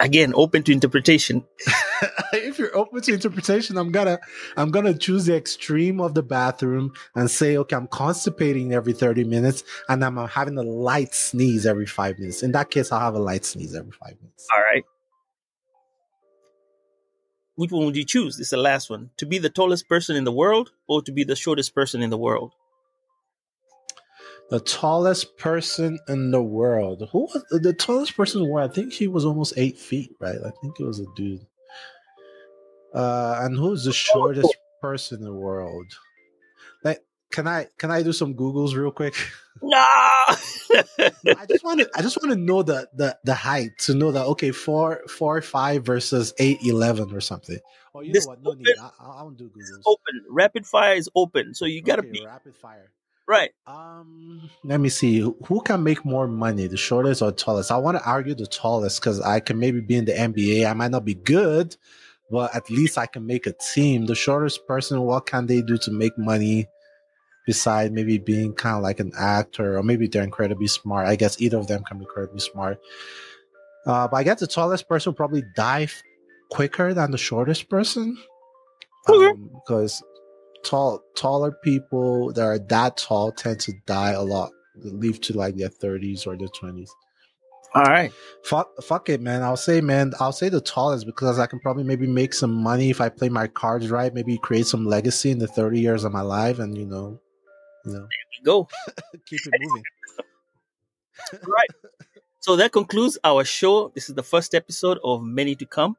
Again, 0.00 0.32
open 0.34 0.62
to 0.64 0.72
interpretation. 0.72 1.44
if 2.32 2.58
you're 2.58 2.76
open 2.76 3.00
to 3.02 3.14
interpretation, 3.14 3.76
I'm 3.76 3.92
gonna 3.92 4.18
I'm 4.56 4.70
gonna 4.70 4.94
choose 4.94 5.26
the 5.26 5.36
extreme 5.36 6.00
of 6.00 6.14
the 6.14 6.22
bathroom 6.22 6.92
and 7.14 7.30
say, 7.30 7.56
okay, 7.58 7.76
I'm 7.76 7.86
constipating 7.86 8.72
every 8.72 8.92
30 8.92 9.24
minutes 9.24 9.64
and 9.88 10.04
I'm 10.04 10.16
having 10.28 10.58
a 10.58 10.62
light 10.62 11.14
sneeze 11.14 11.66
every 11.66 11.86
five 11.86 12.18
minutes. 12.18 12.42
In 12.42 12.52
that 12.52 12.70
case, 12.70 12.92
I'll 12.92 13.00
have 13.00 13.14
a 13.14 13.20
light 13.20 13.44
sneeze 13.44 13.74
every 13.74 13.92
five 13.92 14.16
minutes. 14.20 14.46
All 14.56 14.62
right. 14.62 14.84
Which 17.54 17.70
one 17.70 17.84
would 17.84 17.96
you 17.96 18.04
choose? 18.04 18.38
This 18.38 18.46
is 18.46 18.50
the 18.50 18.56
last 18.56 18.88
one. 18.88 19.10
To 19.18 19.26
be 19.26 19.38
the 19.38 19.50
tallest 19.50 19.88
person 19.88 20.16
in 20.16 20.24
the 20.24 20.32
world 20.32 20.72
or 20.88 21.02
to 21.02 21.12
be 21.12 21.22
the 21.22 21.36
shortest 21.36 21.74
person 21.74 22.02
in 22.02 22.10
the 22.10 22.18
world? 22.18 22.52
The 24.52 24.60
tallest 24.60 25.38
person 25.38 25.98
in 26.08 26.30
the 26.30 26.42
world. 26.42 27.08
Who 27.10 27.20
was 27.22 27.42
the 27.50 27.72
tallest 27.72 28.14
person 28.16 28.42
in 28.42 28.46
the 28.46 28.52
world? 28.52 28.70
I 28.70 28.74
think 28.74 28.92
he 28.92 29.08
was 29.08 29.24
almost 29.24 29.54
eight 29.56 29.78
feet, 29.78 30.14
right? 30.20 30.36
I 30.44 30.50
think 30.60 30.78
it 30.78 30.84
was 30.84 31.00
a 31.00 31.06
dude. 31.16 31.46
Uh, 32.94 33.38
and 33.40 33.56
who's 33.56 33.84
the 33.84 33.92
shortest 33.94 34.54
person 34.82 35.18
in 35.20 35.24
the 35.24 35.32
world? 35.32 35.86
Like, 36.84 37.00
can 37.32 37.48
I 37.48 37.68
can 37.78 37.90
I 37.90 38.02
do 38.02 38.12
some 38.12 38.34
googles 38.34 38.74
real 38.74 38.90
quick? 38.92 39.14
No. 39.64 39.78
I 39.78 41.46
just 41.48 41.62
want 41.62 41.80
to 41.80 41.90
I 41.94 42.00
just 42.02 42.16
want 42.20 42.30
to 42.32 42.36
know 42.38 42.62
the 42.62 42.88
the 42.94 43.16
the 43.22 43.34
height 43.34 43.70
to 43.80 43.94
know 43.94 44.10
that 44.10 44.24
okay 44.26 44.50
four 44.50 45.02
four 45.06 45.40
five 45.42 45.84
versus 45.84 46.32
eight 46.38 46.58
eleven 46.64 47.14
or 47.14 47.20
something. 47.20 47.58
Oh, 47.94 48.00
you 48.00 48.12
This 48.14 48.26
know 48.26 48.30
what? 48.30 48.42
No 48.42 48.50
open- 48.52 48.62
need. 48.62 48.74
I, 48.80 48.90
I 49.20 49.22
won't 49.22 49.36
do 49.36 49.50
googles. 49.50 49.82
open. 49.86 50.24
Rapid 50.30 50.66
fire 50.66 50.94
is 50.94 51.08
open. 51.14 51.54
So 51.54 51.66
you 51.66 51.82
gotta 51.82 52.00
Okay, 52.00 52.10
be 52.12 52.24
rapid 52.26 52.56
fire. 52.56 52.90
Right. 53.32 53.50
Um, 53.66 54.48
let 54.64 54.78
me 54.80 54.88
see. 54.88 55.18
Who 55.20 55.60
can 55.64 55.82
make 55.82 56.04
more 56.04 56.28
money, 56.28 56.66
the 56.66 56.76
shortest 56.76 57.22
or 57.22 57.32
tallest? 57.32 57.72
I 57.72 57.78
want 57.78 57.96
to 57.98 58.04
argue 58.04 58.34
the 58.34 58.46
tallest 58.46 59.00
because 59.00 59.20
I 59.20 59.40
can 59.40 59.58
maybe 59.58 59.80
be 59.80 59.96
in 59.96 60.04
the 60.04 60.12
NBA. 60.12 60.68
I 60.70 60.72
might 60.74 60.90
not 60.90 61.04
be 61.04 61.14
good, 61.14 61.76
but 62.30 62.54
at 62.54 62.70
least 62.70 62.98
I 62.98 63.06
can 63.06 63.26
make 63.26 63.46
a 63.46 63.52
team. 63.52 64.06
The 64.06 64.14
shortest 64.14 64.66
person, 64.66 65.00
what 65.00 65.26
can 65.26 65.46
they 65.46 65.62
do 65.62 65.76
to 65.78 65.90
make 65.90 66.16
money? 66.16 66.66
Besides 67.44 67.90
maybe 67.92 68.18
being 68.18 68.54
kind 68.54 68.76
of 68.76 68.82
like 68.84 69.00
an 69.00 69.10
actor, 69.18 69.76
or 69.76 69.82
maybe 69.82 70.06
they're 70.06 70.22
incredibly 70.22 70.68
smart. 70.68 71.08
I 71.08 71.16
guess 71.16 71.40
either 71.40 71.56
of 71.58 71.66
them 71.66 71.82
can 71.82 71.98
be 71.98 72.04
incredibly 72.04 72.38
smart. 72.38 72.78
Uh, 73.84 74.06
but 74.06 74.16
I 74.16 74.22
guess 74.22 74.38
the 74.38 74.46
tallest 74.46 74.88
person 74.88 75.10
will 75.10 75.16
probably 75.16 75.42
die 75.56 75.82
f- 75.82 76.02
quicker 76.52 76.94
than 76.94 77.10
the 77.10 77.18
shortest 77.18 77.68
person, 77.68 78.16
Okay. 79.08 79.32
because 79.54 80.00
tall 80.64 81.02
taller 81.16 81.52
people 81.62 82.32
that 82.32 82.42
are 82.44 82.58
that 82.58 82.96
tall 82.96 83.32
tend 83.32 83.60
to 83.60 83.72
die 83.86 84.12
a 84.12 84.22
lot 84.22 84.50
live 84.76 85.20
to 85.20 85.32
like 85.34 85.56
their 85.56 85.68
30s 85.68 86.26
or 86.26 86.36
their 86.36 86.48
20s 86.48 86.88
All 87.74 87.84
right. 87.84 88.12
fuck 88.44 88.70
fuck 88.82 89.08
it 89.08 89.20
man 89.20 89.42
i'll 89.42 89.56
say 89.56 89.80
man 89.80 90.12
i'll 90.20 90.32
say 90.32 90.48
the 90.48 90.60
tallest 90.60 91.06
because 91.06 91.38
i 91.38 91.46
can 91.46 91.60
probably 91.60 91.84
maybe 91.84 92.06
make 92.06 92.32
some 92.32 92.54
money 92.54 92.90
if 92.90 93.00
i 93.00 93.08
play 93.08 93.28
my 93.28 93.46
cards 93.46 93.90
right 93.90 94.14
maybe 94.14 94.38
create 94.38 94.66
some 94.66 94.86
legacy 94.86 95.30
in 95.30 95.38
the 95.38 95.48
30 95.48 95.80
years 95.80 96.04
of 96.04 96.12
my 96.12 96.22
life 96.22 96.58
and 96.58 96.76
you 96.76 96.86
know 96.86 97.20
you 97.84 97.92
know 97.92 98.06
Go. 98.44 98.66
keep 99.26 99.40
it 99.46 99.52
moving 99.60 99.82
right. 101.46 101.70
So 102.40 102.56
that 102.56 102.72
concludes 102.72 103.18
our 103.24 103.44
show. 103.44 103.90
This 103.94 104.08
is 104.08 104.14
the 104.14 104.22
first 104.22 104.54
episode 104.54 104.98
of 105.04 105.22
many 105.22 105.54
to 105.56 105.66
come, 105.66 105.96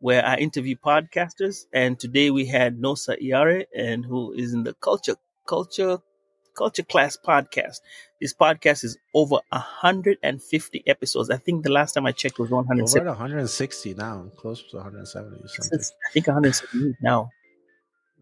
where 0.00 0.24
I 0.24 0.36
interview 0.36 0.76
podcasters. 0.76 1.66
And 1.72 1.98
today 1.98 2.30
we 2.30 2.46
had 2.46 2.78
Nosa 2.78 3.20
Iyare, 3.22 3.66
and 3.76 4.04
who 4.04 4.32
is 4.32 4.52
in 4.52 4.64
the 4.64 4.74
culture 4.74 5.16
culture 5.46 5.98
culture 6.56 6.82
class 6.82 7.16
podcast. 7.16 7.80
This 8.20 8.34
podcast 8.34 8.82
is 8.84 8.96
over 9.14 9.38
150 9.50 10.82
episodes. 10.86 11.30
I 11.30 11.36
think 11.36 11.64
the 11.64 11.70
last 11.70 11.92
time 11.92 12.06
I 12.06 12.12
checked 12.12 12.38
was 12.38 12.50
over 12.50 12.62
160 12.62 13.94
now 13.94 14.30
close 14.36 14.62
to 14.70 14.76
170 14.76 15.36
or 15.36 15.48
something 15.48 15.78
I 15.78 16.12
think 16.12 16.26
170 16.26 16.96
now. 17.02 17.30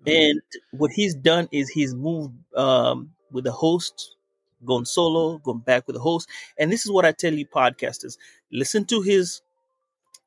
And 0.06 0.40
what 0.72 0.90
he's 0.92 1.14
done 1.14 1.48
is 1.50 1.70
he's 1.70 1.94
moved 1.94 2.34
um, 2.54 3.10
with 3.30 3.44
the 3.44 3.52
host, 3.52 4.16
gone 4.64 4.84
solo, 4.84 5.38
gone 5.38 5.60
back 5.60 5.86
with 5.86 5.94
the 5.94 6.02
host. 6.02 6.28
And 6.58 6.70
this 6.70 6.84
is 6.84 6.90
what 6.90 7.06
I 7.06 7.12
tell 7.12 7.32
you, 7.32 7.46
podcasters 7.46 8.18
listen 8.52 8.84
to 8.86 9.02
his, 9.02 9.42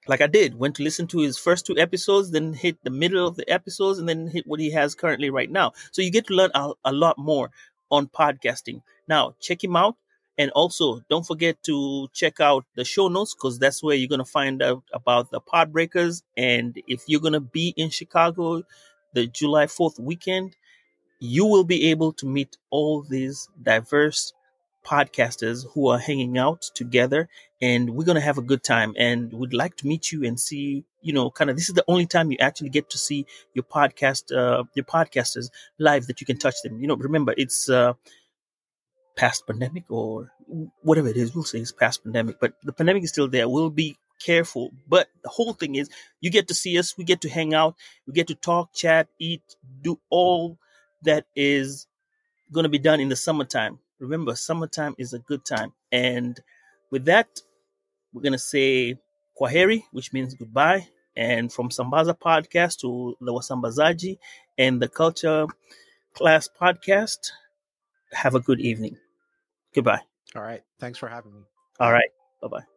like 0.07 0.21
I 0.21 0.27
did, 0.27 0.55
went 0.55 0.75
to 0.75 0.83
listen 0.83 1.07
to 1.07 1.19
his 1.19 1.37
first 1.37 1.65
two 1.65 1.77
episodes, 1.77 2.31
then 2.31 2.53
hit 2.53 2.77
the 2.83 2.89
middle 2.89 3.27
of 3.27 3.35
the 3.35 3.49
episodes, 3.49 3.99
and 3.99 4.07
then 4.07 4.27
hit 4.27 4.47
what 4.47 4.59
he 4.59 4.71
has 4.71 4.95
currently 4.95 5.29
right 5.29 5.49
now. 5.49 5.73
So 5.91 6.01
you 6.01 6.11
get 6.11 6.27
to 6.27 6.33
learn 6.33 6.51
a, 6.55 6.71
a 6.85 6.91
lot 6.91 7.17
more 7.17 7.51
on 7.91 8.07
podcasting. 8.07 8.81
Now, 9.07 9.35
check 9.39 9.63
him 9.63 9.75
out. 9.75 9.95
And 10.39 10.51
also, 10.51 11.01
don't 11.09 11.25
forget 11.25 11.63
to 11.63 12.07
check 12.13 12.39
out 12.39 12.65
the 12.75 12.85
show 12.85 13.07
notes 13.07 13.33
because 13.33 13.57
that's 13.57 13.81
where 13.81 13.95
you're 13.95 14.07
going 14.07 14.19
to 14.19 14.25
find 14.25 14.61
out 14.61 14.83
about 14.93 15.31
the 15.31 15.41
Podbreakers. 15.41 16.21
And 16.35 16.79
if 16.87 17.05
you're 17.07 17.21
going 17.21 17.33
to 17.33 17.39
be 17.39 17.73
in 17.75 17.89
Chicago 17.89 18.61
the 19.13 19.25
July 19.25 19.65
4th 19.65 19.99
weekend, 19.99 20.55
you 21.19 21.45
will 21.45 21.63
be 21.63 21.89
able 21.89 22.13
to 22.13 22.27
meet 22.27 22.55
all 22.69 23.01
these 23.01 23.49
diverse 23.63 24.33
podcasters 24.85 25.65
who 25.73 25.87
are 25.87 25.97
hanging 25.99 26.37
out 26.37 26.61
together 26.75 27.27
and 27.61 27.89
we're 27.91 28.05
going 28.05 28.15
to 28.15 28.21
have 28.21 28.37
a 28.37 28.41
good 28.41 28.63
time 28.63 28.93
and 28.97 29.33
we'd 29.33 29.53
like 29.53 29.75
to 29.77 29.87
meet 29.87 30.11
you 30.11 30.23
and 30.23 30.39
see 30.39 30.85
you 31.01 31.13
know 31.13 31.29
kind 31.31 31.49
of 31.49 31.55
this 31.55 31.69
is 31.69 31.75
the 31.75 31.83
only 31.87 32.05
time 32.05 32.31
you 32.31 32.37
actually 32.39 32.69
get 32.69 32.89
to 32.89 32.97
see 32.97 33.25
your 33.53 33.63
podcast 33.63 34.35
uh 34.35 34.63
your 34.75 34.85
podcasters 34.85 35.49
live 35.79 36.07
that 36.07 36.21
you 36.21 36.27
can 36.27 36.37
touch 36.37 36.55
them. 36.63 36.79
You 36.79 36.87
know 36.87 36.95
remember 36.95 37.33
it's 37.37 37.69
uh 37.69 37.93
past 39.15 39.47
pandemic 39.47 39.85
or 39.89 40.31
whatever 40.81 41.07
it 41.07 41.17
is 41.17 41.33
we'll 41.33 41.43
say 41.43 41.59
it's 41.59 41.71
past 41.71 42.03
pandemic 42.03 42.39
but 42.39 42.53
the 42.63 42.73
pandemic 42.73 43.03
is 43.03 43.09
still 43.09 43.27
there. 43.27 43.49
We'll 43.49 43.69
be 43.69 43.97
careful. 44.23 44.71
But 44.87 45.07
the 45.23 45.29
whole 45.29 45.53
thing 45.53 45.75
is 45.75 45.89
you 46.21 46.29
get 46.29 46.47
to 46.49 46.53
see 46.53 46.77
us 46.77 46.97
we 46.97 47.03
get 47.03 47.21
to 47.21 47.29
hang 47.29 47.53
out 47.53 47.75
we 48.05 48.13
get 48.13 48.27
to 48.27 48.35
talk 48.35 48.73
chat 48.73 49.07
eat 49.19 49.43
do 49.81 49.99
all 50.09 50.57
that 51.03 51.25
is 51.35 51.87
going 52.51 52.63
to 52.63 52.69
be 52.69 52.79
done 52.79 52.99
in 52.99 53.09
the 53.09 53.15
summertime. 53.15 53.79
Remember 53.99 54.35
summertime 54.35 54.95
is 54.97 55.13
a 55.13 55.19
good 55.19 55.43
time 55.45 55.73
and 55.91 56.39
with 56.91 57.05
that 57.05 57.41
we're 58.13 58.21
going 58.21 58.33
to 58.33 58.39
say 58.39 58.97
kwaheri 59.39 59.83
which 59.91 60.13
means 60.13 60.33
goodbye. 60.33 60.87
And 61.15 61.51
from 61.51 61.69
sambaza 61.69 62.17
podcast 62.17 62.79
to 62.81 63.17
the 63.21 63.33
wasambazaji 63.33 64.19
and 64.57 64.79
the 64.79 64.87
culture 64.87 65.47
class 66.13 66.47
podcast 66.47 67.31
have 68.11 68.35
a 68.35 68.39
good 68.39 68.59
evening. 68.59 68.97
Goodbye. 69.73 70.01
All 70.35 70.43
right. 70.43 70.61
Thanks 70.79 70.99
for 70.99 71.07
having 71.07 71.33
me. 71.33 71.41
All 71.79 71.91
right. 71.91 72.09
Bye 72.41 72.47
bye 72.49 72.76